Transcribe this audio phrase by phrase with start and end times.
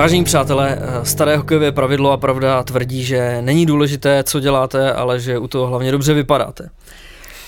[0.00, 5.20] Vážení přátelé, eh, staré hokejové pravidlo a pravda tvrdí, že není důležité, co děláte, ale
[5.20, 6.70] že u toho hlavně dobře vypadáte.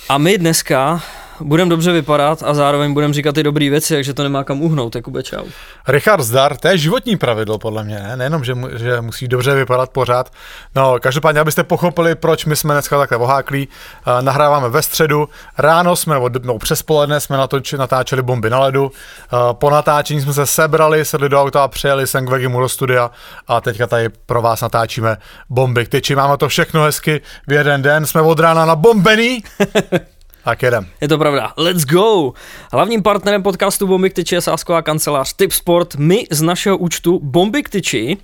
[0.08, 1.02] A my dneska
[1.44, 4.94] budeme dobře vypadat a zároveň budeme říkat ty dobré věci, takže to nemá kam uhnout.
[4.94, 5.44] Jakube, čau.
[5.88, 8.16] Richard Zdar, to je životní pravidlo podle mě, ne?
[8.16, 10.32] nejenom, že, mu, že musí dobře vypadat pořád.
[10.74, 15.28] No, každopádně, abyste pochopili, proč my jsme dneska takhle oháklí, uh, nahráváme ve středu,
[15.58, 20.32] ráno jsme, no přes poledne jsme natoč, natáčeli bomby na ledu, uh, po natáčení jsme
[20.32, 23.10] se sebrali, sedli do auta a přijeli sem k Vegimu do studia
[23.48, 25.16] a teďka tady pro vás natáčíme
[25.50, 26.14] bomby k tyči.
[26.14, 29.42] Máme to všechno hezky v jeden den, jsme od rána na bombený.
[30.44, 30.86] Tak jedem.
[31.00, 31.52] Je to pravda.
[31.56, 32.32] Let's go!
[32.72, 35.94] Hlavním partnerem podcastu Bomby k tyči je sásková kancelář Tip Sport.
[35.96, 38.16] My z našeho účtu Bomby k tyči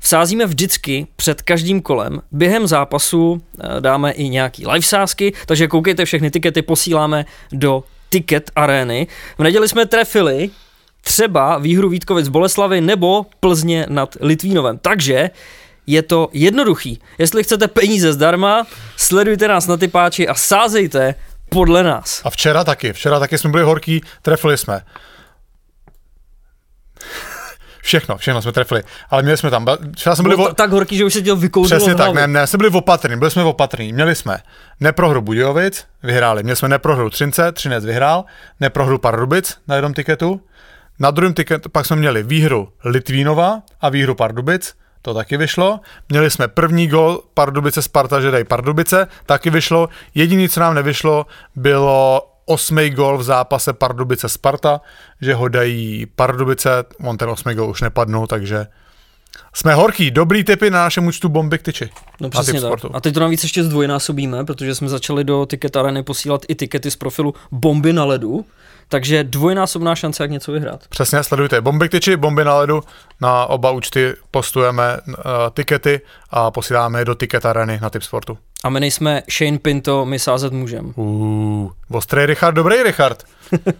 [0.00, 2.22] vsázíme vždycky před každým kolem.
[2.32, 8.50] Během zápasu eh, dáme i nějaký live sázky, takže koukejte, všechny tikety posíláme do Ticket
[8.56, 9.06] Areny.
[9.38, 10.50] V neděli jsme trefili
[11.00, 14.78] třeba výhru Vítkovic Boleslavy nebo Plzně nad Litvínovem.
[14.78, 15.30] Takže
[15.86, 17.00] je to jednoduchý.
[17.18, 21.14] Jestli chcete peníze zdarma, sledujte nás na typáči a sázejte
[21.50, 22.20] podle nás.
[22.24, 24.80] A včera taky, včera taky jsme byli horký, trefili jsme.
[27.82, 28.82] Všechno, všechno jsme trefili.
[29.10, 30.36] Ale měli jsme tam, včera jsme byli...
[30.36, 33.16] Bylo tak horký, že už se děl vykouzilo Přesně tak, ne, ne, jsme byli opatrní,
[33.16, 33.92] byli jsme opatrní.
[33.92, 34.38] Měli jsme
[34.80, 36.42] neprohru Budějovic, vyhráli.
[36.42, 38.24] Měli jsme neprohru Třince, Třinec vyhrál,
[38.60, 40.40] neprohru Pardubic na jednom tiketu.
[40.98, 45.80] Na druhém tiketu pak jsme měli výhru Litvínova a výhru Pardubic to taky vyšlo.
[46.08, 49.88] Měli jsme první gol Pardubice Sparta, že dají Pardubice, taky vyšlo.
[50.14, 51.26] Jediný, co nám nevyšlo,
[51.56, 54.80] bylo osmý gol v zápase Pardubice Sparta,
[55.20, 56.70] že ho dají Pardubice,
[57.04, 58.66] on ten osmý gol už nepadnul, takže
[59.54, 61.90] jsme horký, dobrý typy na našem účtu bomby k tyči.
[62.20, 62.80] No přesně tak.
[62.92, 66.90] A teď to navíc ještě zdvojnásobíme, protože jsme začali do Ticket Areny posílat i tikety
[66.90, 68.44] z profilu Bomby na ledu,
[68.90, 70.80] takže dvojnásobná šance, jak něco vyhrát.
[70.88, 72.82] Přesně, sledujte bomby k tyči, bomby na ledu,
[73.20, 75.14] na oba účty postujeme uh,
[75.54, 78.38] tikety a posíláme je do Ticket Areny na Tip Sportu.
[78.64, 80.92] A my nejsme Shane Pinto, my sázet můžem.
[80.96, 83.24] Uh, ostrý Richard, dobrý Richard.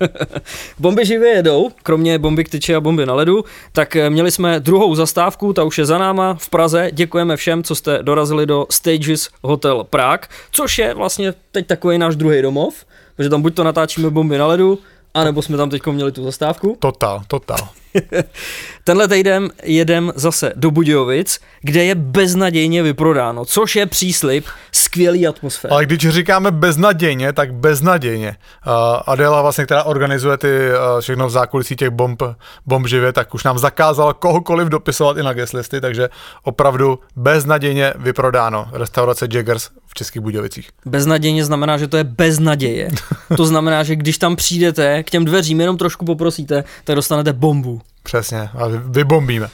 [0.79, 4.61] bomby živě jedou, kromě bomby k tyči a bomby na ledu, tak eh, měli jsme
[4.61, 6.91] druhou zastávku, ta už je za náma v Praze.
[6.93, 12.17] Děkujeme všem, co jste dorazili do Stages Hotel Prague, což je vlastně teď takový náš
[12.17, 12.75] druhý domov,
[13.17, 14.79] protože tam buď to natáčíme bomby na ledu,
[15.15, 16.77] a nebo jsme tam teď měli tu zastávku?
[16.81, 17.69] Total, total.
[18.85, 25.73] Tenhle týden jedem zase do Budějovic, kde je beznadějně vyprodáno, což je příslip skvělý atmosféry.
[25.73, 28.37] Ale když říkáme beznadějně, tak beznadějně.
[28.67, 28.73] Uh,
[29.07, 32.23] Adela vlastně, která organizuje ty uh, všechno v zákulisí těch bomb,
[32.67, 36.09] bomb živě, tak už nám zakázala kohokoliv dopisovat i na guest listy, takže
[36.43, 38.69] opravdu beznadějně vyprodáno.
[38.73, 40.71] Restaurace Jaggers v Českých Budějovicích.
[40.87, 42.91] Beznadějně znamená, že to je beznaděje.
[43.37, 47.81] to znamená, že když tam přijdete k těm dveřím, jenom trošku poprosíte, tak dostanete bombu.
[48.03, 49.49] Přesně, a vybombíme.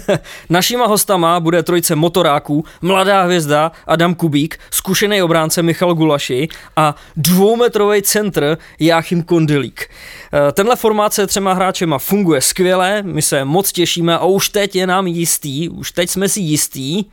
[0.50, 8.02] Našíma hostama bude trojice motoráků, mladá hvězda Adam Kubík, zkušený obránce Michal Gulaši a dvoumetrový
[8.02, 9.90] centr Jáchym Kondelík.
[10.32, 14.76] Eh, tenhle formát se třema hráčema funguje skvěle, my se moc těšíme a už teď
[14.76, 17.04] je nám jistý, už teď jsme si jistý,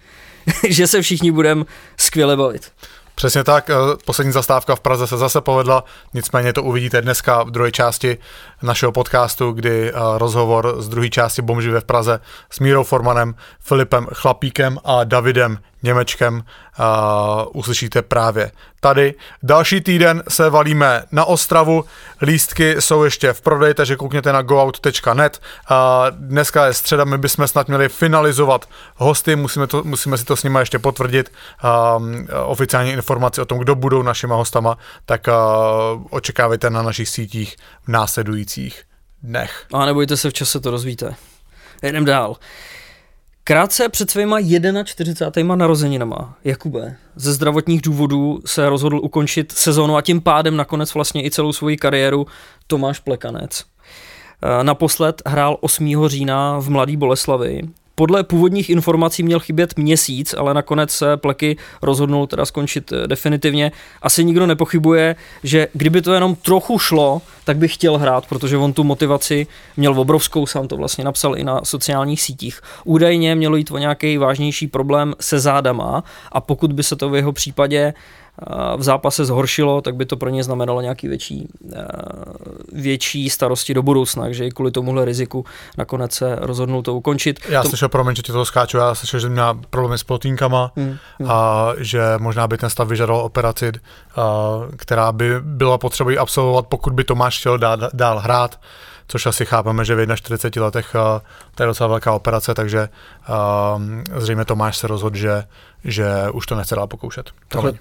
[0.70, 1.66] že se všichni budeme
[1.98, 2.72] skvěle bavit.
[3.16, 3.74] Přesně tak, eh,
[4.06, 8.18] poslední zastávka v Praze se zase povedla, nicméně to uvidíte dneska v druhé části
[8.64, 12.20] našeho podcastu, kdy eh, rozhovor z druhé části Bomžive v Praze
[12.50, 16.44] s Mírou Formanem, Filipem Chlapíkem a Davidem Němečkem
[16.80, 16.84] uh,
[17.54, 19.14] uslyšíte právě tady.
[19.44, 21.86] Další týden se valíme na Ostravu,
[22.22, 25.42] lístky jsou ještě v prodeji, takže koukněte na goout.net.
[25.72, 25.78] Uh,
[26.12, 30.44] dneska je středa, my bychom snad měli finalizovat hosty, musíme, to, musíme si to s
[30.44, 31.32] nimi ještě potvrdit.
[31.98, 32.04] Uh,
[32.44, 35.34] oficiální informace o tom, kdo budou našima hostama, tak uh,
[36.10, 37.88] očekávejte na našich sítích v
[38.48, 38.84] následujících
[39.24, 39.66] dnech.
[39.74, 41.16] A nebojte se, v čase to rozvíte.
[41.84, 42.36] Jdem dál.
[43.44, 44.38] Krátce před svýma
[44.84, 45.56] 41.
[45.56, 51.32] narozeninama Jakube ze zdravotních důvodů se rozhodl ukončit sezónu a tím pádem nakonec vlastně i
[51.32, 52.28] celou svoji kariéru
[52.68, 53.66] Tomáš Plekanec.
[54.42, 56.08] E, naposled hrál 8.
[56.08, 57.62] října v Mladý Boleslavi
[58.00, 63.72] podle původních informací měl chybět měsíc, ale nakonec se Pleky rozhodnul teda skončit eh, definitivně.
[64.02, 68.74] Asi nikdo nepochybuje, že kdyby to jenom trochu šlo, tak by chtěl hrát, protože on
[68.74, 69.48] tu motivaci
[69.78, 72.62] měl obrovskou, sám to vlastně napsal i na sociálních sítích.
[72.84, 77.16] Údajně mělo jít o nějaký vážnější problém se zádama a pokud by se to v
[77.16, 77.94] jeho případě
[78.78, 81.86] v zápase zhoršilo, tak by to pro ně znamenalo nějaký větší, eh,
[82.72, 85.46] větší starosti do budoucna, takže i kvůli tomuhle riziku
[85.78, 87.40] nakonec se rozhodnul to ukončit.
[87.50, 87.70] Já to...
[87.70, 91.32] slyšel, promiň, že ti to skáču, já slyšel, že měl problémy s plotínkama hmm, hmm.
[91.32, 93.72] a že možná by ten stav vyžadoval operaci,
[94.76, 98.60] která by byla potřeba absolvovat, pokud by Tomáš chtěl dál, dál hrát
[99.08, 101.22] což asi chápeme, že v 41 letech uh,
[101.56, 102.90] to je docela velká operace, takže
[103.30, 103.82] uh,
[104.22, 105.44] zřejmě Tomáš se rozhodl, že,
[105.84, 107.32] že už to nechce dál pokoušet.
[107.48, 107.74] Tohle,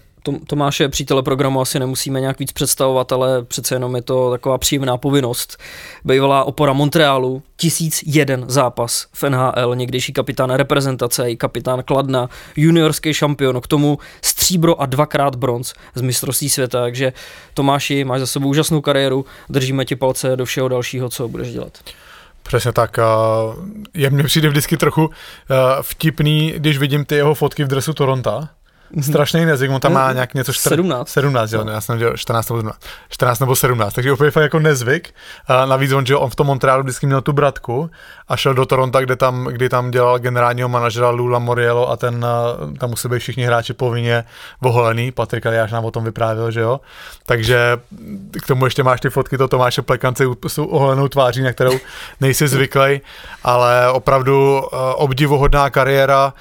[0.47, 4.97] Tomáše, přítele programu, asi nemusíme nějak víc představovat, ale přece jenom je to taková příjemná
[4.97, 5.57] povinnost.
[6.05, 13.15] Bývalá opora Montrealu, tisíc jeden zápas v NHL, někdejší kapitán reprezentace i kapitán Kladna, juniorský
[13.15, 17.13] šampion, k tomu stříbro a dvakrát bronz z mistrovství světa, takže
[17.55, 21.79] Tomáši, máš za sebou úžasnou kariéru, držíme ti palce do všeho dalšího, co budeš dělat.
[22.43, 22.99] Přesně tak.
[23.95, 25.11] Je mně přijde vždycky trochu
[25.83, 28.49] vtipný, když vidím ty jeho fotky v dresu Toronto.
[29.03, 31.09] Strašný nezik, on tam má nějak něco 4, 17.
[31.09, 31.73] 17, jo, no.
[31.73, 32.79] já jsem dělal 14 nebo 17,
[33.09, 35.15] 14 nebo 17, takže úplně fakt jako nezvyk.
[35.47, 37.91] A navíc on, že on v tom Montrealu vždycky měl tu bratku
[38.29, 42.27] a šel do Toronto, kde tam, kdy tam dělal generálního manažera Lula Moriello a ten,
[42.81, 44.25] tam musí být všichni hráči povinně
[44.61, 46.81] voholený, Patrik Aliáš nám o tom vyprávěl, že jo.
[47.27, 47.79] Takže
[48.43, 51.79] k tomu ještě máš ty fotky to Tomáše Plekance s oholenou tváří, na kterou
[52.21, 53.01] nejsi zvyklý,
[53.45, 54.61] ale opravdu
[54.95, 56.33] obdivuhodná kariéra.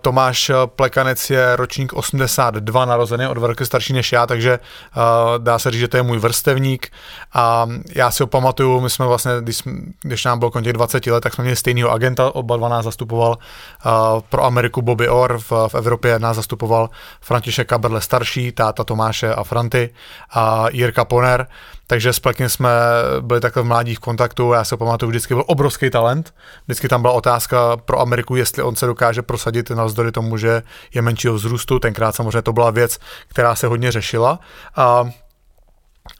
[0.00, 5.58] Tomáš Plekanec je ročník 82 narozený, o dva roky starší než já, takže uh, dá
[5.58, 6.92] se říct, že to je můj vrstevník.
[7.34, 9.72] A já si ho pamatuju, my jsme vlastně, když, jsme,
[10.02, 13.38] když nám bylo kolem 20 let, tak jsme měli stejného agenta, oba dva nás zastupoval
[13.38, 16.90] uh, pro Ameriku Bobby Orr, v, v Evropě nás zastupoval
[17.20, 19.90] František Kaberle starší, táta Tomáše a Franty
[20.30, 21.46] a Jirka Poner,
[21.90, 22.70] takže s Plekin jsme
[23.20, 26.34] byli takhle v mládí v kontaktu, já se pamatuju, vždycky byl obrovský talent,
[26.64, 30.62] vždycky tam byla otázka pro Ameriku, jestli on se dokáže prosadit navzdory tomu, že
[30.94, 32.98] je menšího vzrůstu, tenkrát samozřejmě to byla věc,
[33.28, 34.38] která se hodně řešila.
[34.76, 35.10] A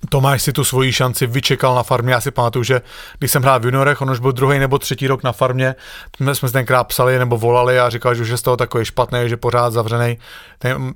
[0.08, 2.12] Tomáš si tu svoji šanci vyčekal na farmě.
[2.12, 2.82] Já si pamatuju, že
[3.18, 5.74] když jsem hrál v juniorech, on už byl druhý nebo třetí rok na farmě,
[6.16, 9.18] jsme, jsme tenkrát psali nebo volali a říkal, že už je z toho takový špatný,
[9.26, 10.18] že pořád zavřený.
[10.58, 10.94] Ten,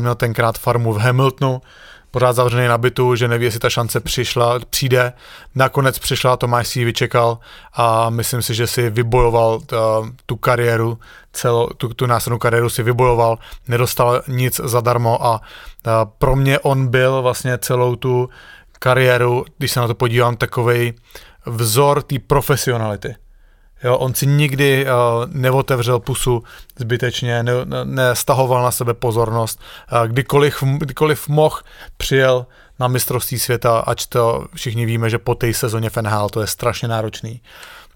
[0.00, 1.62] měl tenkrát farmu v Hamiltonu,
[2.10, 5.12] pořád zavřený na bytu, že neví, jestli ta šance přišla, přijde.
[5.54, 7.38] Nakonec přišla, Tomáš si ji vyčekal
[7.74, 10.98] a myslím si, že si vybojoval uh, tu kariéru,
[11.32, 13.38] celou, tu, tu následnou kariéru si vybojoval,
[13.68, 18.28] nedostal nic zadarmo a, uh, pro mě on byl vlastně celou tu
[18.78, 20.94] kariéru, když se na to podívám, takový
[21.46, 23.14] vzor té profesionality.
[23.84, 24.90] Jo, on si nikdy uh,
[25.32, 26.42] neotevřel pusu
[26.76, 27.52] zbytečně, ne,
[27.84, 29.60] nestahoval na sebe pozornost.
[29.92, 31.56] Uh, kdykoliv, kdykoliv mohl,
[31.96, 32.46] přijel
[32.78, 36.88] na mistrovství světa, ač to všichni víme, že po té sezóně FNHL to je strašně
[36.88, 37.40] náročný.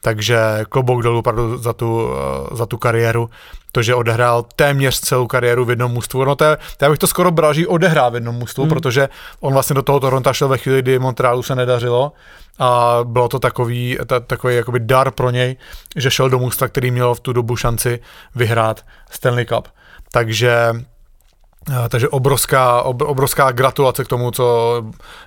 [0.05, 3.31] Takže klobouk dolů opravdu za tu, uh, za tu kariéru.
[3.73, 6.25] To, že odehrál téměř celou kariéru v jednom mužstvu.
[6.25, 8.71] No to je, já bych to skoro bral, že odehrál v jednom mužstvu, hmm.
[8.71, 9.09] protože
[9.41, 12.13] on vlastně do toho Toronto šel ve chvíli, kdy Montrealu se nedařilo
[12.59, 15.57] a bylo to takový, ta, takový jakoby dar pro něj,
[15.97, 18.01] že šel do mužstva, který měl v tu dobu šanci
[18.35, 19.69] vyhrát Stanley Cup.
[20.13, 20.73] Takže
[21.89, 24.77] takže obrovská, obrovská gratulace k tomu, co,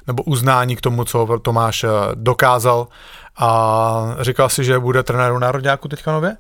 [0.08, 2.88] nebo uznání k tomu, co Tomáš eh, dokázal.
[3.38, 6.38] A říkal si, že bude trenéru národňáku teďka nově?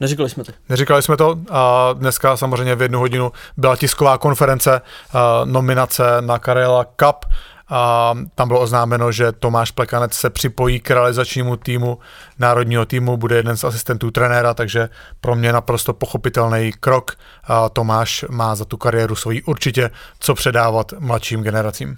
[0.00, 0.52] Neříkali jsme to.
[0.68, 6.38] Neříkali jsme to a dneska samozřejmě v jednu hodinu byla tisková konference, eh, nominace na
[6.38, 7.24] Karela Cup
[7.68, 11.98] a tam bylo oznámeno, že Tomáš Plekanec se připojí k realizačnímu týmu
[12.38, 14.88] národního týmu, bude jeden z asistentů trenéra, takže
[15.20, 17.12] pro mě naprosto pochopitelný krok.
[17.44, 21.96] A Tomáš má za tu kariéru svoji určitě co předávat mladším generacím.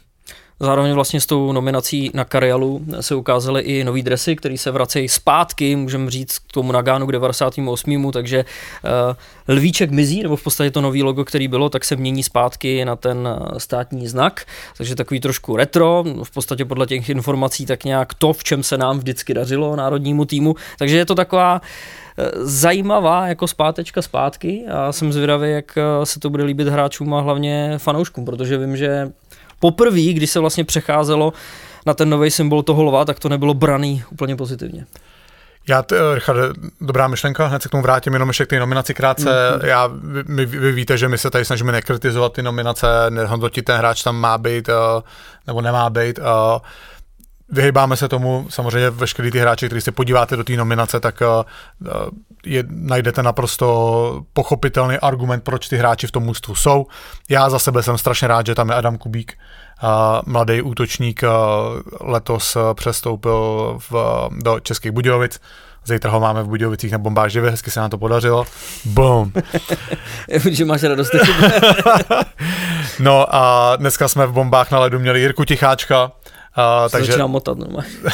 [0.61, 5.08] Zároveň vlastně s tou nominací na Karialu se ukázaly i nový dresy, které se vracejí
[5.08, 8.12] zpátky, můžeme říct k tomu Nagánu k 98.
[8.12, 8.44] Takže
[8.84, 12.84] uh, lvíček mizí, nebo v podstatě to nový logo, který bylo, tak se mění zpátky
[12.84, 14.44] na ten eh, státní znak.
[14.76, 18.78] Takže takový trošku retro, v podstatě podle těch informací tak nějak to, v čem se
[18.78, 20.54] nám vždycky dařilo národnímu týmu.
[20.78, 21.61] Takže je to taková
[22.18, 27.20] eh, zajímavá jako zpátečka zpátky a jsem zvědavý, jak se to bude líbit hráčům a
[27.20, 29.12] hlavně fanouškům, protože vím, že
[29.58, 31.32] poprvé, když se vlastně přecházelo
[31.87, 34.87] na ten nový symbol toho lva, tak to nebylo braný úplně pozitivně.
[35.68, 38.58] Já, t, eh, Richard, dobrá myšlenka, hned se k tomu vrátím, jenom ještě k té
[38.58, 39.25] nominaci krátce.
[39.25, 39.66] Mm-hmm.
[39.66, 39.90] Já,
[40.25, 44.16] vy, vy, víte, že my se tady snažíme nekritizovat ty nominace, nehodnotit ten hráč tam
[44.16, 44.75] má být uh,
[45.46, 46.18] nebo nemá být.
[46.18, 46.25] Uh,
[47.49, 51.88] vyhýbáme se tomu, samozřejmě veškerý ty hráči, když se podíváte do té nominace, tak uh,
[52.44, 56.86] je, najdete naprosto pochopitelný argument, proč ty hráči v tom mužstvu jsou.
[57.28, 59.32] Já za sebe jsem strašně rád, že tam je Adam Kubík,
[59.82, 61.22] a mladý útočník
[62.00, 65.40] letos přestoupil v, do Českých Budějovic.
[65.86, 68.44] Zítra ho máme v Budějovicích na bombáživě, hezky se nám to podařilo.
[68.84, 69.32] Boom.
[70.50, 71.10] že máš radost.
[72.98, 76.12] no a dneska jsme v bombách na ledu měli Jirku Ticháčka,
[76.58, 77.58] Uh, takže, motat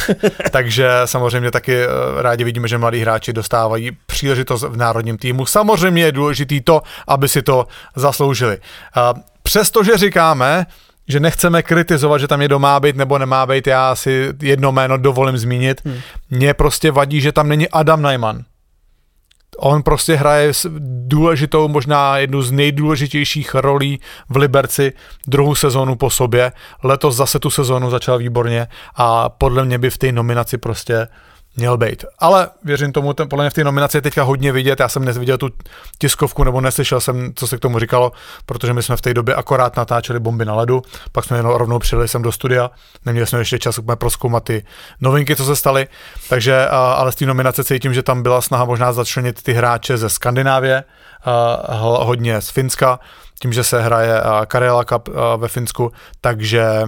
[0.50, 5.46] takže samozřejmě taky uh, rádi vidíme, že mladí hráči dostávají příležitost v národním týmu.
[5.46, 7.66] Samozřejmě je důležité to, aby si to
[7.96, 8.56] zasloužili.
[8.56, 10.66] Uh, přestože říkáme,
[11.08, 14.98] že nechceme kritizovat, že tam někdo má být nebo nemá být, já si jedno jméno
[14.98, 15.80] dovolím zmínit.
[15.84, 15.98] Hmm.
[16.30, 18.42] Mně prostě vadí, že tam není Adam Najman.
[19.62, 20.52] On prostě hraje
[21.06, 24.92] důležitou, možná jednu z nejdůležitějších rolí v Liberci
[25.26, 26.52] druhou sezónu po sobě.
[26.82, 31.08] Letos zase tu sezónu začal výborně a podle mě by v té nominaci prostě
[31.56, 32.04] měl být.
[32.18, 35.04] Ale věřím tomu, ten, podle mě v té nominaci je teďka hodně vidět, já jsem
[35.04, 35.48] neviděl tu
[35.98, 38.12] tiskovku nebo neslyšel jsem, co se k tomu říkalo,
[38.46, 41.78] protože my jsme v té době akorát natáčeli bomby na ledu, pak jsme jenom rovnou
[41.78, 42.70] přijeli sem do studia,
[43.06, 44.64] neměli jsme ještě čas úplně proskoumat ty
[45.00, 45.88] novinky, co se staly,
[46.28, 50.08] takže ale z té nominace cítím, že tam byla snaha možná začlenit ty hráče ze
[50.08, 50.84] Skandinávie,
[51.76, 52.98] hodně z Finska,
[53.42, 56.82] tím, že se hraje Karela Cup ve Finsku, takže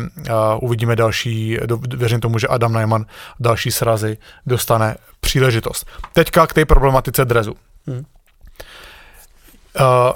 [0.61, 1.59] uvidíme další,
[1.95, 3.07] věřím tomu, že Adam Najman
[3.41, 4.17] další srazy
[4.47, 5.87] dostane příležitost.
[6.13, 7.55] Teďka k té problematice drezu.
[7.87, 8.05] Hmm.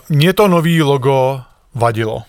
[0.08, 1.40] Mně to nový logo
[1.74, 2.22] vadilo.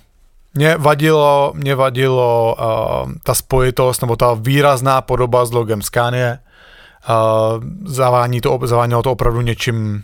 [0.53, 6.37] Mě vadilo, mě vadilo uh, ta spojitost nebo ta výrazná podoba s logem Scania.
[7.09, 10.03] Uh, zavání to, zavánilo to opravdu něčím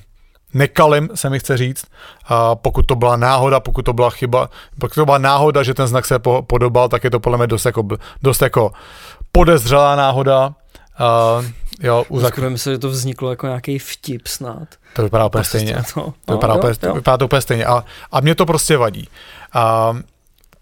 [0.53, 1.85] nekalým, se mi chce říct.
[2.25, 5.87] A pokud to byla náhoda, pokud to byla chyba, pokud to byla náhoda, že ten
[5.87, 7.83] znak se po, podobal, tak je to podle mě dost jako,
[8.21, 8.71] dost jako
[9.31, 10.53] podezřelá náhoda.
[10.97, 11.41] A,
[11.81, 12.39] jo, u zak...
[12.55, 14.67] se, že to vzniklo jako nějaký vtip snad.
[14.93, 15.75] To vypadá úplně stejně.
[15.93, 16.93] To, to, vypadá, jo, úplně, jo.
[16.93, 17.65] vypadá to úplně stejně.
[17.65, 19.09] A, a mě to prostě vadí.
[19.53, 19.93] A,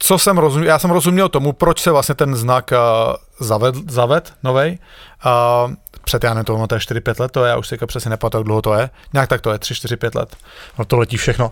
[0.03, 3.15] co jsem rozuměl, já jsem rozuměl tomu, proč se vlastně ten znak uh,
[3.47, 4.77] zaved, zaved novej.
[5.25, 8.39] Uh, před, já nevím, to, je 4-5 let, to je, já už si přesně nepamatuju,
[8.39, 8.89] jak dlouho to je.
[9.13, 10.35] Nějak tak to je, 3, 4, 5 let.
[10.79, 11.51] No to letí všechno.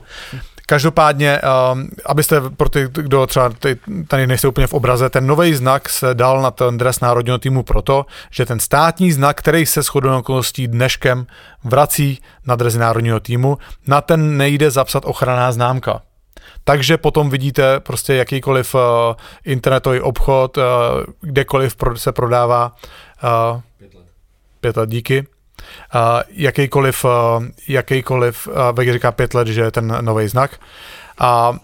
[0.69, 1.41] Každopádně,
[1.73, 3.51] um, abyste pro ty, kdo třeba
[4.07, 7.63] tady nejste úplně v obraze, ten nový znak se dal na ten dres národního týmu
[7.63, 11.27] proto, že ten státní znak, který se shodou okolností dneškem
[11.63, 16.01] vrací na dresy národního týmu, na ten nejde zapsat ochranná známka.
[16.63, 18.81] Takže potom vidíte prostě jakýkoliv uh,
[19.45, 20.63] internetový obchod, uh,
[21.21, 22.75] kdekoliv se prodává
[23.23, 23.61] uh,
[24.61, 25.27] pět let díky.
[25.95, 27.11] Uh, jakýkoliv, uh,
[27.67, 28.53] jakýkoliv, uh,
[28.93, 30.59] říká pět let, že je ten nový znak.
[31.19, 31.59] A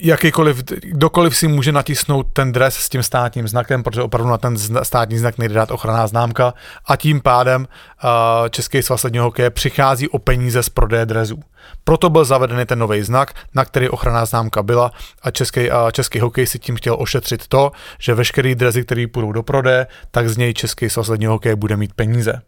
[0.00, 4.56] jakýkoliv, kdokoliv si může natisnout ten dres s tím státním znakem, protože opravdu na ten
[4.82, 6.54] státní znak nejde dát ochranná známka
[6.86, 7.68] a tím pádem
[8.04, 8.08] uh,
[8.48, 11.40] Český svaz ledního hokeje přichází o peníze z prodeje drezů.
[11.84, 14.92] Proto byl zavedený ten nový znak, na který ochranná známka byla
[15.22, 19.32] a český, uh, český hokej si tím chtěl ošetřit to, že veškerý drezy, které půjdou
[19.32, 22.42] do prodeje, tak z něj Český svaz ledního hokeje bude mít peníze.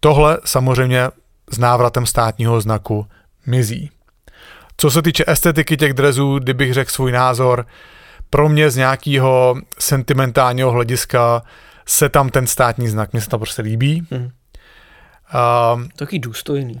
[0.00, 1.08] Tohle samozřejmě
[1.50, 3.06] s návratem státního znaku
[3.46, 3.90] mizí.
[4.80, 7.66] Co se týče estetiky těch drezů, kdybych řekl svůj názor,
[8.30, 11.42] pro mě z nějakého sentimentálního hlediska
[11.86, 14.06] se tam ten státní znak, mně se to prostě líbí.
[14.10, 14.24] Mm.
[14.24, 14.30] Uh,
[15.96, 16.80] Taky důstojný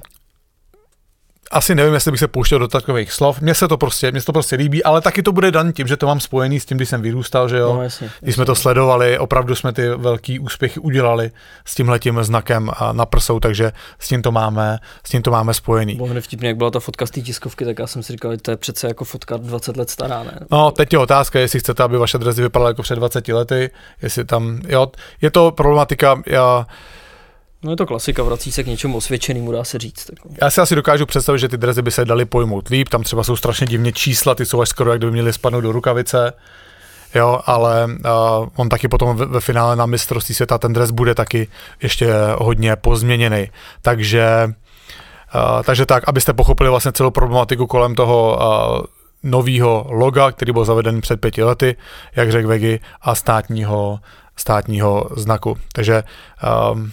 [1.50, 3.40] asi nevím, jestli bych se pouštěl do takových slov.
[3.40, 5.86] Mně se to prostě, mně se to prostě líbí, ale taky to bude dan tím,
[5.86, 7.74] že to mám spojený s tím, když jsem vyrůstal, že jo.
[7.74, 8.18] No, jasně, jasně.
[8.20, 11.30] Když jsme to sledovali, opravdu jsme ty velký úspěchy udělali
[11.64, 15.94] s tímhletím znakem na prsou, takže s tím to máme, s tím to máme spojený.
[15.94, 18.38] Bylo vtipně, jak byla ta fotka z té tiskovky, tak já jsem si říkal, že
[18.38, 20.40] to je přece jako fotka 20 let stará, ne?
[20.50, 23.70] No, teď je otázka, jestli chcete, aby vaše drezy vypadaly jako před 20 lety,
[24.02, 24.86] jestli tam, jo,
[25.20, 26.66] je to problematika, já,
[27.62, 30.10] No je to klasika, vrací se k něčemu osvědčenému, dá se říct.
[30.10, 30.28] Jako.
[30.42, 33.24] Já si asi dokážu představit, že ty drezy by se daly pojmout líp, tam třeba
[33.24, 36.32] jsou strašně divně čísla, ty jsou až skoro, jak kdyby měly spadnout do rukavice,
[37.14, 41.14] jo, ale uh, on taky potom ve, ve finále na mistrovství světa ten dres bude
[41.14, 41.48] taky
[41.82, 43.50] ještě hodně pozměněný,
[43.82, 44.48] takže
[45.34, 48.86] uh, takže tak, abyste pochopili vlastně celou problematiku kolem toho uh,
[49.22, 51.76] nového loga, který byl zaveden před pěti lety,
[52.16, 53.98] jak řekl Vegi, a státního,
[54.36, 55.58] státního znaku.
[55.72, 56.02] Takže
[56.72, 56.92] um,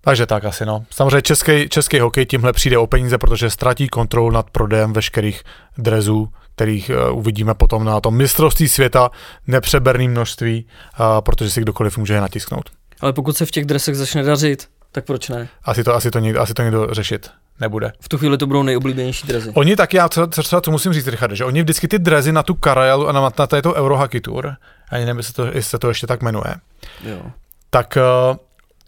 [0.00, 0.84] takže tak asi no.
[0.90, 5.42] Samozřejmě český, český hokej tímhle přijde o peníze, protože ztratí kontrolu nad prodejem veškerých
[5.78, 9.10] drezů, kterých uh, uvidíme potom na tom mistrovství světa
[9.46, 10.66] nepřeberný množství,
[11.00, 12.70] uh, protože si kdokoliv může je natisknout.
[13.00, 15.48] Ale pokud se v těch dresech začne dařit, tak proč ne?
[15.64, 17.92] Asi to, asi to, někdo, asi to někdo řešit nebude.
[18.00, 19.50] V tu chvíli to budou nejoblíbenější drezy.
[19.54, 22.42] Oni taky, já co, co, co musím říct, Richard, že oni vždycky ty drezy na
[22.42, 24.54] tu Karajalu a na, na této Eurohockey Tour,
[24.90, 26.54] ani nevím, jestli, to, jestli se to ještě tak jmenuje,
[27.04, 27.22] jo.
[27.70, 27.98] tak
[28.30, 28.36] uh,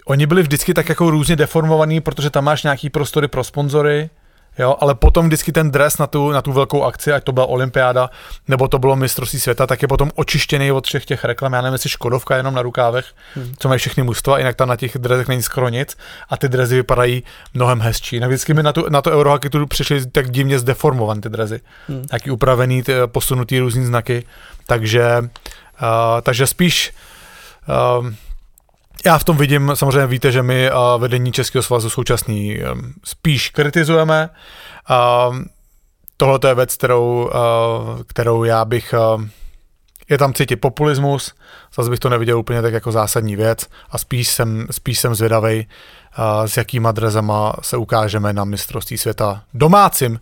[0.06, 4.10] Oni byli vždycky tak jako různě deformovaní, protože tam máš nějaký prostory pro sponzory,
[4.58, 7.46] jo, ale potom vždycky ten dres na tu, na tu velkou akci, ať to byla
[7.46, 8.10] olympiáda,
[8.48, 11.52] nebo to bylo mistrovství světa, tak je potom očištěný od všech těch reklam.
[11.52, 13.54] Já nevím, jestli Škodovka jenom na rukávech, hmm.
[13.58, 15.96] co mají všechny mužstva, jinak tam na těch drezech není skoro nic
[16.28, 17.22] a ty drezy vypadají
[17.54, 18.20] mnohem hezčí.
[18.20, 21.60] No vždycky mi na, tu, na to Eurohockey tu přišly tak divně zdeformované ty drezy.
[21.88, 22.04] Hmm.
[22.04, 24.24] Taky upravený, ty, posunutý různý znaky,
[24.66, 26.92] takže, uh, takže spíš
[27.98, 28.06] uh,
[29.04, 32.58] já v tom vidím, samozřejmě víte, že my a vedení Českého svazu současný
[33.04, 34.30] spíš kritizujeme.
[34.88, 35.30] A
[36.16, 37.30] tohle je věc, kterou,
[38.06, 38.94] kterou já bych...
[40.08, 41.34] Je tam cítit populismus,
[41.74, 45.66] zase bych to neviděl úplně tak jako zásadní věc a spíš jsem, spíš jsem zvědavej,
[46.46, 50.20] s jakýma drezama se ukážeme na mistrovství světa domácím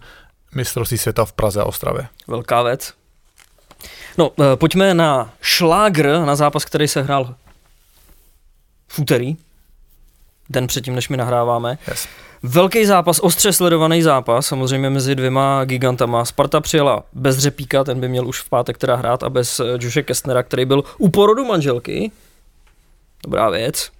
[0.54, 2.06] mistrovství světa v Praze a Ostravě.
[2.26, 2.94] Velká věc.
[4.18, 7.34] No, pojďme na šlágr, na zápas, který se hrál
[8.88, 9.36] v úterý,
[10.50, 11.78] den předtím, než my nahráváme.
[11.88, 12.08] Yes.
[12.42, 16.24] Velký zápas, ostře sledovaný zápas, samozřejmě mezi dvěma gigantama.
[16.24, 20.02] Sparta přijela bez Řepíka, ten by měl už v pátek teda hrát, a bez Joše
[20.02, 22.10] Kestnera, který byl u porodu manželky.
[23.24, 23.90] Dobrá věc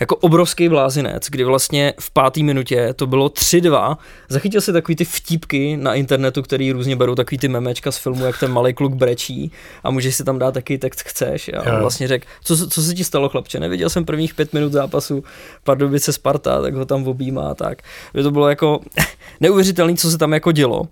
[0.00, 3.96] jako obrovský blázinec, kdy vlastně v páté minutě to bylo 3-2.
[4.28, 8.24] Zachytil si takový ty vtípky na internetu, který různě berou takový ty memečka z filmu,
[8.24, 9.52] jak ten malý kluk brečí
[9.84, 11.50] a můžeš si tam dát taky text chceš.
[11.56, 14.72] A on vlastně řekl, co, co se ti stalo chlapče, neviděl jsem prvních pět minut
[14.72, 15.24] zápasu
[15.64, 17.82] Pardubice Sparta, tak ho tam objímá a tak.
[18.22, 18.80] To bylo jako
[19.40, 20.80] neuvěřitelné, co se tam jako dělo.
[20.80, 20.86] Uh,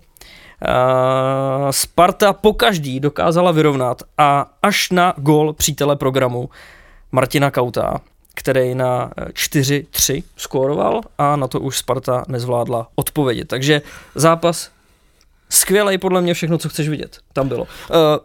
[1.71, 6.49] Sparta po každý dokázala vyrovnat a až na gol přítele programu
[7.11, 8.01] Martina Kauta
[8.39, 13.47] který na 4-3 skóroval a na to už Sparta nezvládla odpovědět.
[13.47, 13.81] Takže
[14.15, 14.71] zápas
[15.49, 17.17] skvělý podle mě všechno, co chceš vidět.
[17.33, 17.61] Tam bylo.
[17.63, 17.67] Uh,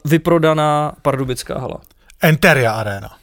[0.05, 1.81] vyprodaná pardubická hala.
[2.23, 3.17] Enteria Arena.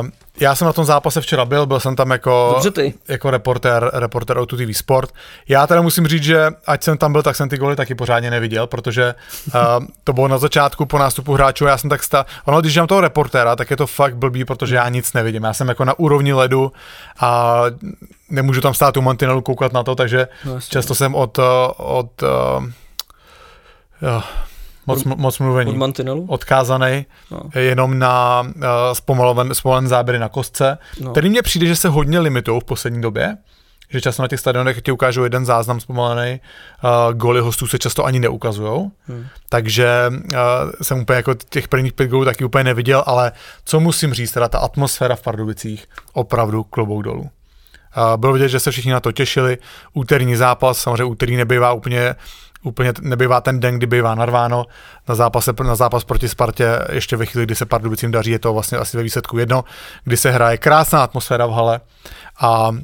[0.00, 0.08] Uh,
[0.40, 2.94] já jsem na tom zápase včera byl, byl jsem tam jako, Dobře ty.
[3.08, 5.10] jako reportér, reportér o TV Sport.
[5.48, 8.30] Já teda musím říct, že ať jsem tam byl, tak jsem ty goly taky pořádně
[8.30, 9.14] neviděl, protože
[9.46, 12.26] uh, to bylo na začátku po nástupu hráčů, já jsem tak sta...
[12.44, 15.44] Ono, když mám toho reportéra, tak je to fakt blbý, protože já nic nevidím.
[15.44, 16.72] Já jsem jako na úrovni ledu
[17.20, 17.62] a
[18.30, 21.38] nemůžu tam stát u mantinelu koukat na to, takže no, často jsem od,
[21.76, 22.64] od uh,
[24.02, 24.22] uh,
[24.86, 25.70] moc, moc mluvení.
[25.70, 26.26] Od mantinelu?
[26.28, 27.40] Odkázaný no.
[27.54, 28.62] jenom na uh,
[28.92, 31.10] zpomaloven, zpomaloven záběry na kostce, no.
[31.10, 33.36] který mně přijde, že se hodně limitují v poslední době,
[33.90, 36.40] že často na těch stadionech ti ukážou jeden záznam zpomalený,
[36.84, 39.26] uh, goly hostů se často ani neukazují, hmm.
[39.48, 40.38] takže uh,
[40.82, 43.32] jsem úplně jako těch prvních pět gólů taky úplně neviděl, ale
[43.64, 47.20] co musím říct, teda ta atmosféra v Pardubicích opravdu klobouk dolů.
[47.20, 49.58] Uh, bylo vidět, že se všichni na to těšili.
[49.94, 52.14] Úterní zápas, samozřejmě úterý nebývá úplně
[52.66, 54.66] úplně nebývá ten den, kdy bývá narváno
[55.08, 58.52] na, zápase, na zápas proti Spartě, ještě ve chvíli, kdy se Pardubicím daří, je to
[58.52, 59.64] vlastně asi ve výsledku jedno,
[60.04, 61.80] kdy se hraje krásná atmosféra v hale
[62.40, 62.76] a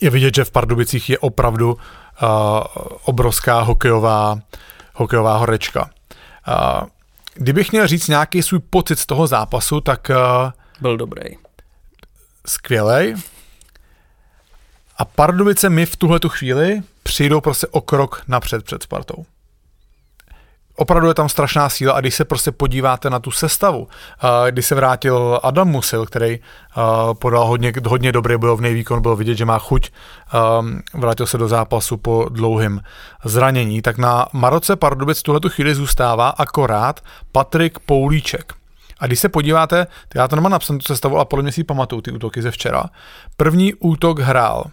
[0.00, 1.78] je vidět, že v Pardubicích je opravdu uh,
[3.04, 4.38] obrovská hokejová,
[4.94, 5.90] hokejová horečka.
[6.48, 6.88] Uh,
[7.34, 10.10] kdybych měl říct nějaký svůj pocit z toho zápasu, tak...
[10.10, 11.36] Uh, Byl dobrý.
[12.46, 13.14] Skvělej.
[14.96, 16.82] A Pardubice mi v tuhle chvíli
[17.14, 19.24] přijdou prostě o krok napřed před Spartou.
[20.76, 23.88] Opravdu je tam strašná síla a když se prostě podíváte na tu sestavu,
[24.50, 26.38] když se vrátil Adam Musil, který
[27.18, 29.90] podal hodně, hodně dobrý bojovný výkon, bylo vidět, že má chuť,
[30.94, 32.80] vrátil se do zápasu po dlouhém
[33.24, 37.00] zranění, tak na Maroce Pardubic tuhletu chvíli zůstává akorát
[37.32, 38.52] Patrik Poulíček.
[38.98, 42.00] A když se podíváte, já to nemám napsanou tu sestavu, a podle mě si pamatuju
[42.00, 42.84] ty útoky ze včera.
[43.36, 44.64] První útok hrál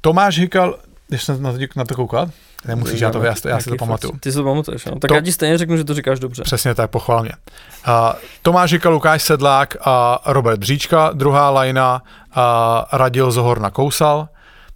[0.00, 2.28] Tomáš Hykal, když jsem na to, na to koukat,
[2.66, 4.18] nemusíš, já, to, já, já si to pamatuju.
[4.20, 4.98] Ty si to pamatuješ, no?
[4.98, 6.42] Tak to, já ti stejně řeknu, že to říkáš dobře.
[6.42, 7.32] Přesně tak, pochvál mě.
[7.88, 7.94] Uh,
[8.42, 12.02] Tomáš Hykal, Lukáš Sedlák a Robert Bříčka, druhá lajna
[12.36, 12.42] uh,
[12.92, 14.28] Radil Zohorna Kousal,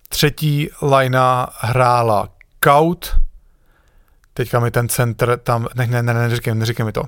[0.09, 2.29] třetí lajna hrála
[2.61, 3.17] Kaut,
[4.35, 7.03] teďka mi ten centr tam, ne, ne, ne, neříkej, neříkej mi to.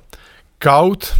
[0.58, 1.14] Kaut,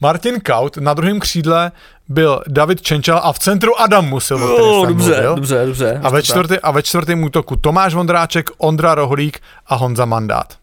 [0.00, 1.72] Martin Kaut, na druhém křídle
[2.08, 4.44] byl David Čenčal a v centru Adam Musil.
[4.44, 5.34] Oh, dobře, mluvil.
[5.34, 6.00] dobře, dobře.
[6.02, 10.54] A ve, čtvrtý, a ve čtvrtém útoku Tomáš Vondráček, Ondra Rohlík a Honza Mandát.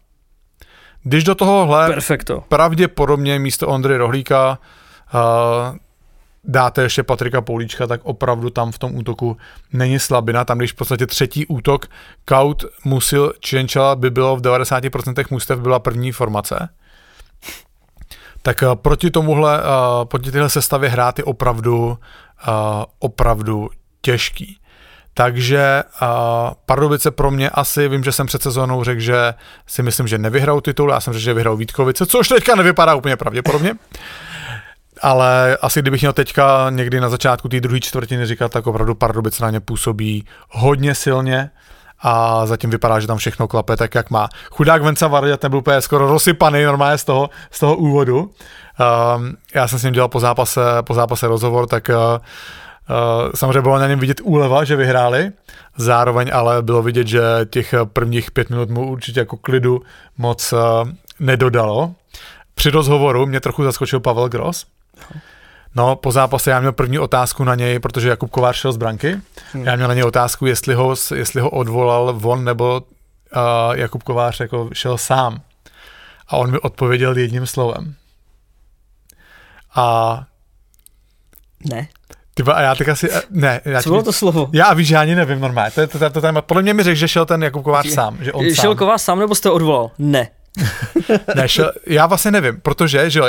[1.02, 2.44] Když do tohohle Perfecto.
[2.48, 4.58] pravděpodobně místo Ondry Rohlíka
[5.14, 5.76] uh,
[6.44, 9.36] dáte ještě Patrika Poulíčka, tak opravdu tam v tom útoku
[9.72, 10.44] není slabina.
[10.44, 11.86] Tam, když v podstatě třetí útok
[12.24, 16.68] Kaut, Musil, Čenčala by bylo v 90% mustev byla první formace,
[18.44, 24.58] tak uh, proti tomuhle, uh, proti tyhle sestavě hrát je opravdu, uh, opravdu těžký.
[25.14, 26.08] Takže uh,
[26.66, 29.34] Pardubice pro mě asi, vím, že jsem před sezónou řekl, že
[29.66, 33.16] si myslím, že nevyhrajou titul, já jsem řekl, že vyhrajou Vítkovice, což teďka nevypadá úplně
[33.16, 33.74] pravděpodobně.
[35.02, 39.42] Ale asi kdybych měl teďka někdy na začátku té druhé čtvrtiny říkat, tak opravdu Pardubice
[39.42, 41.50] na ně působí hodně silně
[42.04, 44.28] a zatím vypadá, že tam všechno klape tak, jak má.
[44.50, 48.18] Chudák Venca Vardět nebyl úplně skoro rozsypaný normálně z toho, z toho úvodu.
[48.20, 52.24] Um, já jsem s ním dělal po zápase, po zápase rozhovor, tak uh,
[52.90, 55.32] Uh, samozřejmě bylo na něm vidět úleva, že vyhráli,
[55.76, 59.82] zároveň ale bylo vidět, že těch prvních pět minut mu určitě jako klidu
[60.18, 60.58] moc uh,
[61.20, 61.94] nedodalo.
[62.54, 64.66] Při rozhovoru mě trochu zaskočil Pavel Gross.
[64.96, 65.20] No,
[65.94, 69.20] po zápase já měl první otázku na něj, protože Jakub Kovář šel z branky.
[69.52, 69.64] Hmm.
[69.64, 74.40] Já měl na něj otázku, jestli ho, jestli ho odvolal von, nebo uh, Jakub Kovář
[74.40, 75.40] jako šel sám.
[76.28, 77.94] A on mi odpověděl jedním slovem.
[79.74, 80.24] A...
[81.64, 81.88] Ne.
[82.34, 83.60] Tyba, a já tak asi, ne.
[83.64, 84.50] Já Co bylo to slovo?
[84.52, 85.70] Já víš, že ani nevím normálně.
[85.70, 88.18] To, to, to, to, to, podle mě mi řekl, že šel ten Jakub Kovář sám.
[88.20, 88.76] Že on šel sám.
[88.76, 89.90] Kovář sám nebo jste odvolal?
[89.98, 90.28] Ne.
[91.34, 93.26] Ne, šel, já vlastně nevím, protože, že jo,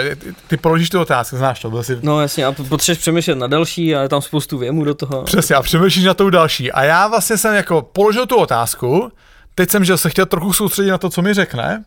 [0.47, 1.99] ty položíš tu otázku, znáš to, byl jsi...
[2.01, 5.23] No jasně, a potřebuješ přemýšlet na další a je tam spoustu věmů do toho.
[5.23, 6.71] Přesně, a přemýšlíš na tou další.
[6.71, 9.11] A já vlastně jsem jako položil tu otázku,
[9.55, 11.83] teď jsem, že se chtěl trochu soustředit na to, co mi řekne,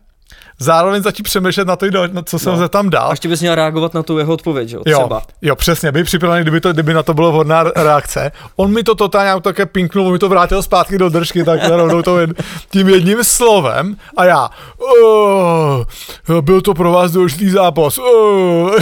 [0.59, 2.59] zároveň začít přemýšlet na to, na co jsem no.
[2.59, 3.07] se tam dal.
[3.07, 4.81] A ještě bys měl reagovat na tu jeho odpověď, jo?
[4.83, 5.15] Třeba.
[5.15, 8.31] Jo, jo přesně, byl připravený, kdyby, to, kdyby na to bylo vhodná reakce.
[8.55, 12.01] On mi to totálně také pinknul, on mi to vrátil zpátky do držky, tak rovnou
[12.01, 12.33] to jen,
[12.71, 17.97] tím jedním slovem a já, oh, byl to pro vás důležitý zápas.
[17.97, 18.71] Oh.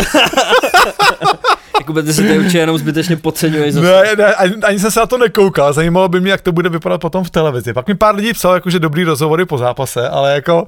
[1.79, 3.75] Jakube, ty si to určitě jenom zbytečně podceňuješ.
[3.75, 6.69] Ne, ne, ani, ani, jsem se na to nekoukal, zajímalo by mě, jak to bude
[6.69, 7.73] vypadat potom v televizi.
[7.73, 10.67] Pak mi pár lidí psalo, jako, že dobrý rozhovory po zápase, ale jako,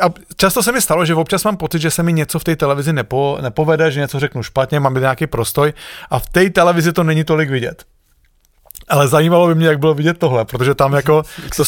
[0.00, 2.56] a často se mi stalo, že občas mám pocit, že se mi něco v té
[2.56, 5.72] televizi nepo, nepovede, že něco řeknu špatně, mám nějaký prostoj
[6.10, 7.84] a v té televizi to není tolik vidět.
[8.88, 11.22] Ale zajímalo by mě, jak bylo vidět tohle, protože tam jako...
[11.56, 11.64] to,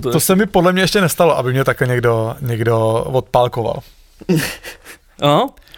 [0.00, 3.78] to, to se mi podle mě ještě nestalo, aby mě takhle někdo, někdo odpálkoval.
[5.22, 5.46] Aha.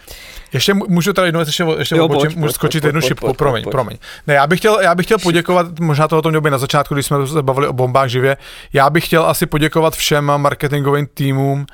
[0.52, 3.98] Ještě můžu tady jednou ještě, ještě jo, obočím, můžu skočit jednu šipku, promiň, promiň.
[4.26, 7.06] Ne, já bych, chtěl, já bych chtěl poděkovat, možná toho to mělo na začátku, když
[7.06, 8.36] jsme se bavili o bombách živě,
[8.72, 11.66] já bych chtěl asi poděkovat všem marketingovým týmům,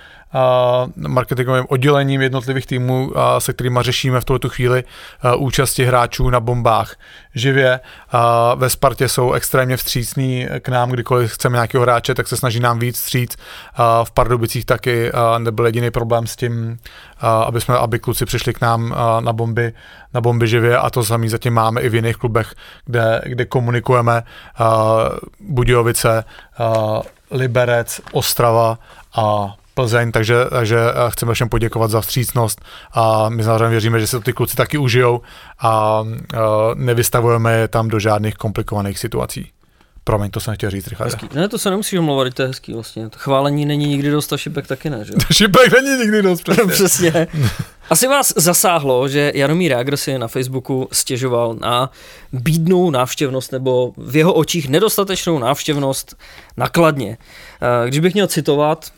[0.97, 4.85] marketingovým oddělením jednotlivých týmů, se kterými řešíme v tuto chvíli
[5.37, 6.97] účasti hráčů na bombách
[7.35, 7.81] živě.
[8.57, 12.79] Ve Spartě jsou extrémně vstřícní k nám, kdykoliv chceme nějakého hráče, tak se snaží nám
[12.79, 13.37] víc vstříc.
[14.05, 16.79] V Pardubicích taky nebyl jediný problém s tím,
[17.47, 19.73] aby, jsme, aby kluci přišli k nám na bomby,
[20.14, 24.23] na bomby živě a to samý zatím máme i v jiných klubech, kde, kde komunikujeme
[25.41, 26.25] Budějovice,
[27.31, 28.79] Liberec, Ostrava
[29.17, 32.61] a Plzeň, takže, takže eh, chceme všem poděkovat za vstřícnost
[32.93, 35.21] a my samozřejmě věříme, že se to ty kluci taky užijou
[35.61, 36.38] a, eh,
[36.75, 39.51] nevystavujeme je tam do žádných komplikovaných situací.
[40.05, 41.35] Promiň, to jsem chtěl říct, Richard.
[41.35, 43.09] Ne, to se nemusíš omlouvat, to je hezký vlastně.
[43.11, 45.12] To chválení není nikdy dost a šipek taky ne, že?
[45.33, 46.67] šipek není nikdy dost, přesně.
[46.73, 47.27] přesně.
[47.91, 51.91] Asi vás zasáhlo, že Jaromír Jágr si na Facebooku stěžoval na
[52.33, 56.17] bídnou návštěvnost nebo v jeho očích nedostatečnou návštěvnost
[56.57, 57.19] nakladně.
[57.85, 58.91] Eh, když bych měl citovat,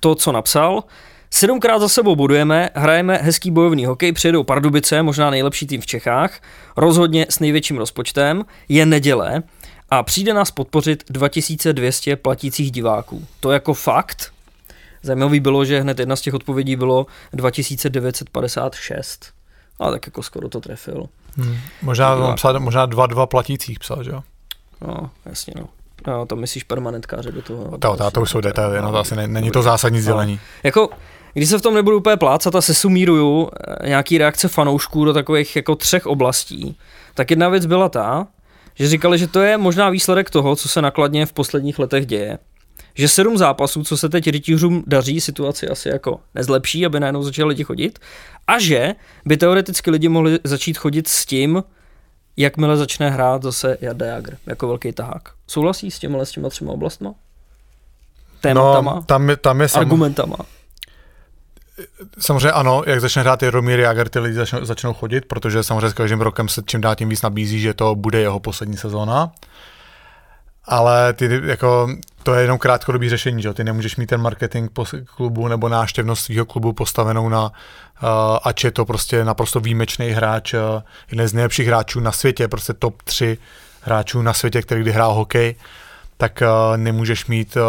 [0.00, 0.84] to, co napsal.
[1.30, 6.40] Sedmkrát za sebou budujeme, hrajeme hezký bojovný hokej, přijedou Pardubice, možná nejlepší tým v Čechách,
[6.76, 9.42] rozhodně s největším rozpočtem, je neděle
[9.90, 13.26] a přijde nás podpořit 2200 platících diváků.
[13.40, 14.32] To jako fakt.
[15.02, 19.32] Zajímavý bylo, že hned jedna z těch odpovědí bylo 2956.
[19.78, 21.06] Ale tak jako skoro to trefil.
[21.36, 21.56] Hmm.
[21.82, 24.22] Možná, psal, možná dva, dva platících psal, že jo?
[24.80, 25.68] No, jasně no.
[26.06, 27.78] No, to myslíš permanentkáře do toho.
[27.78, 30.32] To, to, to už jsou detaily, no to asi ne, není to zásadní sdělení.
[30.32, 30.40] No.
[30.62, 30.88] Jako,
[31.34, 33.48] když se v tom nebudu úplně plácat a sesumíruju
[33.84, 36.76] eh, nějaký reakce fanoušků do takových jako třech oblastí,
[37.14, 38.26] tak jedna věc byla ta,
[38.74, 42.38] že říkali, že to je možná výsledek toho, co se nakladně v posledních letech děje.
[42.94, 47.48] Že sedm zápasů, co se teď rytířům daří, situaci asi jako nezlepší, aby najednou začali
[47.48, 47.98] lidi chodit.
[48.46, 51.62] A že by teoreticky lidi mohli začít chodit s tím,
[52.40, 55.28] jakmile začne hrát zase Jarda Jagr jako velký tahák.
[55.46, 57.14] Souhlasí s těma, s těma třema oblastma?
[58.40, 58.94] Tématama?
[58.94, 60.36] No, tam je, tam je argumentama?
[62.18, 65.94] Samozřejmě ano, jak začne hrát Jaromír Jager, ty lidi začnou, začnou chodit, protože samozřejmě s
[65.94, 69.32] každým rokem se čím dál tím víc nabízí, že to bude jeho poslední sezóna.
[70.70, 71.88] Ale ty jako
[72.22, 74.70] to je jenom krátkodobý řešení, že ty nemůžeš mít ten marketing
[75.16, 78.08] klubu nebo náštěvnost svého klubu postavenou na, uh,
[78.44, 80.60] ač je to prostě naprosto výjimečný hráč, uh,
[81.10, 83.38] jeden z nejlepších hráčů na světě, prostě top 3
[83.82, 85.54] hráčů na světě, který kdy hrál hokej,
[86.16, 87.62] tak uh, nemůžeš mít uh,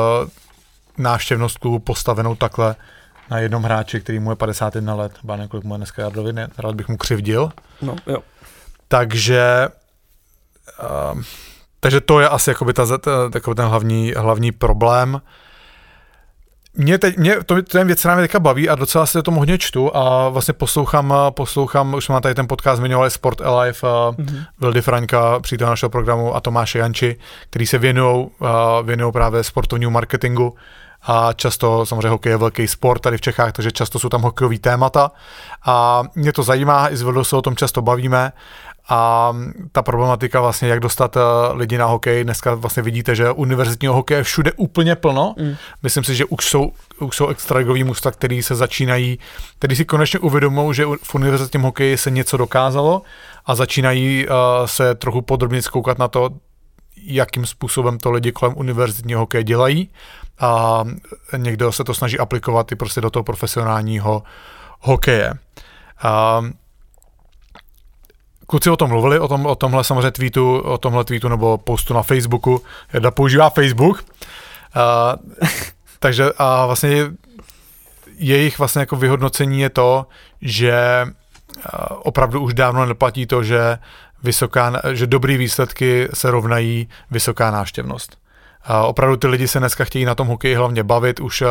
[0.98, 2.76] návštěvnost klubu postavenou takhle
[3.30, 6.48] na jednom hráči, který mu je 51 let, ba kolik mu je dneska Jardovi, ne,
[6.58, 7.52] rád bych mu křivdil.
[7.82, 8.18] No, jo.
[8.88, 9.70] Takže
[11.14, 11.22] uh,
[11.82, 12.86] takže to je asi jakoby ta,
[13.32, 15.22] takový ten hlavní, hlavní problém.
[16.74, 19.96] Mě, teď, mě to, ten věc mě teďka baví a docela se tomu hodně čtu
[19.96, 24.46] a vlastně poslouchám, poslouchám už jsme tady ten podcast zmiňovali Sport Alive, mm-hmm.
[24.60, 27.18] Vildy Franka, přítel našeho programu a Tomáše Janči,
[27.50, 28.30] který se věnují
[28.84, 30.56] věnují právě sportovnímu marketingu
[31.04, 34.60] a často samozřejmě hokej je velký sport tady v Čechách, takže často jsou tam hokejový
[34.60, 35.12] témata
[35.66, 38.32] a mě to zajímá, i s se o tom často bavíme
[38.92, 39.34] a
[39.72, 41.22] ta problematika vlastně, jak dostat eh,
[41.54, 45.36] lidi na hokej, dneska vlastně vidíte, že univerzitního hokeje je všude úplně plno.
[45.38, 45.56] Mm.
[45.84, 49.20] Myslím si, že už jsou, už jsou extraligový mužstva, který se začínají,
[49.60, 53.02] který si konečně uvědomují, že v univerzitním hokeji se něco dokázalo
[53.46, 56.30] a začínají uh, se trochu podrobně zkoukat na to,
[57.04, 59.90] jakým způsobem to lidi kolem univerzitního hokeje dělají
[60.40, 60.84] a
[61.38, 64.24] někdo se to snaží aplikovat i prostě do toho profesionálního
[64.80, 65.34] hokeje.
[66.04, 66.50] Uh,
[68.52, 71.94] Kluci o tom mluvili, o, tom, o tomhle samozřejmě tweetu, o tomhle tweetu nebo postu
[71.94, 72.62] na Facebooku.
[72.94, 74.04] Jedna používá Facebook.
[74.76, 75.48] Uh,
[76.00, 77.06] takže a vlastně
[78.18, 80.06] jejich vlastně jako vyhodnocení je to,
[80.42, 81.08] že
[81.90, 83.78] opravdu už dávno neplatí to, že,
[84.24, 88.21] vysoká, že dobrý výsledky se rovnají vysoká návštěvnost.
[88.84, 91.48] Opravdu ty lidi se dneska chtějí na tom hokeji hlavně bavit, už uh,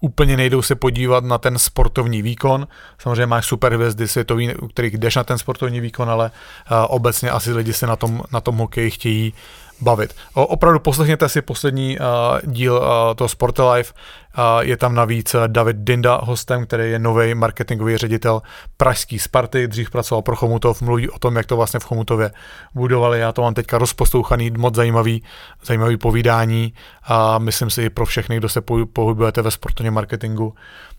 [0.00, 2.68] úplně nejdou se podívat na ten sportovní výkon.
[2.98, 6.30] Samozřejmě máš super hvězdy světový, u kterých jdeš na ten sportovní výkon, ale
[6.70, 9.34] uh, obecně asi lidi se na tom, na tom hokeji chtějí
[9.80, 10.14] bavit.
[10.34, 13.94] O, opravdu poslechněte si poslední uh, díl uh, toho Sport Life.
[14.38, 18.42] Uh, je tam navíc David Dinda hostem, který je nový marketingový ředitel
[18.76, 22.30] pražský Sparty, dřív pracoval pro Chomutov, mluví o tom, jak to vlastně v Chomutově
[22.74, 23.20] budovali.
[23.20, 25.22] Já to mám teďka rozposlouchaný, moc zajímavý,
[25.64, 28.60] zajímavý povídání a myslím si i pro všechny, kdo se
[28.92, 30.54] pohybujete ve sportovním marketingu,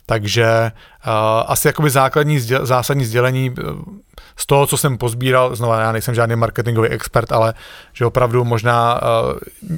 [0.06, 0.72] takže
[1.08, 1.12] uh,
[1.48, 3.63] asi jakoby základní, sděl, zásadní sdělení eh,
[4.36, 7.54] z toho, co jsem pozbíral, znova já nejsem žádný marketingový expert, ale
[7.94, 9.02] že opravdu možná uh,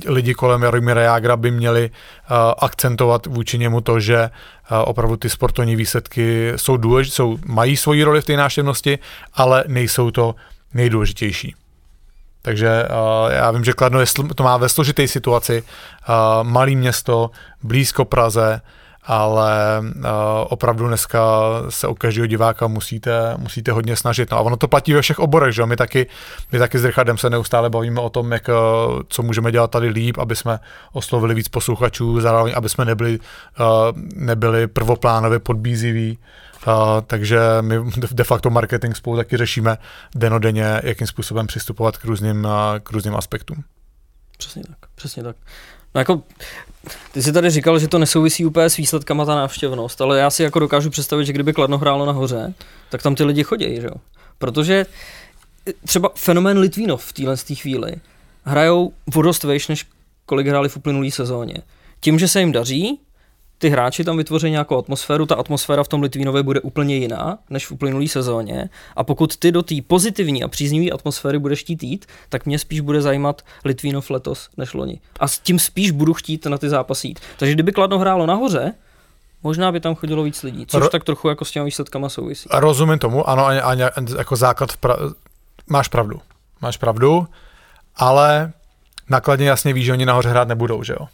[0.06, 4.30] lidi kolem Jaromíra Jágra by měli uh, akcentovat vůči němu to, že
[4.72, 9.00] uh, opravdu ty sportovní výsledky jsou důležité, jsou, mají svoji roli v té náštěvnosti,
[9.34, 10.36] ale nejsou to
[10.74, 11.56] nejdůležitější.
[12.42, 17.32] Takže uh, já vím, že Kladno je, to má ve složité situaci, uh, malý město,
[17.64, 18.62] blízko Praze,
[19.08, 20.04] ale uh,
[20.50, 21.22] opravdu dneska
[21.70, 24.32] se u každého diváka musíte, musíte hodně snažit.
[24.32, 26.08] No a ono to platí ve všech oborech, že My taky,
[26.52, 28.56] my taky s Richardem se neustále bavíme o tom, jak, uh,
[29.08, 30.60] co můžeme dělat tady líp, aby jsme
[30.94, 33.66] oslovili víc posluchačů, zároveň aby jsme nebyli, uh,
[34.16, 36.18] nebyli prvoplánově podbíziví.
[36.68, 36.74] Uh,
[37.08, 37.76] takže my
[38.12, 39.78] de facto marketing spolu taky řešíme
[40.16, 42.52] denodenně, jakým způsobem přistupovat k různým, uh,
[42.84, 43.64] k různým aspektům.
[44.38, 45.36] Přesně tak, přesně tak.
[45.96, 46.22] No jako,
[47.12, 50.44] ty jsi tady říkal, že to nesouvisí úplně s výsledkama ta návštěvnost, ale já si
[50.44, 52.54] jako dokážu představit, že kdyby Kladno hrálo nahoře,
[52.90, 53.94] tak tam ty lidi chodí, že jo?
[54.38, 54.86] Protože
[55.86, 57.96] třeba fenomén Litvínov v téhle chvíli
[58.44, 59.86] hrajou vodost vejš, než
[60.26, 61.56] kolik hráli v uplynulý sezóně.
[62.00, 63.00] Tím, že se jim daří,
[63.58, 67.68] ty hráči tam vytvoří nějakou atmosféru, ta atmosféra v tom Litvínově bude úplně jiná než
[67.68, 72.06] v uplynulý sezóně a pokud ty do té pozitivní a příznivé atmosféry budeš chtít jít,
[72.30, 75.00] tak mě spíš bude zajímat Litvínov letos než loni.
[75.20, 77.20] A s tím spíš budu chtít na ty zápasy jít.
[77.38, 78.74] Takže kdyby Kladno hrálo nahoře,
[79.44, 82.50] Možná by tam chodilo víc lidí, což Ro- tak trochu jako s těmi výsledkama souvisí.
[82.54, 83.74] Rozumím tomu, ano, a, a,
[84.18, 85.14] jako základ, pra-
[85.68, 86.22] máš pravdu,
[86.62, 87.28] máš pravdu,
[87.96, 88.52] ale
[89.10, 91.08] nakladně jasně víš, že oni nahoře hrát nebudou, že jo?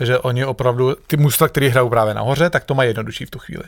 [0.00, 3.38] Takže oni opravdu, ty mužstva, které hrajou právě nahoře, tak to mají jednodušší v tu
[3.38, 3.62] chvíli.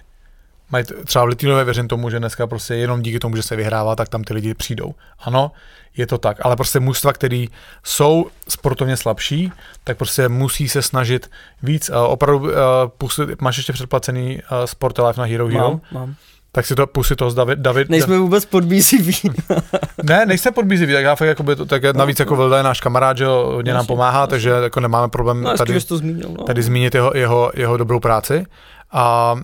[0.71, 3.97] Mají třeba v Litvinové věřím tomu, že dneska prostě jenom díky tomu, že se vyhrává,
[3.97, 4.95] tak tam ty lidi přijdou.
[5.19, 5.53] Ano,
[5.97, 7.47] je to tak, ale prostě mužstva, které
[7.85, 9.53] jsou sportovně slabší,
[9.85, 11.31] tak prostě musí se snažit
[11.63, 11.89] víc.
[11.91, 15.71] Uh, opravdu uh, máš ještě předplacený uh, Sport Life na Hero Hero?
[15.71, 16.15] Mám, mám
[16.53, 17.59] tak si to pustit to z David.
[17.59, 19.15] David Nejsme vůbec podbíziví.
[20.03, 22.81] ne, nejste podbíziví, tak já fakt jako by to, tak navíc jako Vilda je náš
[22.81, 26.45] kamarád, že hodně nám pomáhá, takže jako nemáme problém no, tady, to zmínil, no.
[26.45, 28.45] tady zmínit jeho, jeho, jeho dobrou práci.
[28.93, 29.37] A,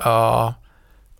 [0.00, 0.54] a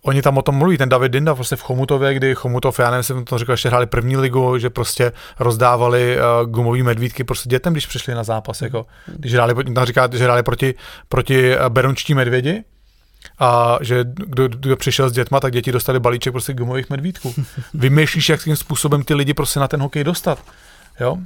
[0.02, 3.02] Oni tam o tom mluví, ten David Dinda prostě v Chomutově, kdy Chomutov, já nevím,
[3.02, 7.72] jsem to říkal, ještě hráli první ligu, že prostě rozdávali uh, gumové medvídky prostě dětem,
[7.72, 10.74] když přišli na zápas, jako, když hráli, tam říká, že hráli proti,
[11.08, 12.64] proti eh, berunčtí medvědi,
[13.38, 17.35] a že kdo, kdo přišel s dětma, tak děti dostali balíček prostě gumových medvídků.
[17.74, 20.38] Vymýšlíš, jakým způsobem ty lidi prostě na ten hokej dostat.
[21.00, 21.18] Jo?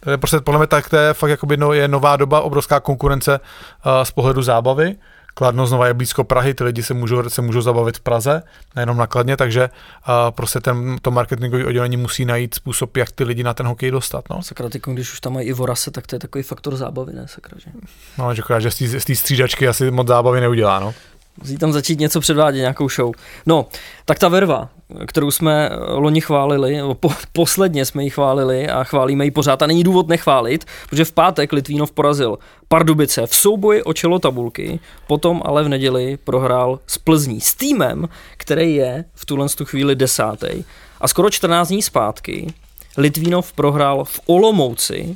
[0.00, 2.80] To je prostě podle mě tak, to je fakt jako no, je nová doba, obrovská
[2.80, 4.96] konkurence uh, z pohledu zábavy.
[5.34, 8.42] Kladno znova je blízko Prahy, ty lidi se můžou, se můžou zabavit v Praze,
[8.76, 9.70] nejenom na Kladně, takže
[10.08, 13.90] uh, prostě ten, to marketingové oddělení musí najít způsob, jak ty lidi na ten hokej
[13.90, 14.24] dostat.
[14.30, 14.42] No.
[14.42, 17.28] Sakra, ty, když už tam mají i vorase, tak to je takový faktor zábavy, ne?
[17.28, 17.70] Sakra, že?
[18.18, 18.70] No, že, že
[19.00, 20.94] z té střídačky asi moc zábavy neudělá, no.
[21.40, 23.12] Musí tam začít něco předvádět, nějakou show.
[23.46, 23.66] No,
[24.04, 24.68] tak ta verva,
[25.06, 29.84] kterou jsme loni chválili, po, posledně jsme ji chválili a chválíme ji pořád a není
[29.84, 35.64] důvod nechválit, protože v pátek Litvínov porazil Pardubice v souboji o čelo tabulky, potom ale
[35.64, 40.64] v neděli prohrál s Plzní s týmem, který je v tuhle tu chvíli desátý.
[41.00, 42.54] A skoro 14 dní zpátky
[42.96, 45.14] Litvínov prohrál v Olomouci,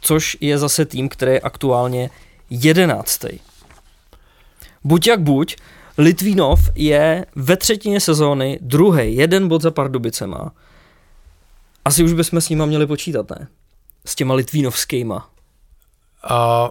[0.00, 2.10] což je zase tým, který je aktuálně
[2.50, 3.38] jedenáctý.
[4.84, 5.56] Buď jak buď,
[5.98, 10.52] Litvínov je ve třetině sezóny druhý, jeden bod za Pardubicema.
[11.84, 13.48] Asi už bychom s nima měli počítat, ne?
[14.04, 15.28] S těma Litvínovskýma.
[16.28, 16.70] A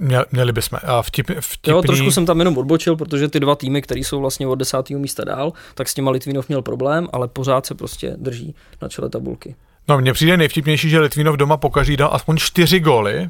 [0.00, 0.78] Měli, měli bychom.
[0.84, 1.70] A vtip, vtipný...
[1.70, 5.00] Jo, trošku jsem tam jenom odbočil, protože ty dva týmy, které jsou vlastně od desátého
[5.00, 9.08] místa dál, tak s těma Litvinov měl problém, ale pořád se prostě drží na čele
[9.10, 9.54] tabulky.
[9.88, 13.28] No, mně přijde nejvtipnější, že Litvinov doma pokaží dal aspoň čtyři góly,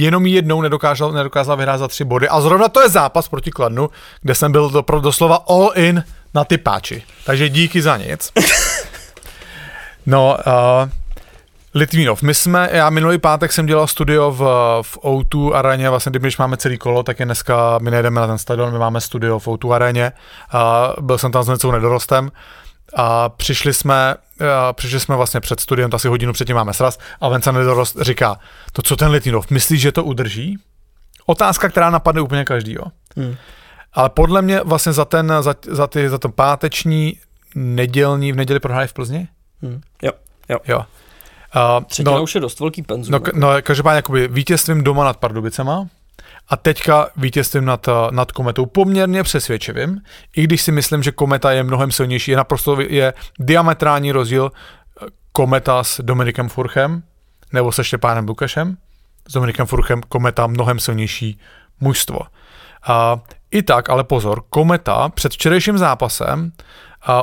[0.00, 2.28] jenom jednou nedokázal, nedokázal vyhrát za tři body.
[2.28, 3.90] A zrovna to je zápas proti Kladnu,
[4.22, 6.04] kde jsem byl do, doslova all in
[6.34, 7.02] na ty páči.
[7.24, 8.32] Takže díky za nic.
[10.08, 10.88] No, uh,
[11.74, 12.22] Litvínov.
[12.22, 14.38] My jsme, já minulý pátek jsem dělal studio v,
[14.82, 18.38] v O2 aréně, vlastně když máme celý kolo, tak je dneska, my nejdeme na ten
[18.38, 20.12] stadion, my máme studio v O2 aréně.
[20.52, 22.30] A byl jsem tam s něco nedorostem
[22.94, 24.14] a přišli jsme,
[24.58, 28.38] a přišli jsme vlastně před studiem, asi hodinu předtím máme sraz a Venca Nedorost říká,
[28.72, 30.58] to co ten Litvinov, myslíš, že to udrží?
[31.26, 32.84] Otázka, která napadne úplně každýho.
[33.16, 33.36] Hmm.
[33.92, 37.18] Ale podle mě vlastně za ten, za, za, ty, za ten páteční
[37.54, 39.28] nedělní, v neděli prohráli v Plzni?
[39.62, 39.80] Hmm.
[40.02, 40.12] Jo,
[40.48, 40.58] jo.
[40.68, 40.78] jo.
[41.78, 43.12] Uh, Třetina no, už je dost velký penzum.
[43.12, 45.86] No, no každopádně jakoby vítězstvím doma nad Pardubicema
[46.48, 50.00] a teďka vítězstvím nad, nad Kometou poměrně přesvědčivým,
[50.36, 55.06] i když si myslím, že Kometa je mnohem silnější, je naprosto je diametrální rozdíl eh,
[55.32, 57.02] Kometa s Dominikem Furchem
[57.52, 58.76] nebo se Štěpánem Lukašem.
[59.28, 61.38] S Dominikem Furchem Kometa mnohem silnější
[61.80, 62.18] mužstvo.
[62.86, 66.52] A I tak, ale pozor, Kometa před včerejším zápasem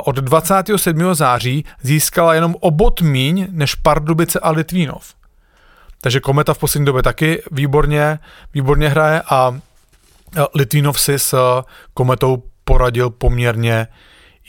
[0.04, 1.14] od 27.
[1.14, 5.14] září získala jenom o bod míň než Pardubice a Litvínov.
[6.04, 8.20] Takže Kometa v poslední době taky výborně,
[8.54, 9.60] výborně hraje a
[10.56, 11.36] Litvínov si s
[11.94, 13.88] Kometou poradil poměrně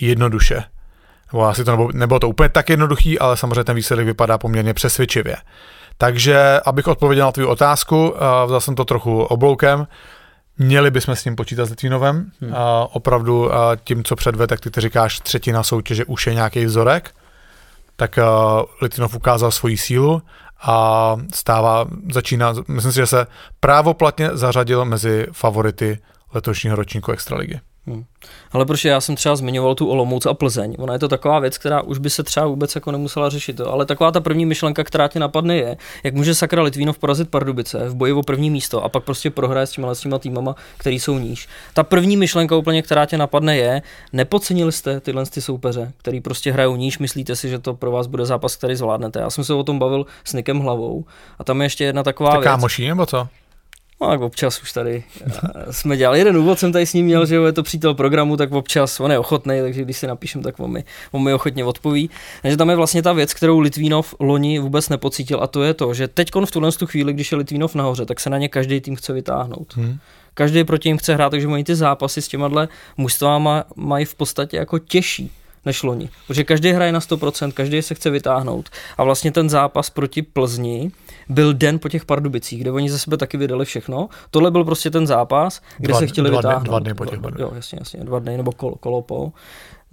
[0.00, 0.64] jednoduše.
[1.32, 4.74] Nebo asi to nebylo, nebylo to úplně tak jednoduchý, ale samozřejmě ten výsledek vypadá poměrně
[4.74, 5.36] přesvědčivě.
[5.98, 8.14] Takže, abych odpověděl na tvou otázku,
[8.46, 9.86] vzal jsem to trochu obloukem,
[10.58, 12.30] Měli bychom s ním počítat s Litvínovem.
[12.40, 12.54] Hmm.
[12.54, 16.64] A opravdu a tím, co předved, tak ty, ty říkáš, třetina soutěže už je nějaký
[16.64, 17.10] vzorek,
[17.96, 18.18] tak
[18.82, 20.22] Litvinov ukázal svoji sílu
[20.62, 23.26] a stává, začíná, myslím si, že se
[23.60, 25.98] právoplatně zařadil mezi favority
[26.34, 27.60] letošního ročníku Extraligy.
[27.86, 28.04] Hmm.
[28.52, 30.76] Ale proč já jsem třeba zmiňoval tu Olomouc a Plzeň.
[30.78, 33.60] Ona je to taková věc, která už by se třeba vůbec jako nemusela řešit.
[33.60, 37.88] Ale taková ta první myšlenka, která tě napadne, je, jak může Sakra Litvínov porazit Pardubice
[37.88, 41.00] v boji o první místo a pak prostě prohraje s těma, s těma týmama, který
[41.00, 41.48] jsou níž.
[41.74, 46.52] Ta první myšlenka úplně, která tě napadne, je, nepodcenili jste tyhle ty soupeře, který prostě
[46.52, 49.20] hrajou níž, myslíte si, že to pro vás bude zápas, který zvládnete.
[49.20, 51.04] Já jsem se o tom bavil s Nikem Hlavou
[51.38, 52.44] a tam je ještě jedna taková tak věc.
[52.44, 53.28] kámoší, nebo co?
[54.04, 56.18] No tak občas už tady eh, jsme dělali.
[56.18, 59.10] Jeden úvod jsem tady s ním měl, že je to přítel programu, tak občas on
[59.10, 62.10] je ochotný, takže když si napíšem, tak on mi, on mi ochotně odpoví.
[62.42, 65.94] Takže tam je vlastně ta věc, kterou Litvínov loni vůbec nepocítil a to je to,
[65.94, 68.96] že teď v tuhle chvíli, když je Litvínov nahoře, tak se na ně každý tým
[68.96, 69.76] chce vytáhnout.
[69.76, 69.98] Hmm.
[70.34, 74.56] Každý proti ním chce hrát, takže mají ty zápasy s těma mužstvama mají v podstatě
[74.56, 75.30] jako těžší
[75.66, 76.08] než loni.
[76.26, 78.70] Protože každý hraje na 100%, každý se chce vytáhnout.
[78.98, 80.90] A vlastně ten zápas proti Plzni
[81.28, 84.08] byl den po těch Pardubicích, kde oni ze sebe taky vydali všechno.
[84.30, 86.62] Tohle byl prostě ten zápas, kde dva, se chtěli dva vytáhnout.
[86.62, 89.32] Dny, dva dny po těch Jo, jasně, jasně, dva dny nebo kolo, kolo po.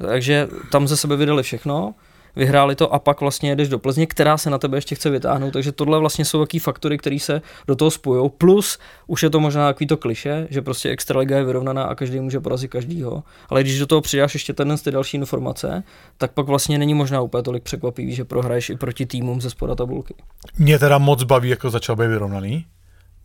[0.07, 1.93] Takže tam ze sebe vydali všechno
[2.35, 5.51] vyhráli to a pak vlastně jedeš do Plzně, která se na tebe ještě chce vytáhnout.
[5.51, 8.29] Takže tohle vlastně jsou takové faktory, které se do toho spojují.
[8.37, 12.19] Plus už je to možná takový to kliše, že prostě extraliga je vyrovnaná a každý
[12.19, 13.23] může porazit každýho.
[13.49, 15.83] Ale když do toho přidáš ještě ten ty další informace,
[16.17, 19.75] tak pak vlastně není možná úplně tolik překvapivý, že prohraješ i proti týmům ze spoda
[19.75, 20.13] tabulky.
[20.57, 22.65] Mě teda moc baví, jako začal být vyrovnaný.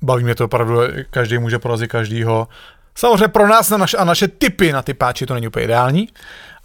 [0.02, 2.48] Baví mě to opravdu, každý může porazit každýho.
[2.94, 6.08] Samozřejmě pro nás na naš, a naše typy na ty páči to není úplně ideální,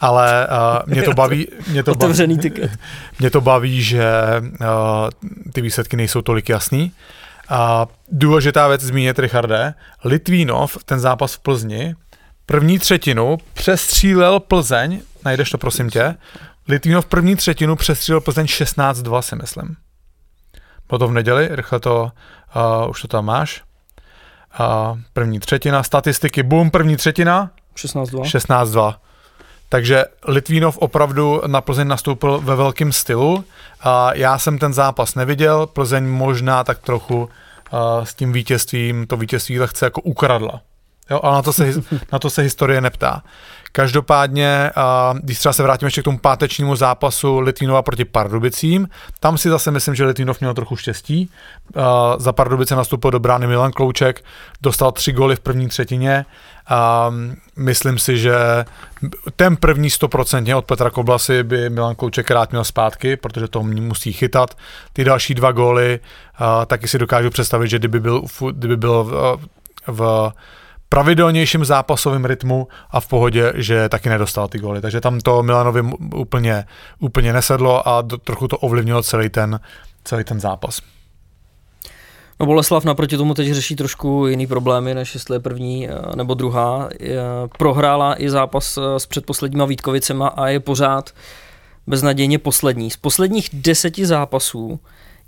[0.02, 2.72] ale uh, mě to baví, mě to baví, tiket.
[3.20, 4.12] mě to baví, že
[4.42, 5.10] uh,
[5.54, 6.92] ty výsledky nejsou tolik jasný.
[7.50, 11.96] A uh, důležitá věc zmínit, Richarde, Litvínov, ten zápas v Plzni,
[12.46, 16.16] první třetinu přestřílel Plzeň, najdeš to prosím tě,
[16.68, 19.76] Litvínov první třetinu přestřílel Plzeň 16-2 si myslím.
[20.88, 22.12] Bylo to v neděli, rychle to,
[22.84, 23.64] uh, už to tam máš.
[24.60, 27.50] Uh, první třetina, statistiky, boom, první třetina.
[27.76, 28.22] 16-2.
[28.22, 28.96] 16-2.
[29.72, 33.44] Takže Litvínov opravdu na Plzeň nastoupil ve velkém stylu.
[34.14, 37.30] Já jsem ten zápas neviděl, Plzeň možná tak trochu
[38.04, 40.62] s tím vítězstvím, to vítězství lehce jako ukradla.
[41.10, 41.74] Jo, ale na to, se,
[42.12, 43.24] na to se historie neptá.
[43.72, 44.72] Každopádně,
[45.24, 49.72] když třeba se vrátíme ještě k tomu pátečnímu zápasu Litvínova proti Pardubicím, tam si zase
[49.72, 51.30] myslím, že Litvínov měl trochu štěstí.
[52.18, 54.24] Za Pardubice nastoupil do brány Milan Klouček,
[54.62, 56.26] dostal tři góly v první třetině.
[57.56, 58.36] Myslím si, že
[59.36, 64.14] ten první stoprocentně od Petra Koblasy by Milan Klouček rád měl zpátky, protože to musí
[64.14, 64.58] chytat.
[64.94, 66.00] Ty další dva góly
[66.68, 69.40] taky si dokážu představit, že kdyby byl, kdyby byl v,
[69.88, 70.32] v
[70.94, 74.82] pravidelnějším zápasovým rytmu a v pohodě, že taky nedostal ty góly.
[74.82, 75.82] Takže tam to Milanovi
[76.16, 76.66] úplně,
[77.00, 79.60] úplně nesedlo a do, trochu to ovlivnilo celý ten,
[80.04, 80.82] celý ten zápas.
[82.40, 86.34] No Boleslav naproti tomu teď řeší trošku jiný problémy, než jestli je první eh, nebo
[86.34, 86.90] druhá.
[87.58, 91.10] Prohrála i zápas eh, s předposledníma Vítkovicema a je pořád
[91.88, 92.92] beznadějně poslední.
[92.92, 94.80] Z posledních deseti zápasů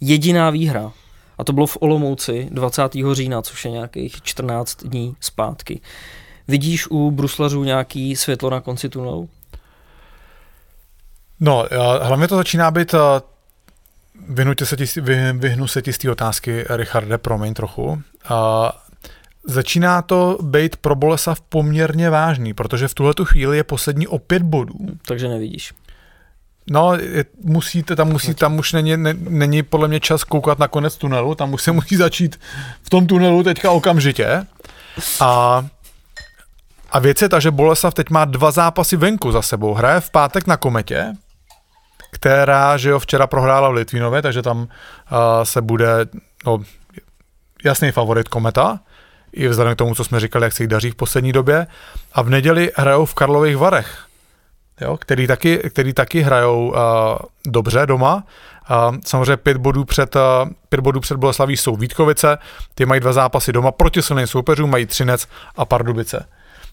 [0.01, 0.91] jediná výhra.
[1.44, 2.82] A to bylo v Olomouci 20.
[3.14, 5.82] října, což je nějakých 14 dní zpátky.
[6.48, 9.30] Vidíš u bruslařů nějaký světlo na konci tunelu?
[11.39, 11.66] No,
[12.02, 12.96] hlavně to začíná být
[14.30, 18.02] Vyhnutě se ti, vy, vyhnu se ti z té otázky, Richarde, promiň trochu.
[18.30, 18.72] A
[19.48, 24.44] začíná to být pro Boleslav poměrně vážný, protože v tuhle chvíli je poslední o pět
[24.44, 24.76] bodů.
[25.06, 25.74] Takže nevidíš.
[26.70, 26.97] No,
[27.43, 31.36] musíte, tam, musí, tam už není, ne, není podle mě čas koukat na konec tunelu,
[31.36, 32.39] tam už se musí začít
[32.84, 34.45] v tom tunelu teďka okamžitě.
[35.20, 35.66] A,
[36.91, 39.74] a věc je ta, že Boleslav teď má dva zápasy venku za sebou.
[39.74, 41.14] Hraje v pátek na Kometě,
[42.11, 44.68] která, že jo, včera prohrála v Litvínové, takže tam uh,
[45.43, 45.88] se bude,
[46.45, 46.59] no,
[47.64, 48.80] jasný favorit Kometa,
[49.34, 51.68] i vzhledem k tomu, co jsme říkali, jak se jí daří v poslední době.
[52.14, 54.05] A v neděli hrajou v Karlových Varech,
[54.82, 56.76] jo, který, taky, který taky hrajou uh,
[57.47, 58.24] dobře doma.
[58.71, 60.21] Uh, samozřejmě pět bodů před, uh,
[60.69, 62.38] pět bodů před Boleslaví jsou Vítkovice,
[62.76, 66.28] ty mají dva zápasy doma proti silným soupeřům, mají Třinec a Pardubice.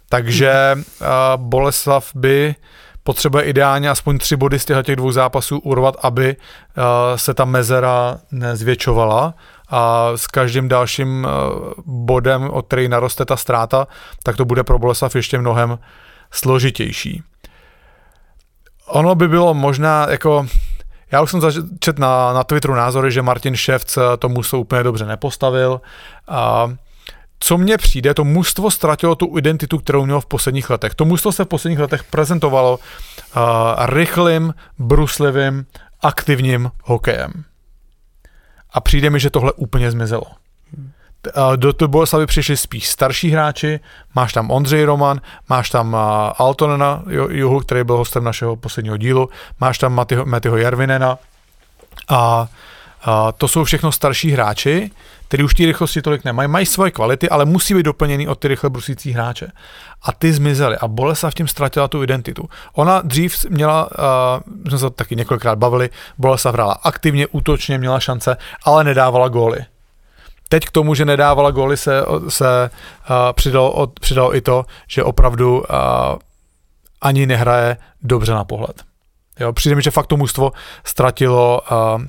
[0.09, 2.55] Takže uh, Boleslav by
[3.03, 6.85] potřebuje ideálně aspoň tři body z těch dvou zápasů urvat, aby uh,
[7.17, 9.35] se ta mezera nezvětšovala
[9.69, 13.87] a s každým dalším uh, bodem, od který naroste ta ztráta,
[14.23, 15.79] tak to bude pro Boleslav ještě mnohem
[16.31, 17.23] složitější.
[18.91, 20.47] Ono by bylo možná jako
[21.13, 25.07] já už jsem začet na, na Twitteru názory, že Martin Ševc tomu se úplně dobře
[25.07, 25.81] nepostavil.
[26.29, 26.73] A
[27.41, 30.95] co mně přijde, to mužstvo ztratilo tu identitu, kterou mělo v posledních letech.
[30.95, 33.43] To mužstvo se v posledních letech prezentovalo uh,
[33.87, 35.67] rychlým, bruslivým,
[36.01, 37.33] aktivním hokejem.
[38.73, 40.27] A přijde mi, že tohle úplně zmizelo.
[41.37, 43.81] Uh, do toho Boleslavy přišli spíš starší hráči,
[44.15, 46.01] máš tam Ondřej Roman, máš tam uh,
[46.39, 49.29] Altonena Juhu, který byl hostem našeho posledního dílu,
[49.61, 51.19] máš tam Matyho, Matyho Jarvinena
[52.09, 52.49] a
[53.07, 54.91] Uh, to jsou všechno starší hráči,
[55.29, 58.49] kteří už ty rychlosti tolik nemají, mají svoje kvality, ale musí být doplněný od ty
[58.49, 59.53] rychle brusící hráče.
[60.03, 62.49] A ty zmizely a Bolesa v tím ztratila tu identitu.
[62.73, 68.37] Ona dřív měla, uh, jsme se taky několikrát bavili, Bolesa hrála aktivně, útočně, měla šance,
[68.65, 69.59] ale nedávala góly.
[70.51, 72.71] Teď k tomu, že nedávala góly, se, se
[73.11, 75.67] uh, přidalo, od, přidalo i to, že opravdu uh,
[77.01, 78.83] ani nehraje dobře na pohled.
[79.41, 80.53] Jo, přijde mi, že fakt to mužstvo
[80.85, 82.03] ztratilo, uh,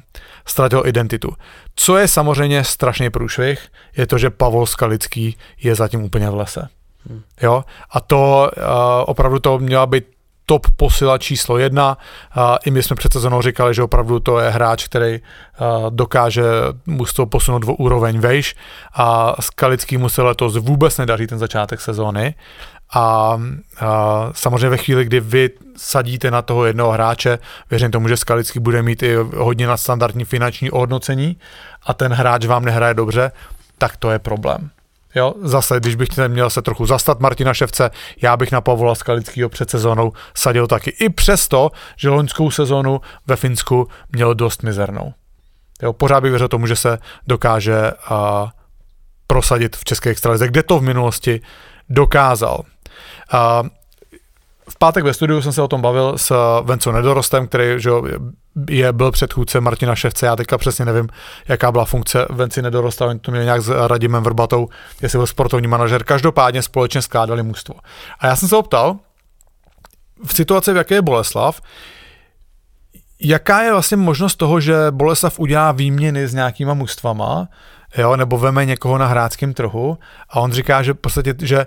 [0.46, 1.30] ztratilo identitu.
[1.76, 3.68] Co je samozřejmě strašný průšvih,
[3.98, 6.68] je to, že Pavol Skalický je zatím úplně v lese.
[7.10, 7.22] Hmm.
[7.42, 7.64] Jo?
[7.92, 8.64] A to uh,
[9.06, 10.04] opravdu to měla být
[10.52, 11.98] top posila číslo jedna.
[12.38, 15.20] Uh, I my jsme před sezónou říkali, že opravdu to je hráč, který
[15.90, 16.44] dokáže
[16.86, 18.56] mužstvo posunout o úroveň vejš
[18.94, 22.36] a Skalický mu se letos vůbec nedaří ten začátek sezóny
[22.94, 27.40] a, a samozřejmě ve chvíli, kdy vy sadíte na toho jednoho hráče,
[27.70, 31.38] věřím tomu, že Skalický bude mít i hodně nadstandardní finanční ohodnocení
[31.84, 33.32] a ten hráč vám nehraje dobře,
[33.78, 34.70] tak to je problém.
[35.16, 37.90] Jo, zase, když bych měl se trochu zastat Martina Ševce,
[38.22, 40.90] já bych na Pavla Skalického před sezónou sadil taky.
[40.90, 45.14] I přesto, že loňskou sezónu ve Finsku měl dost mizernou.
[45.82, 46.98] Jo, pořád bych věřil tomu, že se
[47.28, 48.18] dokáže uh,
[49.28, 51.42] prosadit v České extralize, kde to v minulosti
[51.90, 52.64] dokázal.
[53.32, 53.64] A
[54.72, 57.90] v pátek ve studiu jsem se o tom bavil s Venco Nedorostem, který že
[58.70, 61.10] je, byl předchůdce Martina Ševce, já teďka přesně nevím,
[61.48, 64.68] jaká byla funkce Venci Nedorosta, oni to měli nějak s Radimem Vrbatou,
[65.02, 67.76] jestli byl sportovní manažer, každopádně společně skládali mužstvo.
[68.20, 68.96] A já jsem se optal,
[70.26, 71.62] v situaci, v jaké je Boleslav,
[73.22, 77.48] jaká je vlastně možnost toho, že Boleslav udělá výměny s nějakýma mužstvama,
[77.98, 79.98] jo, nebo veme někoho na hráckém trhu
[80.30, 81.66] a on říká, že v podstatě, že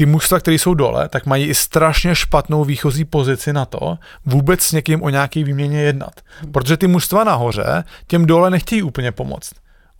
[0.00, 4.60] ty mužstva, které jsou dole, tak mají i strašně špatnou výchozí pozici na to vůbec
[4.60, 6.20] s někým o nějaký výměně jednat.
[6.52, 9.52] Protože ty mužstva nahoře těm dole nechtějí úplně pomoct.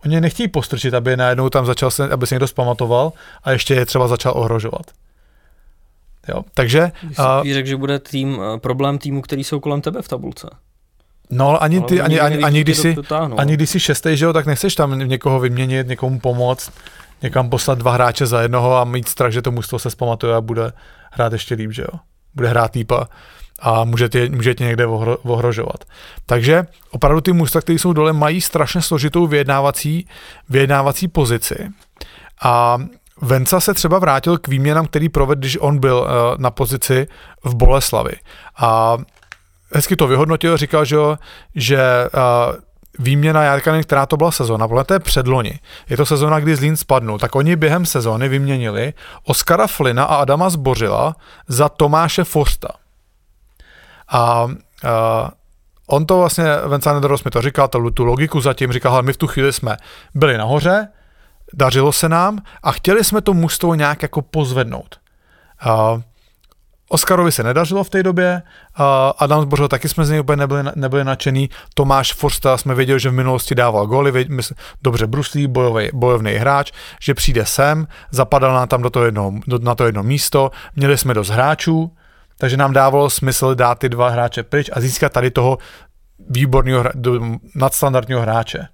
[0.05, 3.85] Oni nechtějí postrčit, aby najednou tam začal se, aby se někdo zpamatoval a ještě je
[3.85, 4.85] třeba začal ohrožovat.
[6.27, 6.91] Jo, takže...
[7.01, 10.49] Když uh, řekl, že bude tým, problém týmu, který jsou kolem tebe v tabulce.
[11.29, 12.95] No, ani, ty, ani, ani, ani, když si,
[13.37, 16.71] ani když jsi šestý, že jo, tak nechceš tam někoho vyměnit, někomu pomoct
[17.23, 20.41] někam poslat dva hráče za jednoho a mít strach, že to mužstvo se zpamatuje a
[20.41, 20.73] bude
[21.11, 21.99] hrát ještě líp, že jo.
[22.35, 23.07] Bude hrát týpa
[23.61, 25.85] a může tě, může tě někde ohro, ohrožovat.
[26.25, 30.07] Takže opravdu ty mužstva, které jsou dole, mají strašně složitou vyjednávací,
[30.49, 31.69] vyjednávací pozici.
[32.43, 32.77] A
[33.21, 36.07] Venca se třeba vrátil k výměnám, který provedl, když on byl uh,
[36.41, 37.07] na pozici
[37.43, 38.13] v Boleslavi.
[38.57, 38.97] A
[39.75, 40.97] hezky to vyhodnotil, říkal, že,
[41.55, 42.55] že uh,
[42.99, 47.19] výměna Jarkany, která to byla sezóna, podle té předloni, je to sezóna, kdy Zlín spadnul,
[47.19, 51.15] tak oni během sezóny vyměnili Oskara Flina a Adama Zbořila
[51.47, 52.67] za Tomáše Forsta.
[54.09, 54.51] A uh,
[55.87, 59.13] on to vlastně, Vincent Nedoros mi to říkal, tu, tu logiku zatím, říkal, ale my
[59.13, 59.77] v tu chvíli jsme
[60.15, 60.87] byli nahoře,
[61.53, 64.99] dařilo se nám a chtěli jsme to mužstvo nějak jako pozvednout.
[65.65, 66.01] Uh,
[66.93, 68.41] Oskarovi se nedařilo v té době,
[68.79, 68.85] uh,
[69.17, 73.09] Adam Zbořil taky jsme z něj úplně nebyli, nebyli nadšený, Tomáš Forsta jsme věděli, že
[73.09, 74.27] v minulosti dával góly,
[74.81, 76.71] dobře bruslí, bojový, bojovný hráč,
[77.01, 80.97] že přijde sem, zapadal nám tam do toho jedno, do, na to jedno místo, měli
[80.97, 81.91] jsme dost hráčů,
[82.37, 85.57] takže nám dávalo smysl dát ty dva hráče pryč a získat tady toho
[86.29, 86.83] výborného,
[87.55, 88.67] nadstandardního hráče.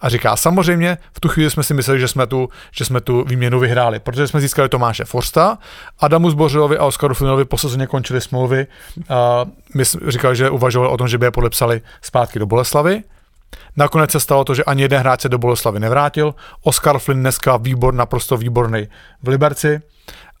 [0.00, 3.24] A říká, samozřejmě v tu chvíli jsme si mysleli, že jsme tu, že jsme tu
[3.24, 5.58] výměnu vyhráli, protože jsme získali Tomáše Forsta,
[5.98, 8.66] Adamu Zbořilovi a Oskaru Flinovi po sezóně končili smlouvy.
[9.08, 9.44] A
[9.74, 13.02] my říkali, že uvažovali o tom, že by je podepsali zpátky do Boleslavy.
[13.76, 16.34] Nakonec se stalo to, že ani jeden hráč se do Boleslavy nevrátil.
[16.62, 18.88] Oskar Flynn dneska výbor, naprosto výborný
[19.22, 19.80] v Liberci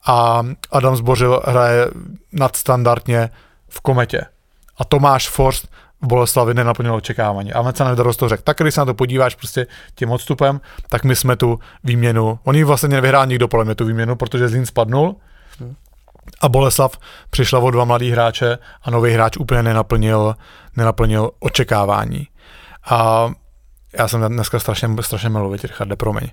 [0.06, 1.86] a Adam Zbořil hraje
[2.32, 3.30] nadstandardně
[3.68, 4.20] v Kometě.
[4.78, 5.68] A Tomáš Forst
[6.02, 7.52] v Boleslavi nenaplnil očekávání.
[7.52, 11.16] A Nedoros to řekl, tak když se na to podíváš prostě tím odstupem, tak my
[11.16, 15.16] jsme tu výměnu, oni vlastně nevyhrál nikdo podle mě tu výměnu, protože Zlín spadnul
[16.40, 16.98] a Boleslav
[17.30, 20.34] přišla o dva mladý hráče a nový hráč úplně nenaplnil,
[20.76, 22.28] nenaplnil očekávání.
[22.90, 23.30] A
[23.98, 26.28] já jsem dneska strašně, strašně mluvit, Richarde, promiň.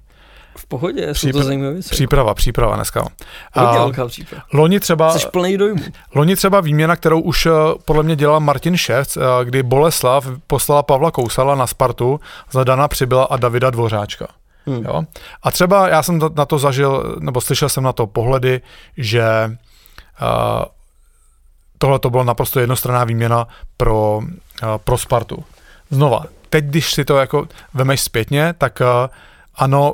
[0.57, 1.89] V pohodě, jsou to zajímavé věci.
[1.89, 3.07] Příprava, příprava dneska.
[3.53, 4.43] Hodně velká příprava.
[4.53, 5.83] Loni třeba, Jsi plný dojmu.
[6.15, 7.51] Loni třeba výměna, kterou už eh,
[7.85, 12.19] podle mě dělal Martin Ševc, eh, kdy Boleslav poslala Pavla Kousala na Spartu
[12.51, 14.27] za Dana Přibyla a Davida Dvořáčka.
[14.65, 14.85] Hmm.
[14.85, 15.03] Jo?
[15.43, 18.61] A třeba já jsem na to zažil, nebo slyšel jsem na to pohledy,
[18.97, 19.51] že
[20.21, 20.65] uh,
[21.77, 23.47] tohle to byla naprosto jednostranná výměna
[23.77, 25.43] pro, uh, pro Spartu.
[25.91, 29.09] Znova, teď, když si to jako vemeš zpětně, tak uh,
[29.55, 29.93] ano,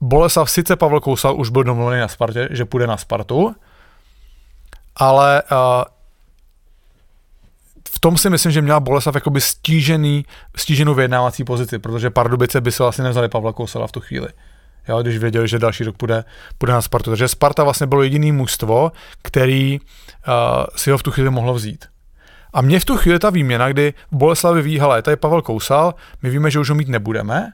[0.00, 3.54] Boleslav sice Pavel Kousal už byl domluvený na Spartě, že půjde na Spartu,
[4.96, 5.58] ale uh,
[7.90, 10.24] v tom si myslím, že měla Boleslav jakoby stížený,
[10.56, 14.28] stíženou vyjednávací pozici, protože Pardubice by se vlastně nevzali Pavla Kousala v tu chvíli.
[14.88, 16.24] Jo, když věděli, že další rok půjde,
[16.58, 17.10] půjde na Spartu.
[17.10, 18.92] Takže Sparta vlastně bylo jediný mužstvo,
[19.22, 20.34] který uh,
[20.76, 21.84] si ho v tu chvíli mohlo vzít.
[22.52, 26.30] A mě v tu chvíli ta výměna, kdy Boleslavi ví, hele, tady Pavel Kousal, my
[26.30, 27.52] víme, že už ho mít nebudeme,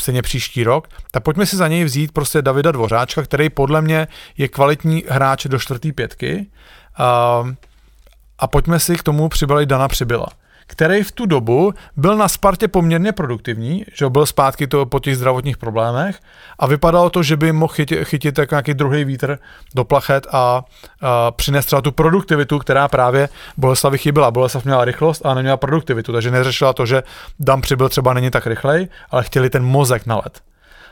[0.00, 4.08] stejně příští rok, tak pojďme si za něj vzít prostě Davida Dvořáčka, který podle mě
[4.36, 6.46] je kvalitní hráč do čtvrtý pětky.
[6.96, 7.44] A,
[8.38, 10.26] a pojďme si k tomu přibalit Dana Přibyla
[10.68, 15.16] který v tu dobu byl na Spartě poměrně produktivní, že byl zpátky to po těch
[15.16, 16.20] zdravotních problémech
[16.58, 19.38] a vypadalo to, že by mohl chytit, chytit tak nějaký druhý vítr
[19.74, 20.64] do plachet a,
[21.02, 24.30] a přinést třeba tu produktivitu, která právě Boleslavi chyběla.
[24.30, 27.02] Boleslav měla rychlost a neměla produktivitu, takže neřešila to, že
[27.40, 30.47] Dam přibyl třeba není tak rychlej, ale chtěli ten mozek na let.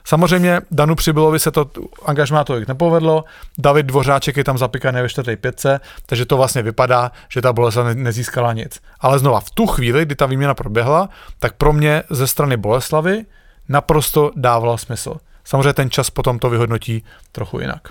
[0.07, 1.71] Samozřejmě Danu Přibylovi se to
[2.05, 3.25] angažmá tolik nepovedlo,
[3.59, 7.87] David Dvořáček je tam zapikaný ve čtvrté pětce, takže to vlastně vypadá, že ta Boleslav
[7.95, 8.81] nezískala nic.
[9.01, 13.25] Ale znova, v tu chvíli, kdy ta výměna proběhla, tak pro mě ze strany Boleslavy
[13.69, 15.17] naprosto dávala smysl.
[15.45, 17.89] Samozřejmě ten čas potom to vyhodnotí trochu jinak.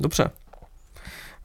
[0.00, 0.30] Dobře.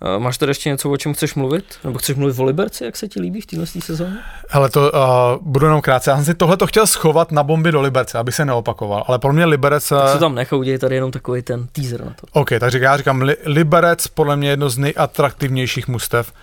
[0.02, 1.66] Uh, máš tady ještě něco, o čem chceš mluvit?
[1.84, 4.16] Nebo chceš mluvit o Liberci, jak se ti líbí v této sezóně?
[4.50, 5.00] Hele, to uh,
[5.42, 6.10] budu jenom krátce.
[6.10, 9.04] Já jsem si tohle to chtěl schovat na bomby do Liberce, aby se neopakoval.
[9.08, 9.90] Ale pro mě Liberec...
[9.90, 12.28] Tak se tam nechou, udělat tady jenom takový ten teaser na to.
[12.32, 16.34] OK, takže já říkám, li, Liberec podle mě jedno z nejatraktivnějších mustev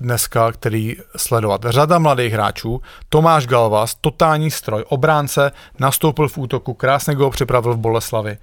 [0.00, 1.60] dneska, který sledovat.
[1.68, 7.78] Řada mladých hráčů, Tomáš Galvas, totální stroj, obránce, nastoupil v útoku, krásně go připravil v
[7.78, 8.38] Boleslavi.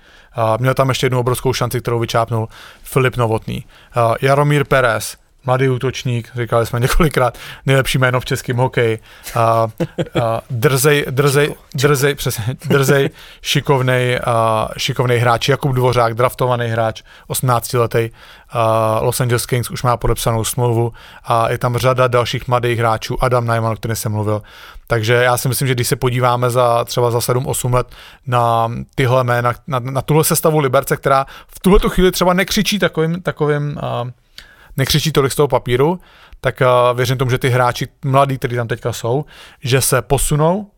[0.59, 2.47] Měl tam ještě jednu obrovskou šanci, kterou vyčápnul
[2.83, 3.65] Filip Novotný.
[4.21, 8.99] Jaromír Perez, mladý útočník, říkali jsme několikrát, nejlepší jméno v českém hokeji.
[9.35, 9.67] A, a,
[10.49, 13.09] drzej, drzej, drzej, přesně, drzej,
[13.41, 18.09] šikovnej, a, šikovnej hráč, Jakub Dvořák, draftovaný hráč, 18 letý,
[18.53, 23.23] a Los Angeles Kings už má podepsanou smlouvu a je tam řada dalších mladých hráčů,
[23.23, 24.41] Adam Najman, o kterém jsem mluvil.
[24.87, 27.87] Takže já si myslím, že když se podíváme za třeba za 7-8 let
[28.27, 33.21] na tyhle jména, na, na tuhle sestavu Liberce, která v tuhle chvíli třeba nekřičí takovým,
[33.21, 34.09] takovým uh,
[34.77, 35.99] nekřičí tolik z toho papíru,
[36.41, 39.25] tak uh, věřím tomu, že ty hráči mladí, kteří tam teďka jsou,
[39.63, 40.71] že se posunou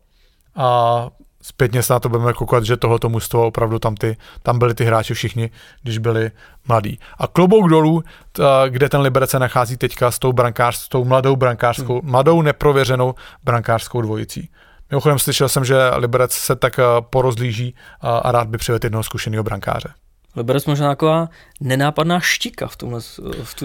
[0.56, 1.08] a
[1.42, 4.84] zpětně se na to budeme koukat, že tohoto mužstvo opravdu tam, ty, tam byli ty
[4.84, 5.50] hráči všichni,
[5.82, 6.30] když byli
[6.68, 6.98] mladí.
[7.18, 11.04] A klobouk dolů, t, kde ten Liberec se nachází teďka s tou, brankář, s tou
[11.04, 12.10] mladou brankářskou, hmm.
[12.10, 14.50] mladou neprověřenou brankářskou dvojicí.
[14.90, 19.88] Mimochodem slyšel jsem, že Liberec se tak porozlíží a rád by přivedl jednoho zkušeného brankáře.
[20.36, 21.28] Liberec možná taková
[21.60, 23.00] nenápadná štika v tomhle,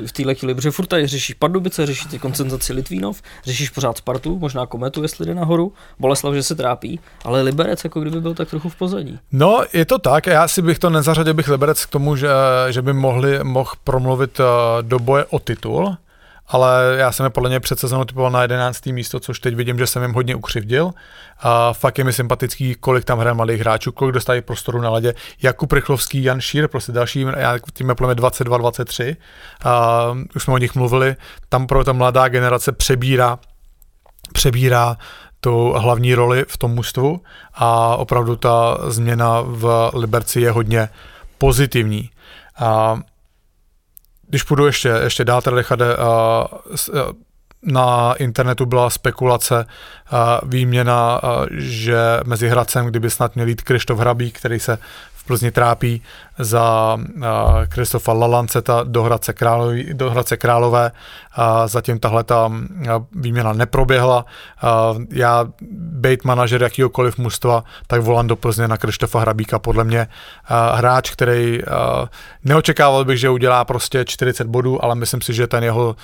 [0.06, 4.40] v téhle chvíli, protože furt tady řešíš Pardubice, řešíš ty koncentraci Litvínov, řešíš pořád Spartu,
[4.40, 8.50] možná Kometu, jestli jde nahoru, Boleslav, že se trápí, ale Liberec jako kdyby byl tak
[8.50, 9.20] trochu v pozadí.
[9.32, 12.30] No, je to tak, já si bych to nezařadil bych Liberec k tomu, že,
[12.70, 14.44] že by mohli, mohl promluvit eh,
[14.82, 15.98] do boje o titul,
[16.52, 18.86] ale já jsem je podle mě před sezónou typoval na 11.
[18.86, 20.92] místo, což teď vidím, že jsem jim hodně ukřivdil.
[21.40, 25.14] A fakt je mi sympatický, kolik tam hraje malých hráčů, kolik dostávají prostoru na ledě.
[25.44, 29.16] Jakub Rychlovský, Jan Šír, prostě další, já tím je podle mě 22-23.
[29.66, 31.16] A už jsme o nich mluvili,
[31.50, 33.40] tam pro ta mladá generace přebírá
[34.34, 34.98] přebírá
[35.40, 37.22] tu hlavní roli v tom mužstvu
[37.54, 40.90] a opravdu ta změna v Liberci je hodně
[41.38, 42.10] pozitivní.
[42.60, 43.00] A
[44.32, 45.86] když půjdu ještě, ještě dál, tady Chade,
[47.64, 49.66] na internetu byla spekulace,
[50.44, 51.22] výměna,
[51.52, 54.78] že mezi Hradcem, kdyby snad měl jít Krištof Hrabík, který se
[55.32, 56.02] v Plzni trápí
[56.40, 56.98] za
[57.70, 60.92] Kristofa Lalanceta do Hradce, Králové, do Hradce Králové.
[61.36, 62.52] A zatím tahle ta
[63.16, 64.26] výměna neproběhla.
[65.10, 69.60] Já, být manažer jakýhokoliv mužstva, tak volám do Plzně na Krištofa Hrabíka.
[69.60, 70.08] Podle mě
[70.74, 71.60] hráč, který
[72.44, 75.96] neočekával bych, že udělá prostě 40 bodů, ale myslím si, že ten jeho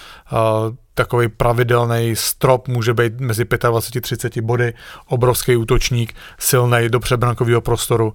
[0.97, 4.73] takový pravidelný strop může být mezi 25-30 body,
[5.07, 8.13] obrovský útočník, silný do přebrankového prostoru,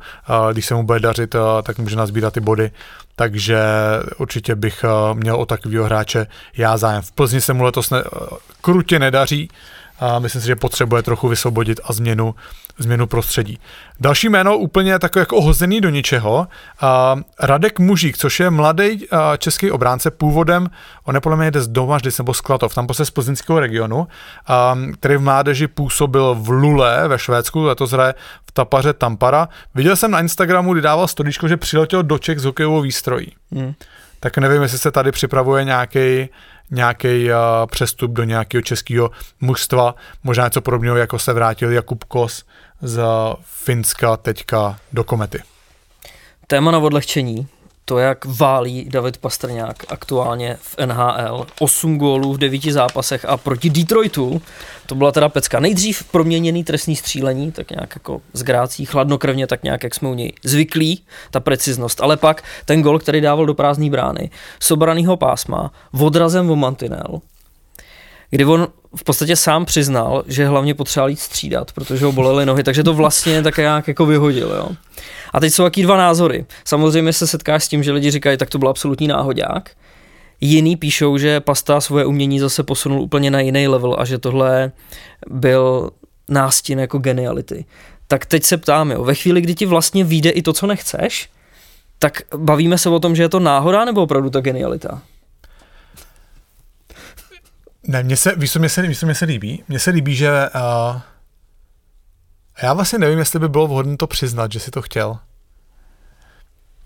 [0.52, 2.70] když se mu bude dařit, tak může nazbírat ty body,
[3.16, 3.62] takže
[4.18, 6.26] určitě bych měl o takového hráče
[6.56, 7.02] já zájem.
[7.02, 8.02] V Plzni se mu letos ne,
[8.60, 9.48] krutě nedaří,
[10.02, 12.34] a myslím si, že potřebuje trochu vysvobodit a změnu,
[12.78, 13.58] změnu prostředí.
[14.00, 16.46] Další jméno úplně takové jako ohozený do ničeho,
[16.80, 19.06] a Radek Mužík, což je mladý
[19.38, 20.70] český obránce původem,
[21.04, 24.08] on je podle mě jde z Domaždic nebo z Klatov, tam prostě z plzeňského regionu,
[24.46, 28.14] a, který v mládeži působil v Lule ve Švédsku, letos hraje
[28.48, 29.48] v Tapaře Tampara.
[29.74, 33.32] Viděl jsem na Instagramu, kdy dával storičko, že přiletěl do Čech s hokejovou výstrojí.
[33.52, 33.74] Hmm.
[34.20, 36.28] Tak nevím, jestli se tady připravuje nějaký
[36.72, 39.10] nějaký uh, přestup do nějakého českého
[39.40, 39.94] mužstva,
[40.24, 42.44] možná něco podobného, jako se vrátil Jakub Kos
[42.82, 43.02] z
[43.42, 45.42] Finska teďka do Komety.
[46.46, 47.48] Téma na odlehčení
[47.92, 51.46] to, jak válí David Pastrňák aktuálně v NHL.
[51.60, 54.42] 8 gólů v 9 zápasech a proti Detroitu,
[54.86, 55.60] to byla teda pecka.
[55.60, 60.14] Nejdřív proměněný trestní střílení, tak nějak jako z grácí, chladnokrvně, tak nějak jak jsme u
[60.14, 62.00] něj zvyklí, ta preciznost.
[62.00, 64.30] Ale pak ten gol, který dával do prázdné brány,
[64.60, 65.70] sobranýho pásma,
[66.00, 67.20] odrazem o mantinel,
[68.32, 72.62] kdy on v podstatě sám přiznal, že hlavně potřeboval jít střídat, protože ho bolely nohy,
[72.62, 74.52] takže to vlastně tak nějak jako vyhodil.
[74.56, 74.68] Jo.
[75.32, 76.46] A teď jsou taky dva názory.
[76.64, 79.70] Samozřejmě se setkáš s tím, že lidi říkají, tak to byl absolutní náhodák.
[80.40, 84.72] Jiný píšou, že Pasta svoje umění zase posunul úplně na jiný level a že tohle
[85.30, 85.90] byl
[86.28, 87.64] nástin jako geniality.
[88.08, 91.28] Tak teď se ptám, jo, ve chvíli, kdy ti vlastně vyjde i to, co nechceš,
[91.98, 95.02] tak bavíme se o tom, že je to náhoda nebo opravdu ta genialita?
[97.86, 99.64] Ne, mně se, víš, co mě se, víš, co mě se líbí?
[99.68, 101.00] Mně se líbí, že uh,
[102.62, 105.18] já vlastně nevím, jestli by bylo vhodné to přiznat, že si to chtěl.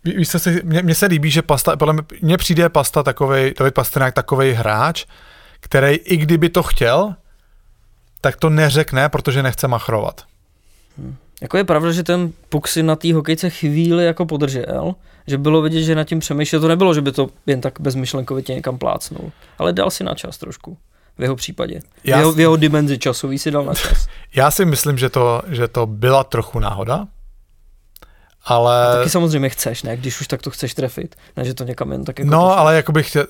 [0.05, 3.55] Víš, co si, mně, mně se líbí, že pasta, podle mě, mně přijde pasta takovej,
[3.59, 5.07] David Pastrňák takovej hráč,
[5.61, 7.15] který i kdyby to chtěl,
[8.21, 10.25] tak to neřekne, protože nechce machrovat.
[10.99, 11.17] Hmm.
[11.43, 14.95] Jako je pravda, že ten puk si na té hokejce chvíli jako podržel,
[15.26, 16.61] že bylo vidět, že nad tím přemýšlel.
[16.61, 20.39] To nebylo, že by to jen tak bezmyšlenkovitě někam plácnul, ale dal si na čas
[20.39, 20.78] trošku
[21.18, 21.80] v jeho případě.
[22.05, 24.07] Já v jeho, v jeho dimenzi časový si dal na čas.
[24.34, 27.07] Já si myslím, že to, že to byla trochu náhoda,
[28.45, 28.89] ale...
[28.89, 29.97] A taky samozřejmě chceš, ne?
[29.97, 32.30] Když už tak to chceš trefit, ne, že to někam jen tak jako...
[32.30, 33.26] No, ale jako bych chtěl...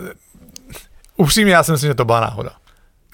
[1.16, 2.50] Upřímně, já si myslím, že to byla náhoda.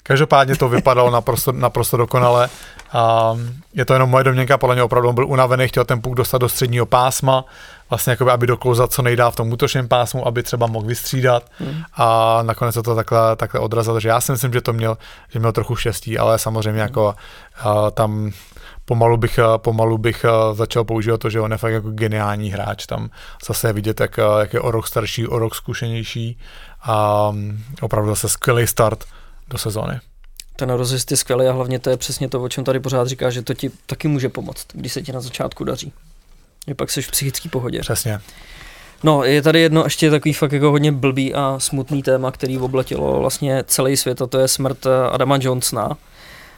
[0.02, 2.48] Každopádně to vypadalo naprosto, naprosto dokonale.
[2.92, 3.34] A
[3.74, 6.48] je to jenom moje domněnka, podle mě opravdu byl unavený, chtěl ten puk dostat do
[6.48, 7.44] středního pásma,
[7.90, 11.82] vlastně jakoby, aby doklouzat co nejdál v tom útočném pásmu, aby třeba mohl vystřídat hmm.
[11.96, 14.98] a nakonec to takhle, takhle odrazil, takže já si myslím, že to měl,
[15.28, 17.14] že měl trochu štěstí, ale samozřejmě jako
[17.64, 18.30] a, tam
[18.84, 23.10] pomalu bych, pomalu bych začal používat to, že on je fakt jako geniální hráč, tam
[23.46, 26.38] zase je vidět, jak, jak je o rok starší, o rok zkušenější
[26.82, 27.28] a
[27.80, 29.04] opravdu zase skvělý start
[29.48, 30.00] do sezóny.
[30.56, 33.30] Ten rozjezd je skvělý a hlavně to je přesně to, o čem tady pořád říká,
[33.30, 35.92] že to ti taky může pomoct, když se ti na začátku daří.
[36.66, 37.80] Je pak jsi v psychické pohodě.
[37.80, 38.20] Přesně.
[39.04, 43.20] No, je tady jedno ještě takový fakt jako hodně blbý a smutný téma, který obletilo
[43.20, 45.96] vlastně celý svět a to je smrt Adama Johnsona.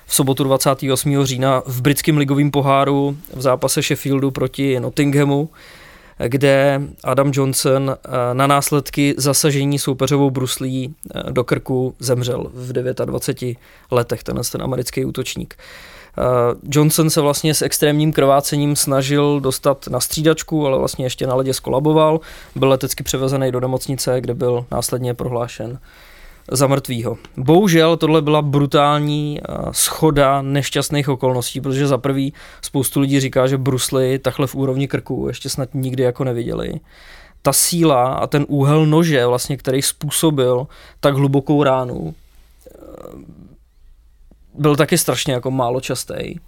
[0.07, 1.25] V sobotu 28.
[1.25, 5.51] října v britském ligovém poháru v zápase Sheffieldu proti Nottinghamu
[6.19, 13.57] kde Adam Johnson eh, na následky zasažení soupeřovou bruslí eh, do krku zemřel v 29
[13.91, 15.55] letech, tenhle ten americký útočník.
[16.19, 16.23] Eh,
[16.71, 21.55] Johnson se vlastně s extrémním krvácením snažil dostat na střídačku, ale vlastně ještě na ledě
[21.55, 22.21] skolaboval.
[22.57, 25.79] Byl letecky převezený do nemocnice, kde byl následně prohlášen
[26.51, 27.19] za mrtvýho.
[27.37, 32.33] Bohužel tohle byla brutální eh, schoda nešťastných okolností, protože za prvý
[32.63, 36.81] spoustu lidí říká, že brusly takhle v úrovni krku ještě snad nikdy jako neviděli.
[37.43, 40.67] Ta síla a ten úhel nože, vlastně, který způsobil
[41.01, 42.75] tak hlubokou ránu, eh,
[44.55, 46.39] byl taky strašně jako málo častý.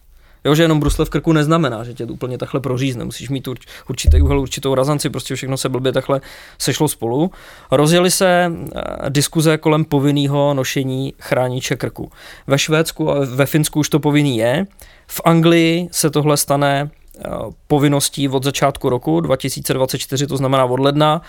[0.44, 3.04] Jo, že jenom brusle v krku neznamená, že tě úplně takhle prořízne.
[3.04, 6.20] Musíš mít urč, určitý úhel, určitou razanci, prostě všechno se blbě takhle
[6.58, 7.30] sešlo spolu.
[7.70, 8.60] Rozjeli se uh,
[9.08, 12.10] diskuze kolem povinného nošení chrániče krku.
[12.46, 14.66] Ve Švédsku a ve Finsku už to povinný je.
[15.06, 21.22] V Anglii se tohle stane uh, povinností od začátku roku 2024, to znamená od ledna.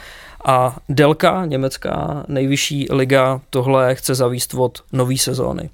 [0.46, 5.70] A Delka, německá nejvyšší liga, tohle chce zavíst od nové sezóny.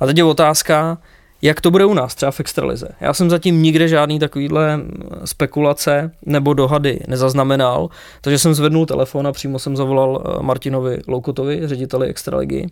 [0.00, 0.98] A teď je otázka,
[1.42, 2.88] jak to bude u nás, třeba v extralize.
[3.00, 4.80] Já jsem zatím nikde žádný takovýhle
[5.24, 7.88] spekulace nebo dohady nezaznamenal,
[8.20, 12.66] takže jsem zvednul telefon a přímo jsem zavolal eh, Martinovi Loukotovi, řediteli extraligy.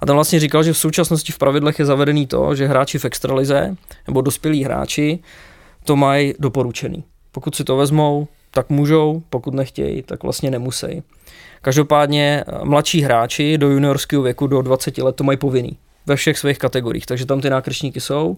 [0.00, 3.04] A ten vlastně říkal, že v současnosti v pravidlech je zavedený to, že hráči v
[3.04, 3.76] extralize
[4.06, 5.18] nebo dospělí hráči
[5.84, 7.04] to mají doporučený.
[7.32, 11.02] Pokud si to vezmou, tak můžou, pokud nechtějí, tak vlastně nemusí.
[11.62, 16.38] Každopádně eh, mladší hráči do juniorského věku do 20 let to mají povinný ve všech
[16.38, 18.36] svých kategoriích, takže tam ty nákrčníky jsou.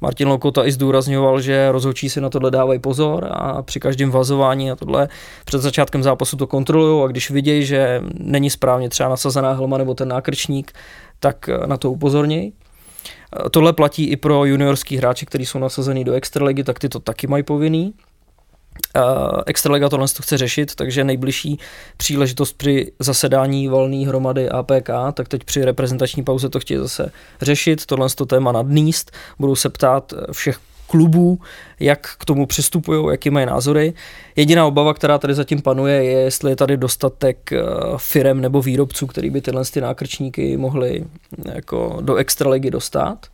[0.00, 4.70] Martin Lokota i zdůrazňoval, že rozhodčí si na tohle dávají pozor a při každém vazování
[4.70, 5.08] a tohle
[5.44, 9.94] před začátkem zápasu to kontrolují a když vidějí, že není správně třeba nasazená helma nebo
[9.94, 10.72] ten nákrčník,
[11.20, 12.52] tak na to upozornějí.
[13.50, 17.26] Tohle platí i pro juniorský hráče, kteří jsou nasazení do extraligy, tak ty to taky
[17.26, 17.94] mají povinný.
[18.96, 21.58] Uh, Extraliga tohle to chce řešit, takže nejbližší
[21.96, 27.12] příležitost při zasedání volné hromady APK, tak teď při reprezentační pauze to chtějí zase
[27.42, 31.38] řešit, tohle to téma nadníst, budou se ptát všech klubů,
[31.80, 33.94] jak k tomu přistupují, jaký mají názory.
[34.36, 37.50] Jediná obava, která tady zatím panuje, je, jestli je tady dostatek
[37.96, 41.04] firem nebo výrobců, který by tyhle ty nákrčníky mohli
[41.54, 43.26] jako do extraligy dostat.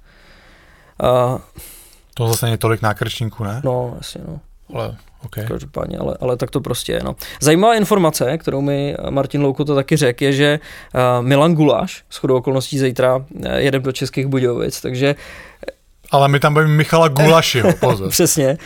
[1.02, 1.40] Uh,
[2.14, 3.60] to zase není tolik nákrčníků, ne?
[3.64, 4.40] No, jasně, no.
[4.74, 5.46] Ale Okay.
[5.46, 7.00] Každopádně, ale, ale tak to prostě je.
[7.04, 7.16] No.
[7.40, 10.60] Zajímavá informace, kterou mi Martin Louko to taky řekl, je, že
[10.94, 13.24] uh, Milan Guláš, s chodou okolností zítra uh,
[13.56, 15.14] jedem do Českých Budějovic, takže...
[16.10, 18.10] Ale my tam budeme Michala Gulašiho, pozor.
[18.10, 18.58] Přesně.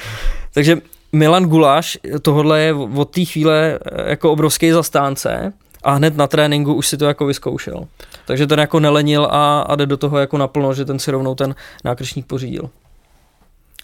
[0.54, 0.76] Takže
[1.12, 5.52] Milan Guláš, tohle je od té chvíle jako obrovský zastánce
[5.82, 7.84] a hned na tréninku už si to jako vyzkoušel.
[8.26, 11.34] Takže ten jako nelenil a, a jde do toho jako naplno, že ten si rovnou
[11.34, 11.54] ten
[11.84, 12.70] nákršník pořídil.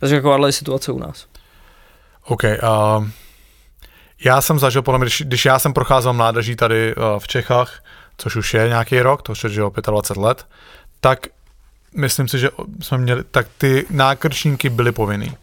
[0.01, 1.27] Takže jako je situace u nás.
[2.25, 2.43] OK.
[2.45, 3.09] Uh,
[4.25, 7.83] já jsem zažil, podle mě, když, když já jsem procházel mládeží tady uh, v Čechách,
[8.16, 10.47] což už je nějaký rok, to už je 25 let,
[11.01, 11.27] tak
[11.97, 12.51] myslím si, že
[12.81, 15.37] jsme měli, tak ty nákrčníky byly povinný.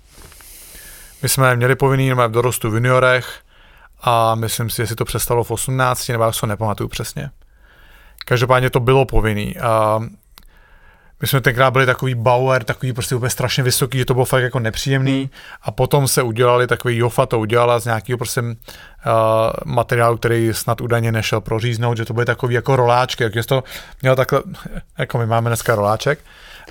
[1.22, 3.40] My jsme měli povinný v dorostu v juniorech
[4.02, 7.30] a myslím si, jestli to přestalo v 18, nebo já se nepamatuju přesně.
[8.26, 9.56] Každopádně to bylo povinný.
[9.56, 10.06] Uh,
[11.22, 14.44] my jsme tenkrát byli takový Bauer, takový prostě úplně strašně vysoký, že to bylo fakt
[14.44, 15.30] jako nepříjemný hmm.
[15.62, 18.48] a potom se udělali takový Jofa to udělala z nějakého prostě uh,
[19.66, 23.64] materiálu, který snad údajně nešel proříznout, že to byly takový jako roláčky, takže to
[24.02, 24.42] měl takhle,
[24.98, 26.20] jako my máme dneska roláček.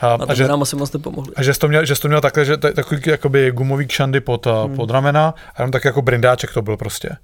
[0.01, 1.33] A, a že, nám asi moc nepomohli.
[1.37, 3.87] A že jsi to měl, že jsi to měl takhle, že t- takový jakoby gumový
[3.87, 4.77] kšandy pod, uh, hmm.
[4.77, 7.17] pod ramena a jenom tak jako brindáček to byl prostě.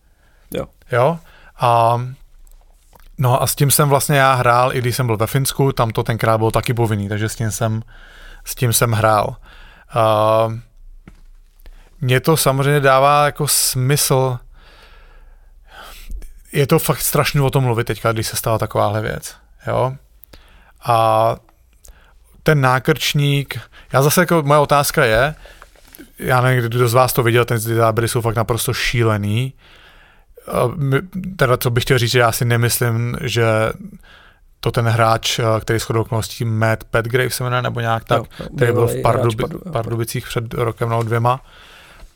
[0.54, 0.66] Jo.
[0.92, 1.18] Jo?
[1.60, 2.00] A
[3.18, 5.90] No a s tím jsem vlastně já hrál, i když jsem byl ve Finsku, tam
[5.90, 7.82] to tenkrát bylo taky povinný, takže s tím jsem,
[8.44, 9.36] s tím jsem hrál.
[9.96, 10.54] Uh,
[12.00, 14.38] mně to samozřejmě dává jako smysl,
[16.52, 19.36] je to fakt strašně o tom mluvit teďka, když se stala takováhle věc,
[19.66, 19.92] jo.
[20.84, 21.36] A
[22.42, 23.60] ten nákrčník,
[23.92, 25.34] já zase jako moje otázka je,
[26.18, 29.54] já nevím, kdo z vás to viděl, ten záběry jsou fakt naprosto šílený,
[31.36, 33.44] teda co bych chtěl říct, že já si nemyslím, že
[34.60, 38.72] to ten hráč, který shodou okolností Matt Petgrave se jmenuje, nebo nějak tak, jo, který
[38.72, 41.40] byl v Pardubi, Pardubicích před rokem nebo dvěma,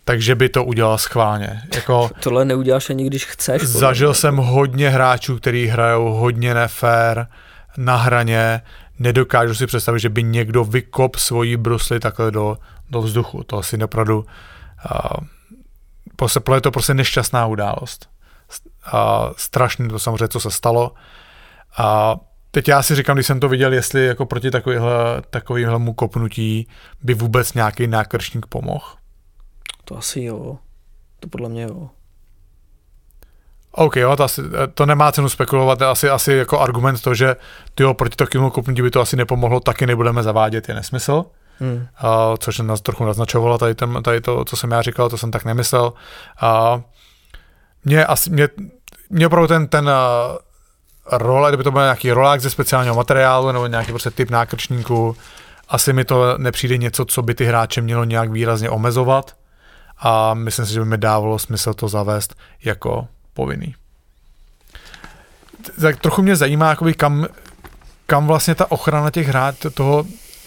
[0.05, 1.63] takže by to udělal schválně.
[1.75, 3.63] Jako, Tohle neuděláš ani když chceš.
[3.63, 7.27] Zažil jsem hodně hráčů, kteří hrajou hodně nefér,
[7.77, 8.61] na hraně,
[8.99, 12.59] nedokážu si představit, že by někdo vykop svoji brusly takhle do,
[12.91, 13.43] do vzduchu.
[13.45, 14.27] To asi opravdu
[16.19, 18.09] uh, je to prostě nešťastná událost
[18.85, 20.95] a strašný to samozřejmě, co se stalo.
[21.79, 22.17] A
[22.51, 26.69] teď já si říkám, když jsem to viděl, jestli jako proti takovýhle, takovýhle mu kopnutí
[27.03, 28.85] by vůbec nějaký nákršník pomohl.
[29.85, 30.59] To asi jo.
[31.21, 31.91] To podle mě jo.
[33.73, 34.43] OK, jo, to, asi,
[34.75, 37.37] to nemá cenu spekulovat, asi, asi jako argument to, že
[37.75, 41.25] ty proti takovému kopnutí by to asi nepomohlo, taky nebudeme zavádět, je nesmysl.
[41.59, 41.77] Hmm.
[41.77, 45.31] Uh, což nás trochu naznačovalo tady, ten, tady to, co jsem já říkal, to jsem
[45.31, 45.93] tak nemyslel.
[46.43, 46.81] Uh,
[47.85, 48.49] mě, asi, mě,
[49.11, 49.93] mě opravdu ten, ten uh,
[51.13, 55.17] role, kdyby to byl nějaký rolák ze speciálního materiálu nebo nějaký prostě typ nákrčníku,
[55.69, 59.37] asi mi to nepřijde něco, co by ty hráče mělo nějak výrazně omezovat
[59.99, 63.75] a myslím si, že by mi dávalo smysl to zavést jako povinný.
[65.81, 67.27] Tak trochu mě zajímá, jakoby kam,
[68.07, 70.05] kam vlastně ta ochrana těch, hráč, toho,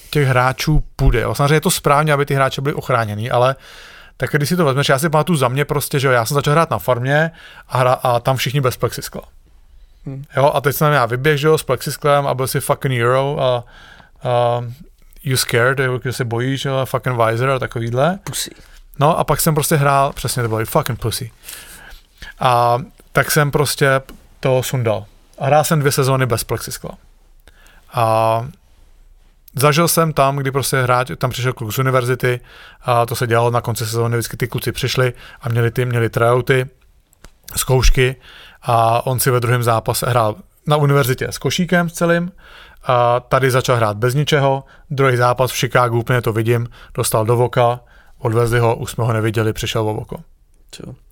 [0.10, 1.26] těch hráčů půjde.
[1.34, 3.56] Samozřejmě je to správně, aby ty hráči byli ochráněni, ale
[4.18, 6.36] tak když si to vezmeš, já si pamatuju za mě prostě, že jo, já jsem
[6.36, 7.32] začal hrát na farmě
[7.68, 9.22] a, hra, a tam všichni bez plexiskla.
[10.06, 10.24] Hmm.
[10.38, 13.42] Jo, a teď jsem já vyběh, že jo, s plexisklem a byl si fucking hero
[13.42, 13.64] a,
[14.30, 14.62] a
[15.24, 18.20] you scared, že se bojíš, že jo, fucking visor a takovýhle.
[18.24, 18.52] Pussy.
[19.00, 21.32] No a pak jsem prostě hrál, přesně to bylo fucking pussy.
[22.40, 22.78] A
[23.12, 24.02] tak jsem prostě
[24.40, 25.06] to sundal.
[25.40, 26.92] A hrál jsem dvě sezóny bez plexiskla.
[27.94, 28.48] A
[29.56, 32.40] zažil jsem tam, kdy prostě hráč, tam přišel kluk z univerzity
[32.82, 36.10] a to se dělalo na konci sezóny, vždycky ty kluci přišli a měli ty, měli
[36.10, 36.66] tryouty,
[37.56, 38.16] zkoušky
[38.62, 40.36] a on si ve druhém zápase hrál
[40.68, 42.32] na univerzitě s košíkem s celým
[42.84, 47.36] a tady začal hrát bez ničeho, druhý zápas v Chicagu, úplně to vidím, dostal do
[47.36, 47.80] voka,
[48.18, 50.18] odvezli ho, už jsme ho neviděli, přišel o voko.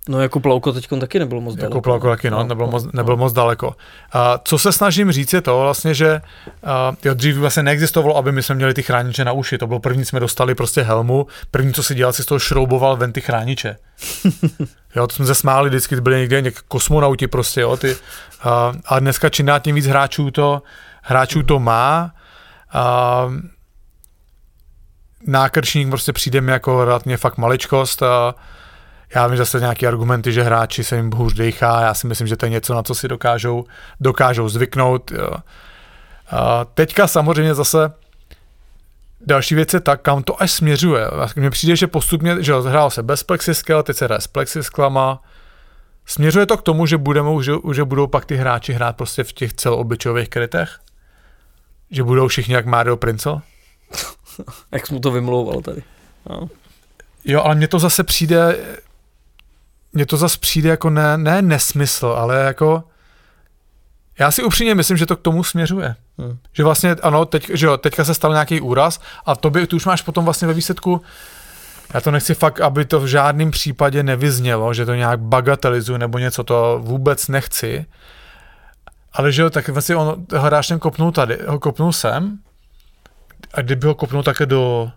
[0.10, 1.78] No jako Plavko teď taky nebylo moc daleko.
[1.78, 3.24] Jako Plavko taky, no, no nebylo, no, moc, nebylo no.
[3.24, 3.76] moc daleko.
[4.12, 6.22] A co se snažím říct je to vlastně, že
[6.64, 9.58] a, jo, dřív vlastně neexistovalo, aby my jsme měli ty chrániče na uši.
[9.58, 12.98] To bylo první, jsme dostali prostě helmu, první, co si dělal, si z toho šrouboval
[12.98, 13.78] ven ty chrániče.
[14.96, 17.96] jo, to jsme se smáli vždycky, byli někde někde kosmonauti prostě, jo, ty.
[18.44, 20.62] A, a dneska čím dál tím víc hráčů to,
[21.02, 22.12] hráčů to má.
[22.74, 23.30] A,
[25.28, 28.36] nákrčník prostě přijde mi jako relativně fakt maličkost a
[29.16, 32.38] já vím zase nějaké argumenty, že hráči se jim hůř dechá, já si myslím, že
[32.38, 33.66] to je něco, na co si dokážou,
[34.00, 35.12] dokážou zvyknout.
[36.32, 37.94] A teďka samozřejmě zase
[39.26, 41.08] další věc je tak, kam to až směřuje.
[41.36, 45.22] Mně přijde, že postupně, že hrál se bez plexiskel, teď se hraje s plexisklama.
[46.06, 49.34] Směřuje to k tomu, že, budeme, že, že budou pak ty hráči hrát prostě v
[49.34, 50.80] těch celoobličových krytech?
[51.92, 53.42] Že budou všichni jak Mario Princel?
[54.72, 55.84] jak jsem mu to vymlouval tady.
[56.30, 56.50] No.
[57.26, 58.58] Jo, ale mně to zase přijde,
[59.94, 62.84] mně to zase přijde jako ne, ne nesmysl, ale jako
[64.20, 65.96] já si upřímně myslím, že to k tomu směřuje.
[66.18, 66.38] Hmm.
[66.54, 69.76] Že vlastně, ano, teď, že jo, teďka se stal nějaký úraz a to by, ty
[69.76, 71.02] už máš potom vlastně ve výsledku,
[71.94, 76.18] já to nechci fakt, aby to v žádném případě nevyznělo, že to nějak bagatelizuju nebo
[76.18, 77.86] něco, to vůbec nechci.
[79.14, 82.38] Ale že jo, tak vlastně on, hráč ten kopnul tady, ho kopnul sem
[83.54, 84.92] a kdyby ho kopnul také do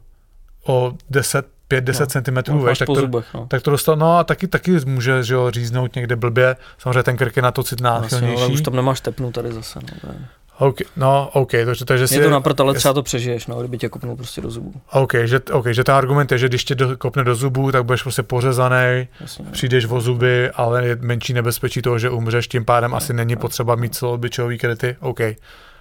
[0.67, 3.47] o 10, 5-10 no, cm, no, veš, tak, to, zubech, no.
[3.47, 7.17] tak to dostal, no a taky, taky může že jo, říznout někde blbě, samozřejmě ten
[7.17, 8.37] krk je na to cit náchylnější.
[8.37, 10.15] No, ale už tam nemáš tepnu tady zase, no.
[10.59, 12.15] OK, no, OK, takže, takže si...
[12.15, 14.73] Je to na ale třeba to přežiješ, no, kdyby tě kopnul prostě do zubů.
[14.93, 17.85] OK, že, OK, že ten argument je, že když tě do, kopne do zubů, tak
[17.85, 22.65] budeš prostě pořezaný, Jasně, přijdeš o zuby, ale je menší nebezpečí toho, že umřeš, tím
[22.65, 25.21] pádem no, asi není no, potřeba mít celobyčový kryty, OK.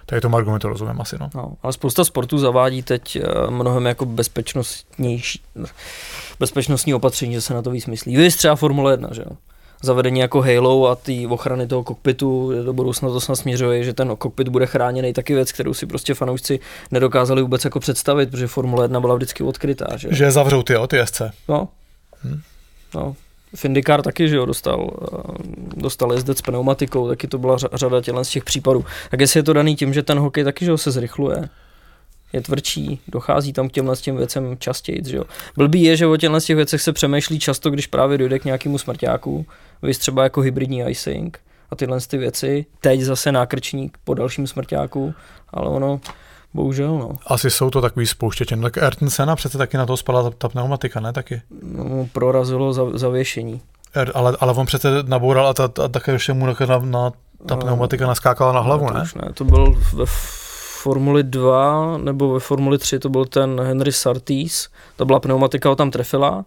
[0.06, 1.16] Tak tomu argumentu rozumím asi.
[1.20, 1.30] No.
[1.34, 5.40] No, ale spousta sportů zavádí teď eh, mnohem jako bezpečnostnější,
[6.40, 8.16] bezpečnostní opatření, že se na to víc myslí.
[8.16, 9.36] Vy třeba Formule 1, že jo?
[9.84, 14.16] zavedení jako Halo a ty ochrany toho kokpitu do budoucna to snad směřuje, že ten
[14.16, 18.84] kokpit bude chráněný, taky věc, kterou si prostě fanoušci nedokázali vůbec jako představit, protože Formule
[18.84, 19.96] 1 byla vždycky odkrytá.
[19.96, 21.22] Že, že zavřou ty, jo, ty SC.
[21.48, 21.68] No.
[22.22, 22.40] Hmm.
[22.94, 23.16] no.
[23.54, 25.32] Findikár taky, že jo, dostal, eh,
[25.76, 28.84] dostal jezdec s pneumatikou, taky to byla řada tělen z těch případů.
[29.10, 31.48] Tak jestli je to daný tím, že ten hokej taky, že jo, se zrychluje,
[32.32, 35.24] je tvrdší, dochází tam k těmhle těm věcem častěji, že jo.
[35.56, 38.78] Blbý je, že o těchto těch věcech se přemýšlí často, když právě dojde k nějakému
[38.78, 39.46] smrťáku,
[39.82, 41.38] vy třeba jako hybridní icing
[41.70, 45.14] a tyhle ty věci, teď zase nákrčník po dalším smrťáku,
[45.48, 46.00] ale ono,
[46.54, 47.10] Bohužel, no.
[47.26, 48.56] Asi jsou to takový spouštěče.
[48.56, 51.42] Tak Ayrton Senna přece taky na to spadla ta, ta pneumatika, ne taky?
[51.62, 53.60] No, prorazilo za, zavěšení.
[53.94, 57.12] Er, ale, ale on přece naboural a, ta, a také ještě mu na, na,
[57.46, 59.04] ta pneumatika naskákala na hlavu, ne?
[59.12, 59.32] To, ne?
[59.34, 60.04] to byl ve
[60.82, 65.76] Formuli 2 nebo ve Formuli 3, to byl ten Henry Sartis, to byla pneumatika, ho
[65.76, 66.44] tam trefila.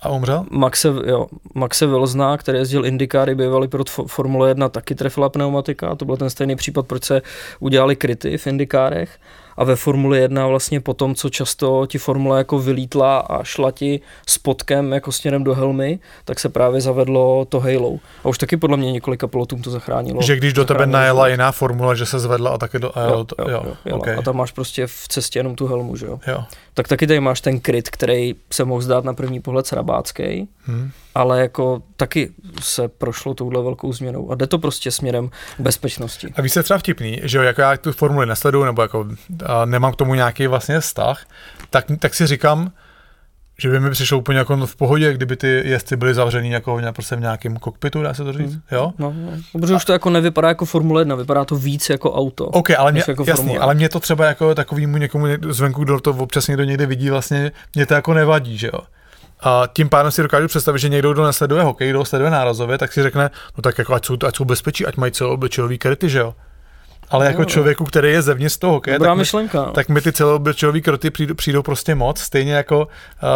[0.00, 0.46] A umřel?
[0.50, 5.94] Maxe, jo, Maxe Velzna, který jezdil Indikáry, bývalý pro Formule 1, taky trefila pneumatika.
[5.94, 7.22] To byl ten stejný případ, proč se
[7.60, 9.18] udělali kryty v Indikárech
[9.58, 13.70] a ve Formuli 1 vlastně po tom, co často ti Formule jako vylítla a šla
[13.70, 17.98] ti spotkem jako směrem do helmy, tak se právě zavedlo to Halo.
[18.24, 20.22] A už taky podle mě několika pilotům to zachránilo.
[20.22, 22.98] Že když do tebe najela jiná formule, že se zvedla a taky do...
[22.98, 24.16] A, jo, jo, jo, jo, okay.
[24.16, 26.20] A tam máš prostě v cestě jenom tu helmu, že jo?
[26.26, 26.44] jo.
[26.74, 30.90] Tak taky tady máš ten kryt, který se mohl zdát na první pohled srabácký, hmm.
[31.18, 36.32] Ale jako taky se prošlo touhle velkou změnou a jde to prostě směrem k bezpečnosti.
[36.36, 39.08] A víš, se třeba vtipný, že jo, jako já tu formuli nesleduju, nebo jako
[39.46, 41.26] a nemám k tomu nějaký vlastně vztah,
[41.70, 42.72] tak, tak si říkám,
[43.60, 47.16] že by mi přišlo úplně jako v pohodě, kdyby ty jezdci byli zavřený jako prostě
[47.16, 48.62] v nějakém kokpitu, dá se to říct, hmm.
[48.72, 48.92] jo?
[48.98, 52.46] No, no, protože už to jako nevypadá jako Formule 1, vypadá to víc jako auto.
[52.46, 56.10] OK, ale mě, jako jasný, ale mě to třeba jako takovýmu někomu zvenku, kdo to
[56.10, 58.80] občas někdo někde vidí, vlastně mě to jako nevadí, že jo?
[59.40, 62.92] A tím pádem si dokážu představit, že někdo, kdo nesleduje hokej, kdo sleduje nárazově, tak
[62.92, 66.18] si řekne, no tak jako ať jsou, ať jsou bezpečí, ať mají celoobličejový kryty, že
[66.18, 66.34] jo?
[67.10, 69.72] Ale jako no, člověku, který je zevnitř toho hokeje, tak, myšlenka, no.
[69.72, 72.88] tak mi ty celoobličejový kroty přijdou, přijdou prostě moc, stejně jako uh,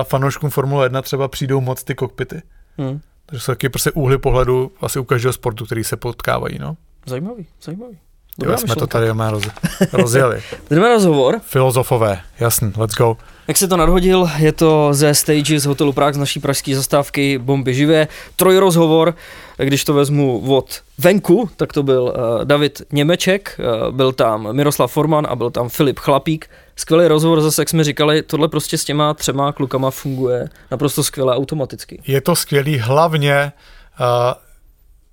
[0.03, 2.43] fanouškům Formule 1 třeba přijdou moc ty kokpity.
[2.79, 3.01] Hmm.
[3.27, 6.77] Takže jsou taky prostě úhly pohledu asi u každého sportu, který se potkávají, no.
[7.07, 7.99] Zajímavý, zajímavý.
[8.39, 9.45] Dobrá jo, jsme to tady máme roz,
[9.93, 10.43] rozjeli.
[10.71, 11.41] Jdeme rozhovor.
[11.45, 13.17] Filozofové, jasný, let's go.
[13.49, 17.39] Jak se to nadhodil, je to ze stage z hotelu Prague z naší pražské zastávky
[17.39, 18.09] Bomby živé.
[18.37, 19.15] Trojrozhovor,
[19.57, 24.93] když to vezmu od venku, tak to byl uh, David Němeček, uh, byl tam Miroslav
[24.93, 26.51] Forman a byl tam Filip Chlapík.
[26.77, 31.37] Skvělý rozhovor, zase jak jsme říkali, tohle prostě s těma třema klukama funguje naprosto skvěle
[31.37, 32.03] automaticky.
[32.07, 33.53] Je to skvělý, hlavně
[34.01, 34.07] uh,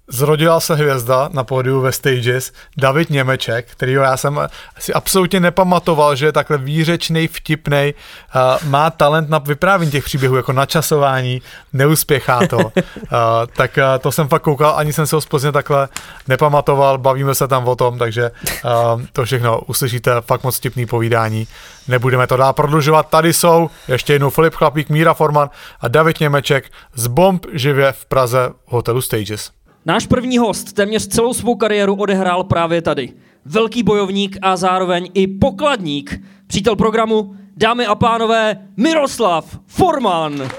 [0.09, 4.39] zrodila se hvězda na pódiu ve Stages, David Němeček, kterýho já jsem
[4.79, 7.93] si absolutně nepamatoval, že je takhle výřečný, vtipný,
[8.35, 11.41] uh, má talent na vyprávění těch příběhů, jako načasování,
[11.73, 12.59] neuspěchá to.
[12.99, 13.15] Uh,
[13.55, 15.87] tak uh, to jsem fakt koukal, ani jsem se ho spozně takhle
[16.27, 18.31] nepamatoval, bavíme se tam o tom, takže
[18.65, 21.47] uh, to všechno uslyšíte, fakt moc vtipný povídání.
[21.87, 25.49] Nebudeme to dál prodlužovat, tady jsou ještě jednou Filip Chlapík, Míra Forman
[25.81, 29.51] a David Němeček z Bomb živě v Praze v hotelu Stages.
[29.89, 33.13] Náš první host téměř celou svou kariéru odehrál právě tady.
[33.45, 36.21] Velký bojovník a zároveň i pokladník.
[36.47, 40.49] Přítel programu, dámy a pánové, Miroslav Forman.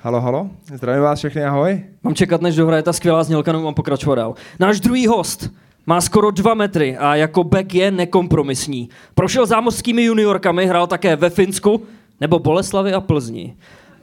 [0.00, 1.84] Halo, halo, zdravím vás všechny, ahoj.
[2.02, 4.34] Mám čekat, než dohraje ta skvělá znělka, nebo mám pokračovat dál.
[4.60, 5.50] Náš druhý host
[5.86, 8.88] má skoro dva metry a jako back je nekompromisní.
[9.14, 11.82] Prošel zámořskými juniorkami, hrál také ve Finsku
[12.20, 13.56] nebo Boleslavi a Plzni.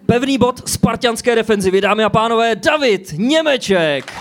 [0.06, 4.12] Pevný bod spartianské defenzivy, dámy a pánové, David Němeček.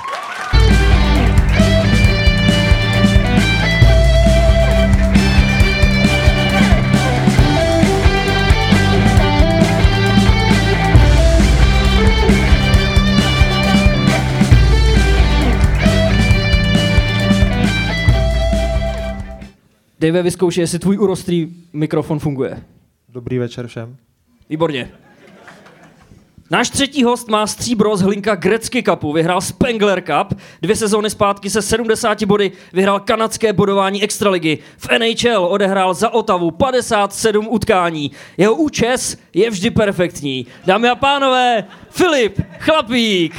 [20.04, 22.62] Dave, vyzkoušej, jestli tvůj urostlý mikrofon funguje.
[23.08, 23.96] Dobrý večer všem.
[24.50, 24.90] Výborně.
[26.50, 31.50] Náš třetí host má stříbro z hlinka Grecky Cupu, vyhrál Spengler Cup, dvě sezóny zpátky
[31.50, 34.58] se 70 body vyhrál kanadské bodování Extraligy.
[34.76, 38.10] V NHL odehrál za Otavu 57 utkání.
[38.36, 40.46] Jeho účes je vždy perfektní.
[40.66, 43.34] Dámy a pánové, Filip Chlapík.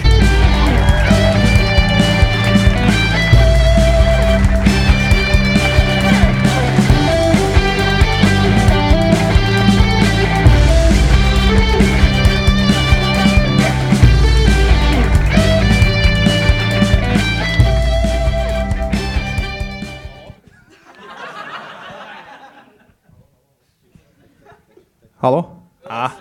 [25.25, 25.57] Halo?
[25.89, 26.15] A,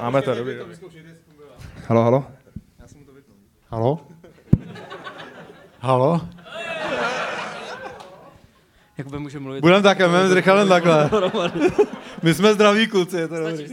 [0.00, 0.76] máme to, dobrý, dobrý.
[1.88, 2.24] Halo, halo?
[3.68, 4.00] Halo?
[5.80, 6.20] Halo?
[8.98, 9.60] Jak by může mluvit?
[9.60, 11.10] Budeme takhle, budeme s Richardem takhle.
[12.22, 13.66] My jsme zdraví kluci, je to dobrý.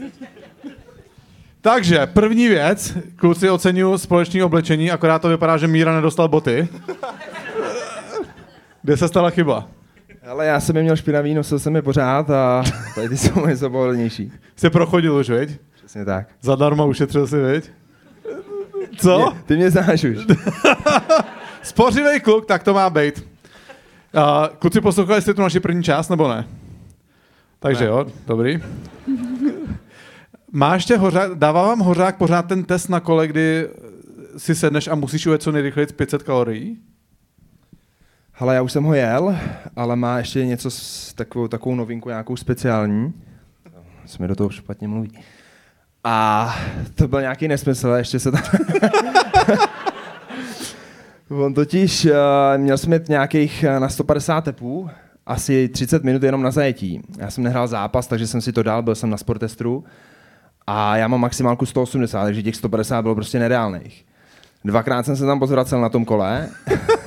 [1.62, 6.68] Takže, první věc, kluci oceňují společné oblečení, akorát to vypadá, že Míra nedostal boty.
[8.82, 9.68] Kde se stala chyba?
[10.28, 12.64] Ale já jsem je měl špinavý, nosil jsem je pořád a
[12.96, 14.32] tady ty jsou něco pohodlnější.
[14.56, 15.60] Jsi prochodil už, viď?
[15.76, 16.28] Přesně tak.
[16.42, 17.72] Zadarmo ušetřil si, viď?
[18.98, 19.18] Co?
[19.18, 20.18] Mě, ty mě znáš už.
[21.62, 23.28] Spořivej kluk, tak to má být.
[24.16, 26.48] Uh, kluci, poslouchali jste tu naši první část, nebo ne?
[27.60, 27.90] Takže ne.
[27.90, 28.60] jo, dobrý.
[30.52, 33.68] Máš tě hořák, dává vám hořák pořád ten test na kole, kdy
[34.38, 36.78] si sedneš a musíš ujet co nejrychleji 500 kalorií?
[38.42, 39.36] Ale já už jsem ho jel,
[39.76, 43.14] ale má ještě něco s takovou, takovou novinku, nějakou speciální.
[44.06, 45.20] Se mi do toho špatně mluví.
[46.04, 46.56] A
[46.96, 48.42] to byl nějaký nesmysl, ještě se tam...
[51.30, 52.12] On totiž uh,
[52.58, 54.90] měl mít nějakých uh, na 150 tepů
[55.26, 57.02] asi 30 minut jenom na zajetí.
[57.18, 59.84] Já jsem nehrál zápas, takže jsem si to dal, byl jsem na sportestru
[60.68, 64.06] a já mám maximálku 180, takže těch 150 bylo prostě nereálných.
[64.66, 66.50] Dvakrát jsem se tam pozvracel na tom kole.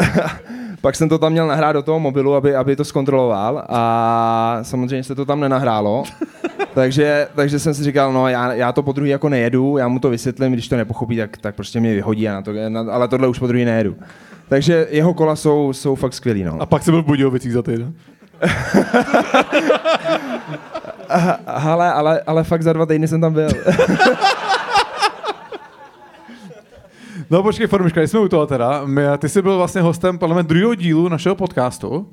[0.80, 5.04] Pak jsem to tam měl nahrát do toho mobilu, aby, aby to zkontroloval a samozřejmě
[5.04, 6.04] se to tam nenahrálo.
[6.74, 9.98] takže, takže jsem si říkal, no já, já to po druhý jako nejedu, já mu
[9.98, 13.08] to vysvětlím, když to nepochopí, tak, tak prostě mě vyhodí, a na to, na, ale
[13.08, 13.96] tohle už po druhý nejedu.
[14.48, 16.44] Takže jeho kola jsou, jsou fakt skvělý.
[16.44, 16.56] No.
[16.60, 17.94] A pak se byl v Budějovicích za týden.
[21.46, 23.48] ale, ale, ale fakt za dva týdny jsem tam byl.
[27.30, 28.82] No počkej, Formiška, jsme u toho teda.
[28.84, 32.08] My, ty jsi byl vlastně hostem podle druhého dílu našeho podcastu.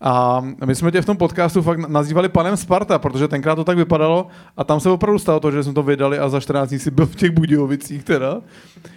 [0.00, 3.76] A my jsme tě v tom podcastu fakt nazývali panem Sparta, protože tenkrát to tak
[3.76, 4.26] vypadalo
[4.56, 6.90] a tam se opravdu stalo to, že jsme to vydali a za 14 dní si
[6.90, 8.40] byl v těch Budějovicích teda.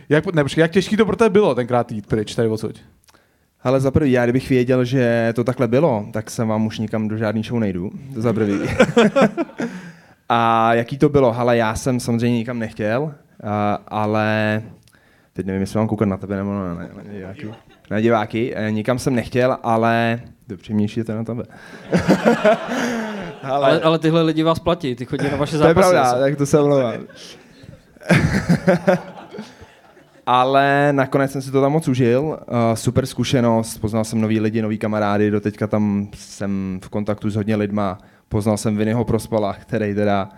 [0.09, 2.75] Jak, ne, počkej, jak těžký to pro tebe bylo tenkrát jít pryč tady odsud?
[3.63, 7.07] Ale za prvý, já kdybych věděl, že to takhle bylo, tak jsem vám už nikam
[7.07, 7.91] do žádný show nejdu.
[8.13, 8.59] To za prvý.
[10.29, 11.39] a jaký to bylo?
[11.39, 14.61] Ale já jsem samozřejmě nikam nechtěl, a, ale
[15.39, 17.51] teď nevím, jestli mám koukat na tebe nebo na, na, na diváky.
[17.91, 18.55] Na diváky.
[18.55, 21.43] E, nikam jsem nechtěl, ale dopřímnější je to na tebe.
[23.43, 25.73] ale, ale, ale, tyhle lidi vás platí, ty chodí na vaše zápasy.
[25.73, 26.93] To je pravda, tak to se omlouvám.
[30.25, 32.21] ale nakonec jsem si to tam moc užil.
[32.21, 32.37] Uh,
[32.73, 37.35] super zkušenost, poznal jsem nový lidi, nový kamarády, do teďka tam jsem v kontaktu s
[37.35, 37.97] hodně lidma.
[38.29, 40.29] Poznal jsem Vinnyho Prospala, který teda,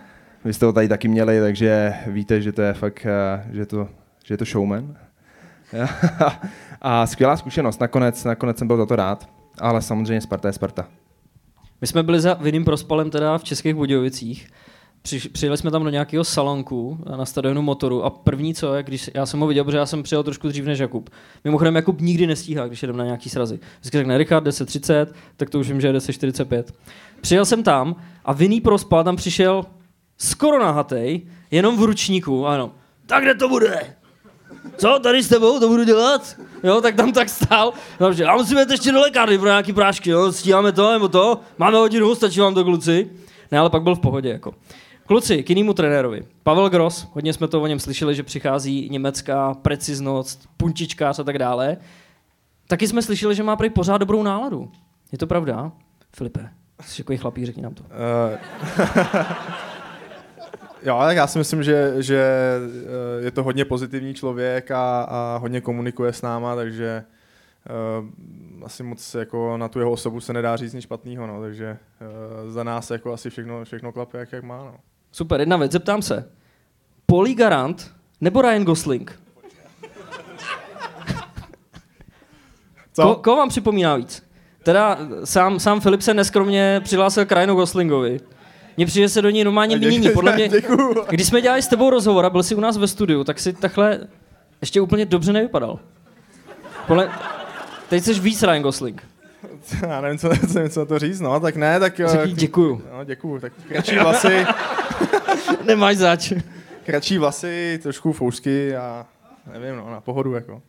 [0.44, 3.88] vy jste ho tady taky měli, takže víte, že to je fakt, uh, že, to,
[4.24, 4.96] že je to showman.
[6.80, 10.88] a skvělá zkušenost, nakonec, nakonec jsem byl za to rád, ale samozřejmě Sparta je Sparta.
[11.80, 14.48] My jsme byli za Vinným Prospalem teda v Českých Budějovicích
[15.32, 19.26] přijeli jsme tam do nějakého salonku na stadionu motoru a první co je, když já
[19.26, 21.10] jsem ho viděl, protože já jsem přijel trošku dřív než Jakub.
[21.44, 23.60] Mimochodem Jakub nikdy nestíhá, když jedem na nějaký srazy.
[23.80, 25.06] Vždycky řekne Richard 10.30,
[25.36, 26.64] tak to už vím, že je 10.45.
[27.20, 29.64] Přijel jsem tam a vinný prospal tam přišel
[30.18, 32.72] skoro nahatej, jenom v ručníku, ano.
[33.06, 33.96] Tak kde to bude?
[34.76, 36.36] Co, tady s tebou to budu dělat?
[36.62, 37.72] Jo, tak tam tak stál.
[38.00, 41.40] No, a musíme jít ještě do lékárny pro nějaký prášky, jo, stíháme to nebo to,
[41.58, 43.10] máme hodinu, stačí vám to kluci.
[43.52, 44.54] Ne, ale pak byl v pohodě, jako.
[45.06, 46.22] Kluci, k jinému trenérovi.
[46.42, 51.38] Pavel Gross, hodně jsme to o něm slyšeli, že přichází německá preciznost, puntičkář a tak
[51.38, 51.76] dále.
[52.68, 54.70] Taky jsme slyšeli, že má prý pořád dobrou náladu.
[55.12, 55.72] Je to pravda?
[56.16, 56.48] Filipe,
[56.80, 57.82] jsi takový chlapík, řekni nám to.
[57.82, 57.88] Uh...
[60.84, 62.24] jo, tak já si myslím, že, že
[63.20, 67.04] eh, je to hodně pozitivní člověk a, a hodně komunikuje s náma, takže
[68.00, 71.78] uh, asi moc jako na tu jeho osobu se nedá říct nic špatného, no, takže
[72.00, 74.58] uh, za nás jako asi všechno, všechno klape, jak, jak má.
[74.58, 74.74] No.
[75.12, 76.30] Super, jedna věc, zeptám se.
[77.06, 79.20] Poli Garant nebo Ryan Gosling?
[82.92, 83.02] Co?
[83.02, 84.32] Ko, koho vám připomíná víc?
[84.62, 88.20] Teda sám, sám Filip se neskromně přihlásil k Ryanu Goslingovi.
[88.76, 90.10] Mně přijde se do ní normálně mění.
[90.10, 90.48] Podle mě,
[91.10, 93.52] když jsme dělali s tebou rozhovor a byl jsi u nás ve studiu, tak si
[93.52, 94.00] takhle
[94.60, 95.78] ještě úplně dobře nevypadal.
[96.86, 97.10] Podle...
[97.88, 99.02] Teď jsi víc Ryan Gosling.
[99.88, 101.96] Já nevím, co, nevím, co to říct, no, tak ne, tak...
[101.96, 102.82] Řekni eh, děkuju.
[102.92, 104.46] No, děkuju, tak kratší vlasy.
[105.64, 106.32] Nemáš zač.
[106.84, 109.06] Kratší vlasy, trošku fousky a
[109.52, 110.62] nevím, no, na pohodu, jako.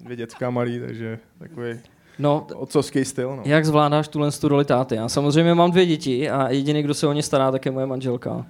[0.00, 1.80] Dvě dětka malý, takže takový
[2.18, 3.36] No, otcovský styl.
[3.36, 3.42] No.
[3.44, 4.94] Jak zvládáš tuhle tu roli táty?
[4.94, 7.86] Já samozřejmě mám dvě děti a jediný, kdo se o ně stará, tak je moje
[7.86, 8.46] manželka.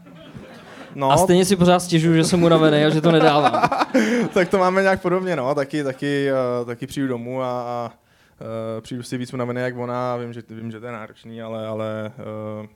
[0.94, 1.10] No.
[1.12, 3.68] A stejně si pořád stěžuju, že jsem unavený a že to nedávám.
[4.34, 5.54] tak to máme nějak podobně, no.
[5.54, 6.28] Taky, taky,
[6.60, 7.92] uh, taky přijdu domů a, a
[8.40, 10.16] uh, přijdu si víc unavený jak ona.
[10.16, 12.12] Vím, že, vím, že to je náročný, ale, ale
[12.60, 12.66] uh,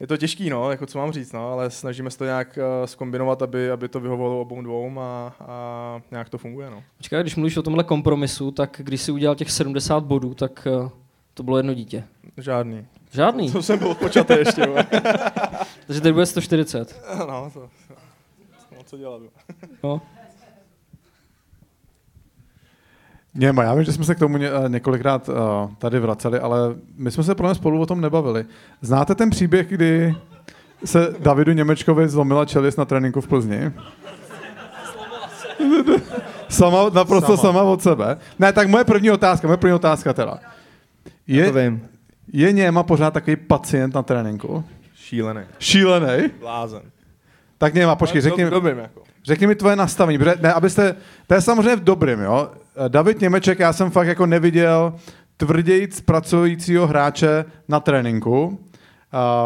[0.00, 2.86] je to těžký, no, jako co mám říct, no, ale snažíme se to nějak uh,
[2.86, 6.82] skombinovat, aby, aby to vyhovovalo obou dvou a, a nějak to funguje, no.
[6.96, 10.88] Počkej, když mluvíš o tomhle kompromisu, tak když si udělal těch 70 bodů, tak uh,
[11.34, 12.04] to bylo jedno dítě.
[12.36, 12.86] Žádný.
[13.12, 13.52] Žádný?
[13.52, 14.62] To jsem byl počatý ještě.
[15.86, 17.02] Takže teď bude 140.
[17.18, 17.60] No, to,
[18.76, 19.22] to co dělat.
[19.82, 20.00] no.
[23.38, 25.34] Něma, já vím, že jsme se k tomu eh, několikrát uh,
[25.78, 26.58] tady vraceli, ale
[26.96, 28.44] my jsme se pro spolu o tom nebavili.
[28.82, 30.14] Znáte ten příběh, kdy
[30.84, 33.72] se Davidu Němečkovi zlomila čelist na tréninku v Plzni?
[36.48, 37.52] sama, naprosto sama.
[37.52, 38.16] sama od sebe.
[38.38, 40.38] Ne, tak moje první otázka, moje první otázka teda.
[41.26, 41.88] Je, to vím.
[42.32, 44.64] je Něma pořád takový pacient na tréninku?
[44.94, 45.40] Šílený.
[45.58, 46.30] Šílený?
[46.40, 46.82] Blázen.
[47.58, 49.02] Tak Něma, počkej, řekni, jako.
[49.24, 50.96] řekni mi tvoje nastavení, ne, abyste,
[51.26, 52.50] to je samozřejmě v dobrým, jo,
[52.88, 54.94] David Němeček, já jsem fakt jako neviděl
[55.36, 58.46] tvrdějíc pracujícího hráče na tréninku.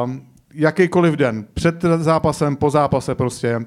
[0.03, 0.11] Uh,
[0.55, 3.61] jakýkoliv den, před zápasem, po zápase prostě.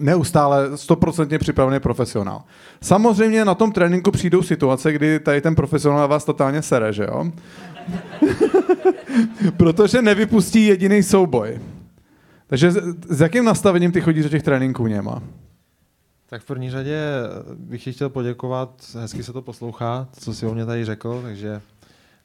[0.00, 2.42] neustále stoprocentně připravený profesionál.
[2.82, 7.32] Samozřejmě na tom tréninku přijdou situace, kdy tady ten profesionál vás totálně sere, že jo?
[9.56, 11.60] Protože nevypustí jediný souboj.
[12.46, 12.70] Takže
[13.08, 15.22] s jakým nastavením ty chodíš do těch tréninků něma?
[16.34, 16.98] Tak v první řadě
[17.54, 18.70] bych ti chtěl poděkovat,
[19.00, 21.60] hezky se to poslouchá, co si o mě tady řekl, takže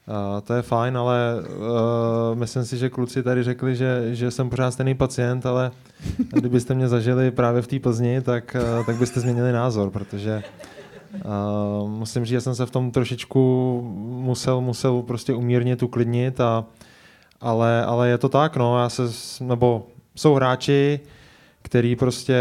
[0.08, 4.50] uh, to je fajn, ale uh, myslím si, že kluci tady řekli, že, že jsem
[4.50, 5.72] pořád stejný pacient, ale
[6.18, 10.44] kdybyste mě zažili právě v té Plzni, tak, uh, tak byste změnili názor, protože
[11.14, 16.66] uh, musím říct, že jsem se v tom trošičku musel, musel prostě umírnit, uklidnit, a,
[17.42, 19.04] ale, ale je to tak, no, já se,
[19.44, 21.00] nebo jsou hráči,
[21.62, 22.38] který prostě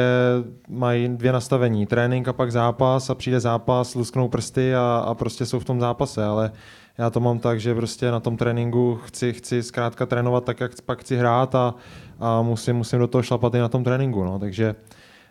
[0.69, 1.87] mají dvě nastavení.
[1.87, 5.81] Trénink a pak zápas a přijde zápas, lusknou prsty a, a prostě jsou v tom
[5.81, 6.53] zápase, ale
[6.99, 10.73] já to mám tak, že prostě na tom tréninku chci, chci zkrátka trénovat tak, jak
[10.87, 11.75] pak chci hrát a,
[12.21, 14.75] a musím, musím do toho šlapat i na tom tréninku, no, takže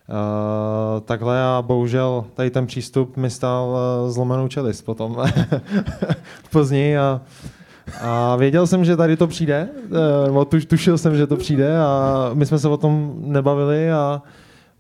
[0.09, 5.18] Uh, takhle a bohužel tady ten přístup mi stál uh, zlomenou čelist potom
[6.51, 7.22] Plzni a
[8.01, 12.30] a věděl jsem, že tady to přijde, eh, nebo tušil jsem, že to přijde a
[12.34, 14.22] my jsme se o tom nebavili a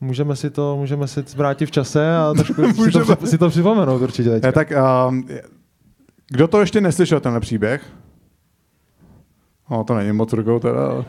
[0.01, 4.01] můžeme si to, můžeme si vrátit v čase a trošku si, to, si to připomenout
[4.01, 4.47] určitě teďka.
[4.47, 4.73] Je, tak
[5.09, 5.27] um,
[6.29, 7.81] kdo to ještě neslyšel, tenhle příběh?
[9.71, 11.05] No, to není moc rukou teda.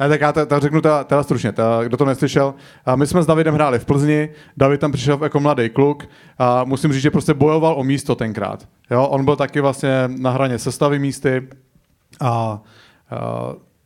[0.00, 2.54] Ne, tak já to, to řeknu teda, teda stručně, teda, kdo to neslyšel.
[2.86, 6.08] A my jsme s Davidem hráli v Plzni, David tam přišel jako mladý kluk
[6.38, 8.68] a musím říct, že prostě bojoval o místo tenkrát.
[8.90, 11.48] Jo, on byl taky vlastně na hraně sestavy místy
[12.20, 12.60] a, a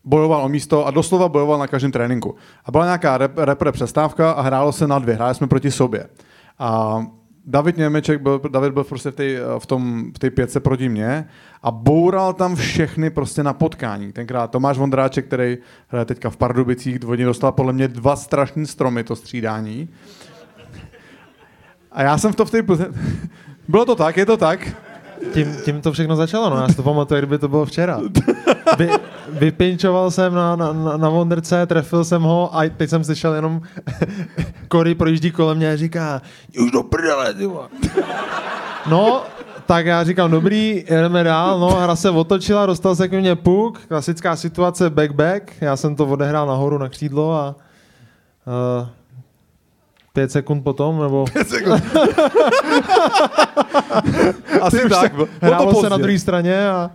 [0.05, 2.35] bojoval o místo a doslova bojoval na každém tréninku.
[2.65, 6.07] A byla nějaká rep, repre přestávka a hrálo se na dvě, hráli jsme proti sobě.
[6.59, 7.03] A
[7.47, 9.25] David Němeček byl, David byl prostě v té
[9.59, 11.29] v tom, v té pětce proti mně
[11.63, 14.13] a boural tam všechny prostě na potkání.
[14.13, 15.59] Tenkrát Tomáš Vondráček, který
[15.89, 19.89] hraje teďka v Pardubicích, dvodně dostal podle mě dva strašné stromy to střídání.
[21.93, 22.63] A já jsem v to v té...
[23.69, 24.88] Bylo to tak, je to tak?
[25.33, 26.57] Tím, tím to všechno začalo, no.
[26.57, 28.01] Já si to pamatuju, kdyby to bylo včera.
[28.79, 28.91] Vy,
[29.29, 33.61] vypinčoval jsem na, na, na Wonderce, trefil jsem ho a teď jsem slyšel jenom
[34.73, 36.23] Cory projíždí kolem mě a říká,
[36.65, 37.35] už do prdele,
[38.91, 39.23] No,
[39.67, 43.81] tak já říkám, dobrý, jdeme dál, no, hra se otočila, dostal se k mně puk,
[43.89, 47.55] klasická situace back-back, já jsem to odehrál nahoru na křídlo a
[48.81, 48.89] uh,
[50.19, 51.25] Pět sekund potom, nebo...
[51.33, 51.83] Pět sekund.
[54.61, 55.13] Asi tak.
[55.41, 56.91] Hrálo se na druhé straně a,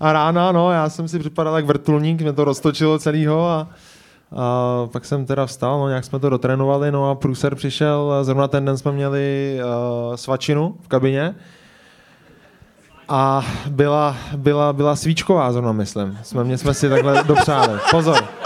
[0.00, 3.68] a rána, no, já jsem si připadal jak vrtulník, mě to roztočilo celýho a,
[4.36, 8.48] a pak jsem teda vstal, no, nějak jsme to dotrénovali, no a průser přišel, zrovna
[8.48, 9.58] ten den jsme měli
[10.08, 11.34] uh, svačinu v kabině,
[13.08, 16.18] a byla, byla, byla svíčková zrovna, myslím.
[16.22, 17.78] Jsme, mě jsme si takhle dopřáli.
[17.90, 18.45] Pozor.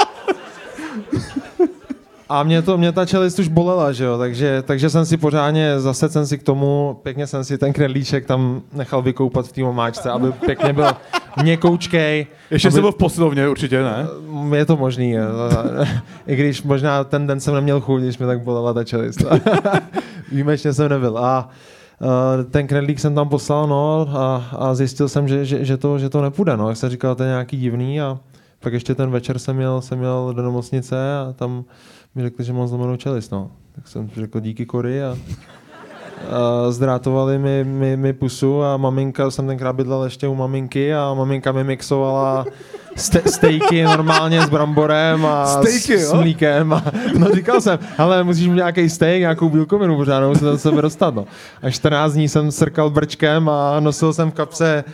[2.30, 5.80] A mě, to, mě ta čelist už bolela, že jo, takže, takže jsem si pořádně,
[5.80, 9.64] zase jsem si k tomu, pěkně jsem si ten knedlíček tam nechal vykoupat v té
[9.64, 10.86] omáčce, aby pěkně byl
[11.42, 12.26] měkoučkej.
[12.50, 12.72] Ještě aby...
[12.72, 14.06] jsem byl v posilovně, určitě ne?
[14.56, 15.16] Je to možný,
[16.26, 19.24] i když možná ten den jsem neměl chuť, když mi tak bolela ta čelist.
[20.32, 21.18] Výjimečně jsem nebyl.
[21.18, 21.48] A
[22.50, 26.08] ten knedlík jsem tam poslal, no, a, a zjistil jsem, že, že, že, to, že
[26.08, 26.68] to nepůjde, no.
[26.68, 28.18] Jak jsem říkal, to je nějaký divný a
[28.60, 31.64] pak ještě ten večer jsem měl, jsem měl do nemocnice a tam
[32.14, 33.50] mi řekli, že mám zlomenou čelist, no.
[33.74, 35.18] Tak jsem řekl díky Kory a,
[36.30, 41.14] a zdrátovali mi, mi, mi, pusu a maminka, jsem tenkrát bydlel ještě u maminky a
[41.14, 42.44] maminka mi mixovala
[42.96, 46.72] ste, stejky normálně s bramborem a stejky, s, s mlíkem.
[46.72, 46.84] A,
[47.18, 51.14] no říkal jsem, ale musíš mít nějaký steak, nějakou bílkovinu pořádnou se do sebe dostat.
[51.14, 51.26] No.
[51.62, 54.84] A 14 dní jsem srkal brčkem a nosil jsem v kapse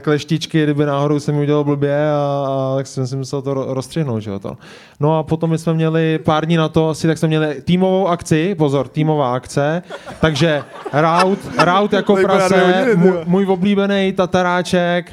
[0.00, 4.22] kleštičky, kdyby náhodou se mi udělal blbě a, a tak jsem si musel to rozstřihnout,
[4.22, 4.56] že jo, to.
[5.00, 8.08] No a potom my jsme měli pár dní na to asi, tak jsme měli týmovou
[8.08, 9.82] akci, pozor, týmová akce,
[10.20, 15.12] takže raut, raut jako prase, můj, můj oblíbený tataráček,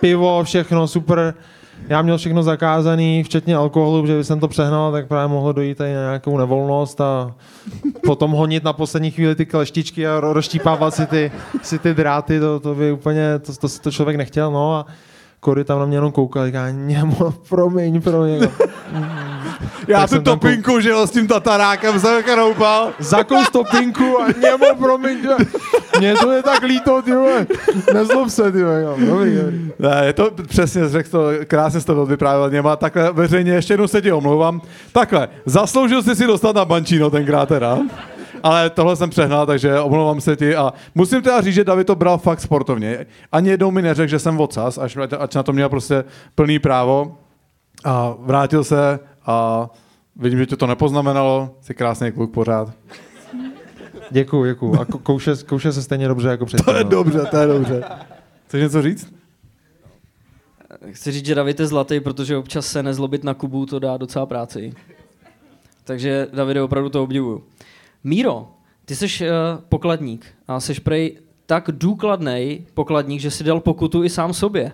[0.00, 1.34] pivo, všechno super.
[1.88, 5.94] Já měl všechno zakázaný, včetně alkoholu, že jsem to přehnal, tak právě mohlo dojít tady
[5.94, 7.34] na nějakou nevolnost a
[8.06, 11.32] potom honit na poslední chvíli ty kleštičky a rozštípávat si ty,
[11.62, 14.86] si ty dráty, to, to by úplně, to, to, to člověk nechtěl, no a
[15.44, 18.48] Kory tam na mě jenom koukal, říká, němo, promiň, promiň.
[19.88, 20.80] Já tu topinku, kou...
[20.80, 22.88] že jo, s tím tatarákem jsem kroupal.
[22.98, 25.18] Zakous topinku a němo, promiň,
[25.98, 27.46] Mně to je tak líto, ty vole.
[27.94, 28.82] Nezlob se, ty vole.
[28.82, 29.72] Dobrý, dobrý.
[29.78, 33.86] Ne, je to přesně, řekl to, krásně jsi to vyprávěl něma, takhle veřejně ještě jednou
[33.86, 34.60] se ti omlouvám.
[34.92, 37.78] Takhle, zasloužil jsi si dostat na bančíno tenkrát teda
[38.44, 41.94] ale tohle jsem přehnal, takže omlouvám se ti a musím teda říct, že David to
[41.94, 43.06] bral fakt sportovně.
[43.32, 46.04] Ani jednou mi neřekl, že jsem vocas, až, až na to měl prostě
[46.34, 47.18] plný právo
[47.84, 49.68] a vrátil se a
[50.16, 52.72] Vidím, že tě to nepoznamenalo, jsi krásný kluk pořád.
[54.10, 54.80] Děkuju, děkuju.
[54.80, 56.64] A kouše, kouše se stejně dobře jako předtím.
[56.64, 56.90] To je no.
[56.90, 57.84] dobře, to je dobře.
[58.46, 59.14] Chceš něco říct?
[60.90, 64.26] Chci říct, že David je zlatý, protože občas se nezlobit na Kubu to dá docela
[64.26, 64.74] práci.
[65.84, 67.44] Takže Davide, opravdu to obdivuju.
[68.06, 68.48] Míro,
[68.84, 69.28] ty jsi uh,
[69.68, 74.72] pokladník a jsi prej tak důkladný pokladník, že si dal pokutu i sám sobě.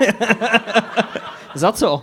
[1.54, 1.94] Za co?
[1.94, 2.02] Uh,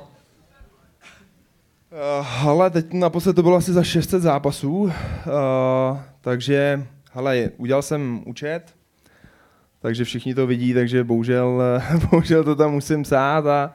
[2.22, 4.92] hele, teď naposled to bylo asi za 600 zápasů, uh,
[6.22, 8.62] takže, hele, udělal jsem účet,
[9.80, 11.62] takže všichni to vidí, takže bohužel,
[12.12, 13.74] bohužel to tam musím psát a,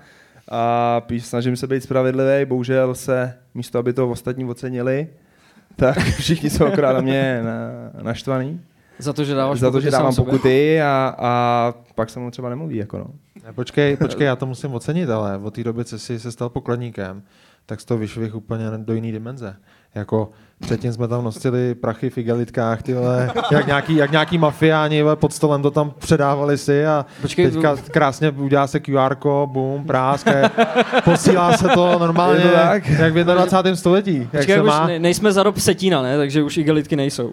[0.48, 5.08] a píš, snažím se být spravedlivý, bohužel se, místo aby to ostatní ocenili,
[5.76, 7.52] tak všichni jsou akorát na mě na,
[8.02, 8.60] naštvaný.
[8.98, 12.30] Za to, že dáváš Za to, pokuty že dávám pokuty a, a pak se mu
[12.30, 13.06] třeba nemluví, jako no.
[13.54, 17.22] Počkej, počkej, já to musím ocenit, ale od té doby, co jsi se stal pokladníkem,
[17.66, 19.56] tak z toho vyšvih úplně do jiné dimenze.
[19.94, 25.02] Jako předtím jsme tam nosili prachy v igelitkách, ty vole, jak nějaký, jak nějaký mafiáni
[25.02, 29.14] vole, pod stolem to tam předávali si a Počkej, teďka krásně udělá se QR,
[29.46, 30.26] boom, prásk,
[31.04, 32.86] posílá se to normálně, to tak?
[32.88, 33.76] jak v 21.
[33.76, 34.16] století.
[34.16, 34.86] Jak Počkej, se už má.
[34.86, 36.16] ne, nejsme za rob setína, ne?
[36.16, 37.32] Takže už igelitky nejsou.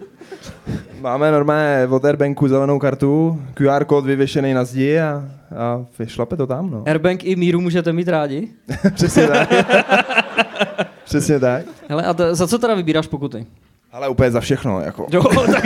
[1.00, 5.24] Máme normálně od Airbanku zelenou kartu, QR kód vyvěšený na zdi a,
[5.58, 6.82] a šlape to tam, no.
[6.86, 8.48] Airbank i míru můžete mít rádi.
[8.94, 9.48] Přesně tak.
[11.04, 11.64] Přesně tak.
[11.88, 13.46] Hele, a t- za co teda vybíráš pokuty?
[13.92, 15.06] Ale úplně za všechno, jako.
[15.10, 15.22] Jo,
[15.52, 15.64] tak,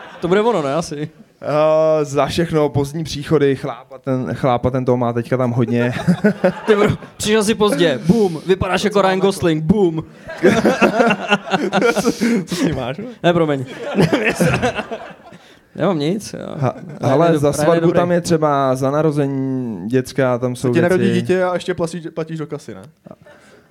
[0.20, 0.74] to bude ono, ne?
[0.74, 1.08] Asi.
[1.42, 5.92] Uh, za všechno, pozdní příchody, chlápa ten, chlápa ten toho má teďka tam hodně.
[6.66, 10.04] Ty bro, přišel si pozdě, boom, vypadáš jako Ryan Gosling, boom.
[12.46, 13.00] Co s tím máš?
[13.22, 13.64] Ne, promiň.
[15.76, 16.32] Nemám nic.
[16.38, 16.54] Jo.
[16.58, 17.96] Ha, ale za svatbu dobrý.
[17.96, 22.38] tam je třeba za narození děcka, tam jsou Ti narodí dítě a ještě platíš, platíš
[22.38, 22.82] do kasy, ne?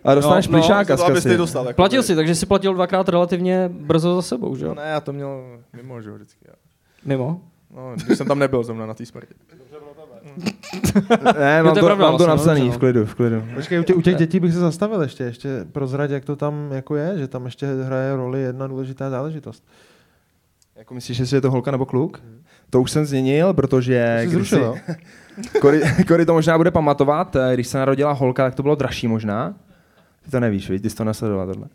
[0.04, 1.38] A dostaneš No, no, plišáka z to, abys ty kasy.
[1.38, 1.66] dostal.
[1.68, 4.76] Jako Platil si, takže si platil dvakrát relativně brzo za sebou, že No jo?
[4.76, 5.42] ne, já to měl
[5.76, 6.40] mimo, že jo, vždycky.
[6.48, 6.54] jo.
[7.06, 7.42] Mimo.
[7.78, 9.34] No, když jsem tam nebyl zrovna na té smrti.
[11.40, 12.72] Ne, Jo, mám to je to, pravda mám to vlastně, no, napsaný, no.
[12.72, 13.44] v klidu, v klidu.
[13.56, 16.72] Počkej, u těch, u těch dětí bych se zastavil ještě, ještě prozrať, jak to tam
[16.72, 19.64] jako je, že tam ještě hraje roli jedna důležitá záležitost.
[20.76, 22.24] Jako myslíš, jestli je to holka nebo kluk?
[22.70, 24.18] To už jsem změnil, protože...
[24.20, 25.60] Jsi když zrušil, si-?
[25.62, 29.08] Kory, Kory to možná bude pamatovat, eh, když se narodila holka, tak to bylo dražší
[29.08, 29.56] možná.
[30.26, 31.68] Ty to nevíš, víš, ty jsi to nesledoval tohle.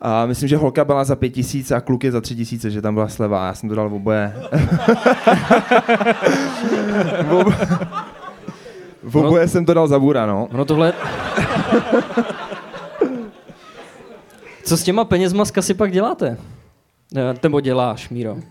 [0.00, 2.82] A myslím, že holka byla za pět tisíc a kluk je za tři tisíce, že
[2.82, 3.46] tam byla sleva.
[3.46, 4.32] Já jsem to dal v oboje.
[7.22, 7.46] v, ob...
[9.02, 10.48] v oboje jsem to dal za bura, no.
[10.52, 10.92] Ono tohle...
[14.64, 16.36] Co s těma penězma z kasy pak děláte?
[17.14, 18.36] Ne, Nebo děláš, Míro?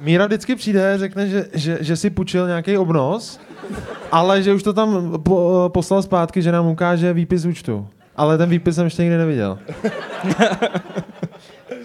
[0.00, 3.40] Míra vždycky přijde, řekne, že, že, že si půjčil nějaký obnos,
[4.12, 7.88] ale že už to tam po, poslal zpátky, že nám ukáže výpis účtu.
[8.16, 9.58] Ale ten výpis jsem ještě nikdy neviděl.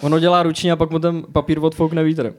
[0.01, 2.33] Ono dělá ručně a pak mu ten papír odfoukne vítr.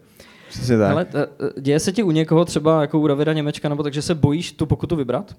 [0.48, 0.90] Přesně tak.
[0.90, 1.26] Ale t-
[1.60, 4.66] děje se ti u někoho třeba jako u Davida Němečka, nebo takže se bojíš tu
[4.66, 5.34] pokutu vybrat?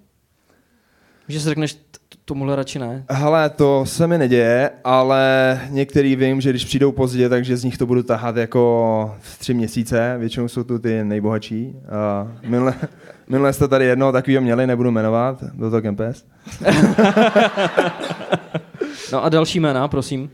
[1.28, 1.78] Že si řekneš,
[2.26, 3.06] tomuhle radši ne.
[3.10, 7.78] Hele, to se mi neděje, ale některý vím, že když přijdou pozdě, takže z nich
[7.78, 10.16] to budu tahat jako v tři měsíce.
[10.20, 11.76] Většinou jsou tu ty nejbohatší.
[11.90, 12.74] A minule,
[13.30, 16.26] minule jste tady jednoho takového měli, nebudu jmenovat, do toho Kempes.
[19.12, 20.30] No a další jména, prosím.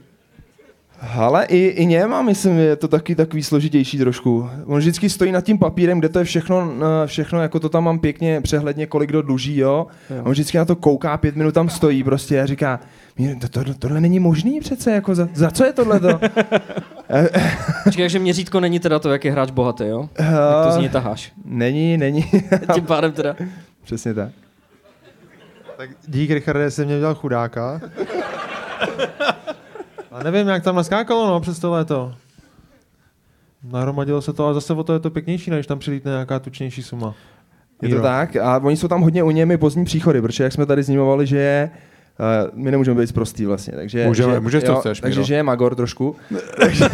[1.18, 4.50] Ale i, i něma, myslím, je to taky takový složitější trošku.
[4.66, 6.72] On vždycky stojí nad tím papírem, kde to je všechno,
[7.06, 9.88] všechno jako to tam mám pěkně přehledně, kolik kdo dluží, jo.
[10.10, 10.22] Jo.
[10.22, 12.80] A on vždycky na to kouká, pět minut tam stojí prostě a říká,
[13.18, 16.20] "Mír, to, to, tohle není možný přece, jako za, za co je tohle to?
[17.84, 20.10] Počkej, takže měřítko není teda to, jak je hráč bohatý, jo?
[20.20, 21.34] Jak to z něj taháš.
[21.46, 22.24] Není, není.
[22.74, 23.36] Tím pádem teda.
[23.84, 24.30] Přesně tak.
[25.78, 27.82] Tak dík, Richarde, jsi mě udělal chudáka.
[30.16, 32.14] A nevím, jak tam naskákalo, no, přes to léto.
[33.72, 36.84] Nahromadilo se to, ale zase o to je to pěknější, než tam přilítne nějaká tučnější
[36.84, 37.14] suma.
[37.82, 40.66] Je to tak a oni jsou tam hodně u němi pozdní příchody, protože jak jsme
[40.66, 41.70] tady zmiňovali, že je
[42.20, 44.08] Uh, my nemůžeme být prostý vlastně, takže...
[44.08, 46.16] Můžeme, že, můžeš, co chceš, Takže že je Magor trošku.
[46.60, 46.86] takže,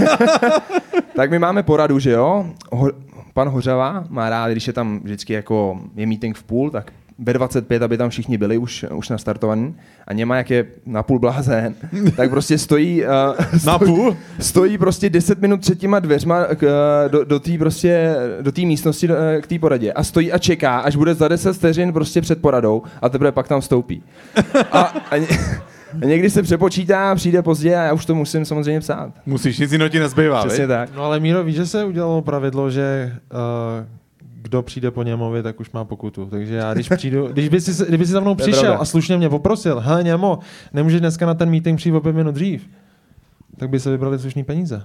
[1.16, 2.46] tak my máme poradu, že jo?
[2.72, 2.92] Ho,
[3.34, 7.34] pan Hořava má rád, když je tam vždycky jako je meeting v půl, tak ve
[7.34, 9.76] 25, aby tam všichni byli už, už nastartovaní.
[10.08, 11.76] A něma, jak je na půl blázen,
[12.16, 13.04] tak prostě stojí...
[13.04, 13.10] Uh,
[13.66, 14.18] Na půl?
[14.40, 18.62] stojí prostě 10 minut před těma dveřma k, eh, do, do té prostě, do té
[18.62, 22.22] místnosti eh, k té poradě a stojí a čeká, až bude za 10 vteřin prostě
[22.22, 24.04] před poradou a teprve pak tam vstoupí.
[24.72, 24.82] A,
[25.12, 25.28] a, ně,
[26.02, 29.12] a někdy se přepočítá, přijde pozdě a já už to musím samozřejmě psát.
[29.26, 30.90] Musíš, nic jiného ti nezbývá, Přesně tak.
[30.96, 34.01] No ale Míro, víš, že se udělalo pravidlo, že uh,
[34.42, 36.26] kdo přijde po Němovi, tak už má pokutu.
[36.26, 39.18] Takže já, když přijdu, když by si, kdyby si za mnou je přišel a slušně
[39.18, 40.40] mě poprosil, hele Němo,
[40.74, 42.68] nemůžeš dneska na ten meeting přijít o pět minut dřív,
[43.58, 44.84] tak by se vybrali slušný peníze.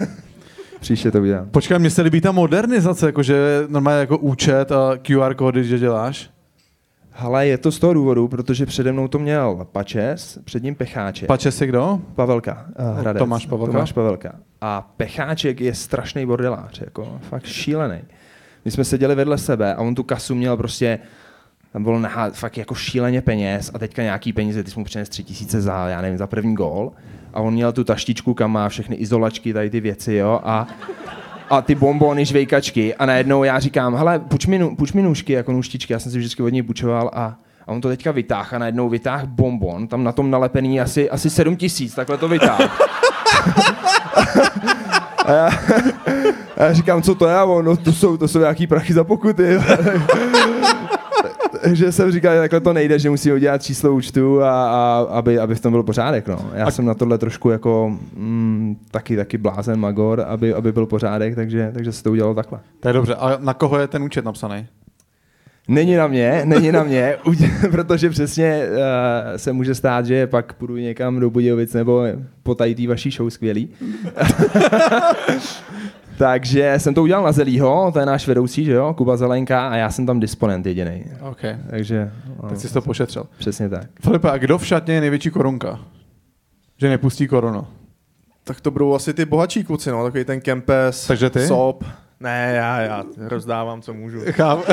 [0.80, 1.48] Příště to udělám.
[1.50, 6.30] Počkej, mně se líbí ta modernizace, jakože normálně jako účet a QR kódy, že děláš.
[7.18, 11.26] Ale je to z toho důvodu, protože přede mnou to měl Pačes, před ním Pecháček.
[11.26, 12.00] Pače si kdo?
[12.14, 12.66] Pavelka.
[12.78, 13.20] Uh, Hradec.
[13.20, 13.72] Tomáš Pavelka.
[13.72, 14.32] Tomáš Pavelka.
[14.60, 18.02] A Pecháček je strašný bordelář, jako fakt šílený.
[18.66, 20.98] My jsme seděli vedle sebe a on tu kasu měl prostě
[21.72, 25.08] tam bylo nahá, fakt jako šíleně peněz a teďka nějaký peníze, ty jsi mu přines
[25.08, 26.92] tři tisíce za, já nevím, za první gól.
[27.34, 30.66] A on měl tu taštičku, kam má všechny izolačky, tady ty věci, jo, a,
[31.50, 32.94] a ty bombony, žvejkačky.
[32.94, 36.18] A najednou já říkám, hele, půjč mi, půjč mi nůžky, jako nůžtičky, já jsem si
[36.18, 37.10] vždycky od něj půjčoval.
[37.12, 37.36] A,
[37.66, 41.30] a on to teďka vytáhl a najednou vytáh bonbon, tam na tom nalepený asi, asi
[41.30, 42.80] 7 tisíc, takhle to vytáh.
[45.26, 45.48] A já,
[46.56, 47.34] a já říkám, co to je?
[47.34, 49.58] A on, no, to jsou, to jsou nějaký prachy za pokuty.
[51.62, 55.38] Takže jsem říkal, že takhle to nejde, že musí udělat číslo účtu, a, a aby,
[55.38, 56.28] aby v tom byl pořádek.
[56.28, 56.50] No.
[56.54, 61.34] Já jsem na tohle trošku jako mm, taky, taky blázen, magor, aby, aby byl pořádek,
[61.34, 62.60] takže, takže se to udělalo takhle.
[62.80, 63.14] To je dobře.
[63.14, 64.66] A na koho je ten účet napsaný?
[65.68, 67.16] Není na mě, není na mě,
[67.70, 68.76] protože přesně uh,
[69.36, 72.04] se může stát, že pak půjdu někam do Budějovic nebo
[72.42, 73.68] potají tý vaší show skvělý.
[76.18, 79.76] Takže jsem to udělal na Zelího, to je náš vedoucí, že jo, Kuba Zelenka a
[79.76, 81.04] já jsem tam disponent jediný.
[81.20, 81.40] OK.
[81.70, 82.12] Takže
[82.42, 83.26] no, Tak jsi to pošetřil.
[83.38, 83.86] přesně tak.
[84.00, 85.80] Filipe, a kdo v šatně je největší korunka?
[86.78, 87.66] Že nepustí korunu.
[88.44, 91.46] Tak to budou asi ty bohatší kluci, no, takový ten Kempes, Takže ty?
[91.46, 91.84] Sop.
[92.20, 94.20] Ne, já, já rozdávám, co můžu.
[94.30, 94.72] Chápu.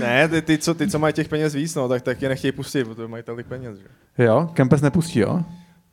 [0.00, 2.52] Ne, ty, ty, co, ty, co mají těch peněz víc, no, tak, tak je nechtějí
[2.52, 4.24] pustit, protože mají tolik peněz, že?
[4.24, 5.42] Jo, Kempes nepustí, jo?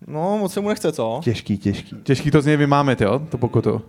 [0.07, 1.19] No, moc se mu nechce, co?
[1.23, 1.95] Těžký, těžký.
[2.03, 3.81] Těžký to z něj vymámit, jo, to pokutu.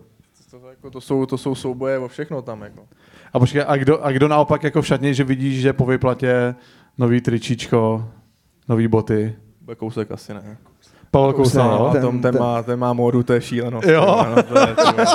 [0.50, 2.86] To, jako, to, jsou, to jsou souboje o všechno tam, jako.
[3.32, 6.54] A počkej, a kdo, a kdo naopak jako v šatně, že vidíš, že po vyplatě
[6.98, 8.08] nový tričíčko,
[8.68, 9.36] nový boty.
[9.76, 10.56] Kousek asi ne.
[11.10, 13.88] Pavel Kousal, No, ten- tom, ten, ten- má, ten má módu, to je šílenost.
[13.88, 14.26] Jo.
[14.36, 15.06] No, to, je, to, je,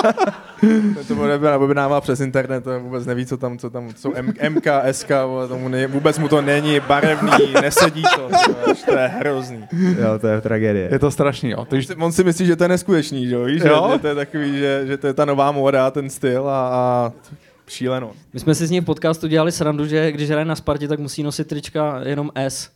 [0.94, 4.34] ten to bude objednává přes internet, to vůbec neví, co tam, co tam jsou M,
[4.50, 7.32] MK, SK, vole, tomu ne, vůbec mu to není barevný,
[7.62, 9.64] nesedí to, to je, to je hrozný.
[10.02, 10.90] Jo, to je tragédie.
[10.92, 11.66] Je to strašný, jo.
[11.70, 13.44] Takže On si myslí, že to je neskutečný, že, jo?
[13.44, 13.90] Víš, že, Jo?
[13.94, 17.12] že to je takový, že, že to je ta nová móda, ten styl a, a
[17.68, 18.12] šíleno.
[18.34, 21.00] My jsme si z něj v podcastu dělali srandu, že když hraje na Spartě, tak
[21.00, 22.70] musí nosit trička jenom S.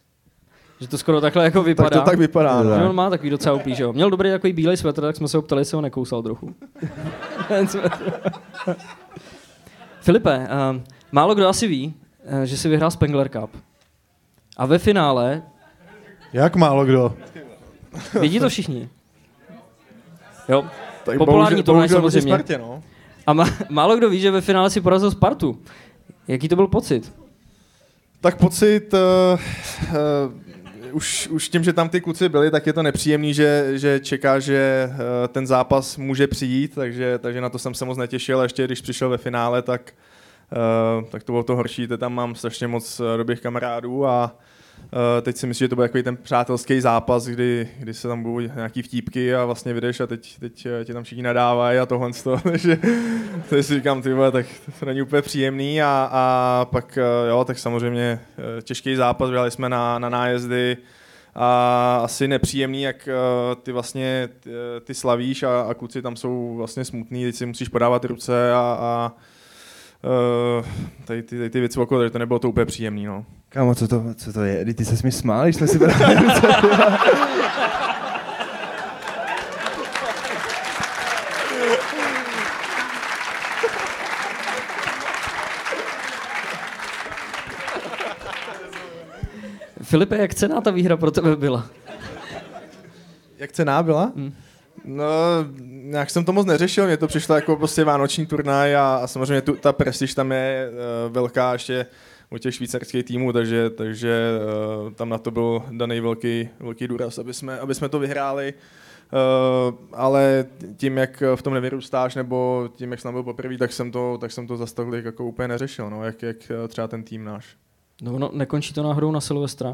[0.80, 1.90] Že to skoro takhle jako vypadá.
[1.90, 2.64] Tak to tak vypadá.
[2.64, 2.90] Že No.
[2.90, 3.94] on má takový docela úplný, že jo.
[3.94, 6.56] Měl dobrý takový bílej svetr, tak jsme se ho ptali, jestli ho nekousal trochu.
[10.02, 10.82] Filipe, uh,
[11.12, 11.94] málo kdo asi ví,
[12.34, 13.50] uh, že si vyhrál Spengler Cup.
[14.58, 15.42] A ve finále,
[16.34, 17.14] jak málo kdo?
[18.20, 18.90] vědí to všichni.
[20.50, 20.66] Jo.
[21.04, 22.34] Tak Populární bohužel- turnaj bohužel proti samozřejmě.
[22.34, 22.84] Spartě, no.
[23.28, 25.60] A má, málo kdo ví, že ve finále si porazil Spartu.
[26.28, 27.14] Jaký to byl pocit?
[28.22, 29.00] Tak pocit, uh,
[29.90, 29.96] uh,
[30.96, 34.40] už, už tím, že tam ty kluci byli, tak je to nepříjemný, že, že čeká,
[34.40, 34.98] že uh,
[35.28, 38.40] ten zápas může přijít, takže, takže na to jsem se moc netěšil.
[38.40, 39.94] A ještě když přišel ve finále, tak,
[41.00, 41.88] uh, tak to bylo to horší.
[41.88, 44.40] Teď tam mám strašně moc uh, dobrých kamarádů a
[45.22, 48.40] teď si myslím, že to bude takový ten přátelský zápas, kdy, kdy se tam budou
[48.40, 52.14] nějaký vtípky a vlastně vyjdeš a teď, teď uh, tě tam všichni nadávají a tohle
[52.14, 52.78] z toho, takže
[53.50, 54.46] teď si říkám, ty vole, tak
[54.80, 59.52] to není úplně příjemný a, a pak eh, jo, tak samozřejmě eh, těžký zápas, byli
[59.52, 60.78] jsme na, na nájezdy
[61.36, 64.52] a asi nepříjemný, jak eh, ty vlastně ty,
[64.90, 68.78] eh, slavíš a, a kluci tam jsou vlastně smutný, teď si musíš podávat ruce a,
[68.80, 69.12] a
[70.06, 70.66] eh,
[71.06, 73.26] tady, ty, tady ty věci okolo, takže to nebylo to úplně příjemný, no.
[73.50, 74.74] Kámo, co to, co to je?
[74.74, 76.48] Ty se mi smál, když jsme si brali ruce.
[89.82, 91.66] Filipe, jak cená ta výhra pro tebe byla?
[93.38, 94.12] Jak cená byla?
[94.16, 94.34] Hmm.
[94.88, 95.06] No,
[95.62, 99.42] nějak jsem to moc neřešil, mně to přišlo jako prostě vánoční turnaj a, a samozřejmě
[99.42, 101.86] tu, ta prestiž tam je uh, velká ještě
[102.32, 104.32] u těch švýcarských týmů, takže, takže
[104.86, 108.54] uh, tam na to byl daný velký, velký důraz, aby jsme, aby jsme to vyhráli.
[108.54, 110.46] Uh, ale
[110.78, 114.32] tím, jak v tom nevyrůstáš, nebo tím, jak jsem byl poprvé, tak jsem to, tak
[114.32, 117.56] jsem to zase tolik jako úplně neřešil, no, jak, jak třeba ten tým náš.
[118.02, 119.74] No, no, nekončí to náhodou na Silvestra?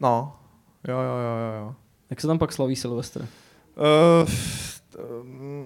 [0.00, 0.36] No,
[0.88, 1.60] jo, jo, jo, jo.
[1.60, 1.74] jo.
[2.10, 3.26] Jak se tam pak slaví Silvestr?
[3.76, 4.28] Uh,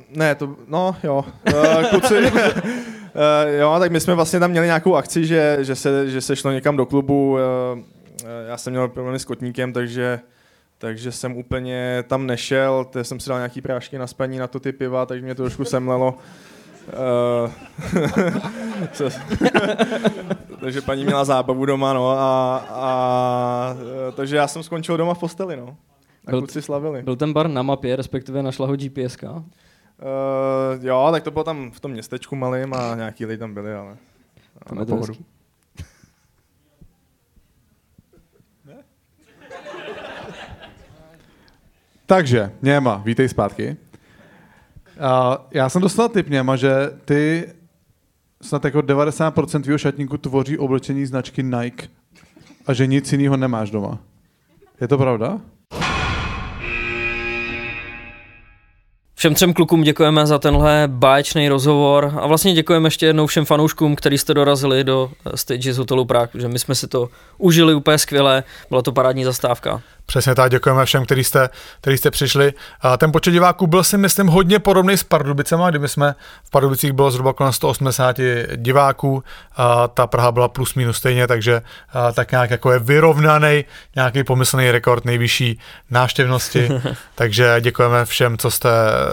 [0.08, 1.24] ne, to, no jo,
[1.54, 2.30] uh, kluci, uh,
[3.58, 6.52] jo, tak my jsme vlastně tam měli nějakou akci, že, že, se, že se šlo
[6.52, 7.38] někam do klubu, uh,
[8.48, 10.20] já jsem měl problémy s kotníkem, takže,
[10.78, 14.60] takže jsem úplně tam nešel, teď jsem si dal nějaký prášky na spaní na to
[14.60, 16.14] ty piva, takže mě to trošku semlelo.
[16.86, 17.50] Uh,
[20.60, 23.76] takže paní měla zábavu doma, no, a, a
[24.14, 25.76] takže já jsem skončil doma v posteli, no.
[26.26, 27.02] A Byl- kluci slavili.
[27.02, 29.22] Byl ten bar na mapě, respektive našla ho GPSK?
[29.22, 29.40] Uh,
[30.80, 33.96] jo, tak to bylo tam v tom městečku malým a nějaký lidi tam byli, ale
[34.66, 35.14] Tam na je to pohodu.
[42.06, 43.76] Takže, Něma, vítej zpátky.
[44.96, 47.48] Uh, já jsem dostal tip, Něma, že ty
[48.42, 51.88] snad jako 90% tvýho šatníku tvoří oblečení značky Nike
[52.66, 53.98] a že nic jiného nemáš doma.
[54.80, 55.40] Je to pravda?
[59.18, 63.97] Všem třem klukům děkujeme za tenhle báječný rozhovor a vlastně děkujeme ještě jednou všem fanouškům,
[63.97, 67.98] kteří jste dorazili do stage z hotelu Prague, že my jsme si to užili úplně
[67.98, 69.82] skvěle, byla to parádní zastávka.
[70.06, 71.48] Přesně tak, děkujeme všem, kteří jste,
[71.80, 72.52] který jste přišli.
[72.80, 76.14] A ten počet diváků byl si myslím hodně podobný s Pardubicema, kdyby jsme
[76.44, 78.16] v Pardubicích bylo zhruba kolem 180
[78.56, 79.24] diváků,
[79.56, 81.62] a ta Praha byla plus minus stejně, takže
[81.92, 83.64] a, tak nějak jako je vyrovnaný
[83.96, 85.58] nějaký pomyslný rekord nejvyšší
[85.90, 86.68] návštěvnosti,
[87.14, 88.70] takže děkujeme všem, co jste,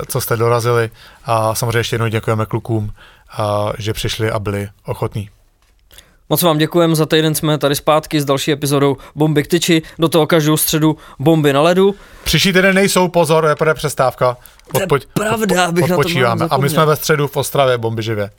[0.07, 0.89] co jste dorazili
[1.25, 2.93] a samozřejmě ještě jednou děkujeme klukům,
[3.37, 5.29] a, že přišli a byli ochotní.
[6.33, 10.09] Moc vám děkujeme, za týden jsme tady zpátky s další epizodou Bomby k tyči, do
[10.09, 11.95] toho každou středu bomby na ledu.
[12.23, 14.37] Příští týden nejsou, pozor, je prvé přestávka.
[14.71, 16.45] To je pravda, abych na to odpočíváme.
[16.49, 18.29] A my jsme ve středu v Ostravě, bomby živě.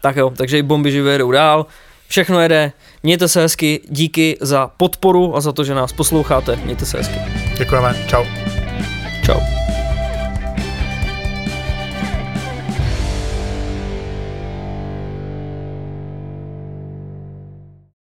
[0.00, 1.66] Tak jo, takže i bomby živě jedou dál.
[2.08, 2.72] Všechno jede,
[3.02, 6.56] mějte se hezky, díky za podporu a za to, že nás posloucháte.
[6.56, 7.20] Mějte se hezky.
[7.58, 8.24] Děkujeme, čau.
[9.26, 9.63] Čau.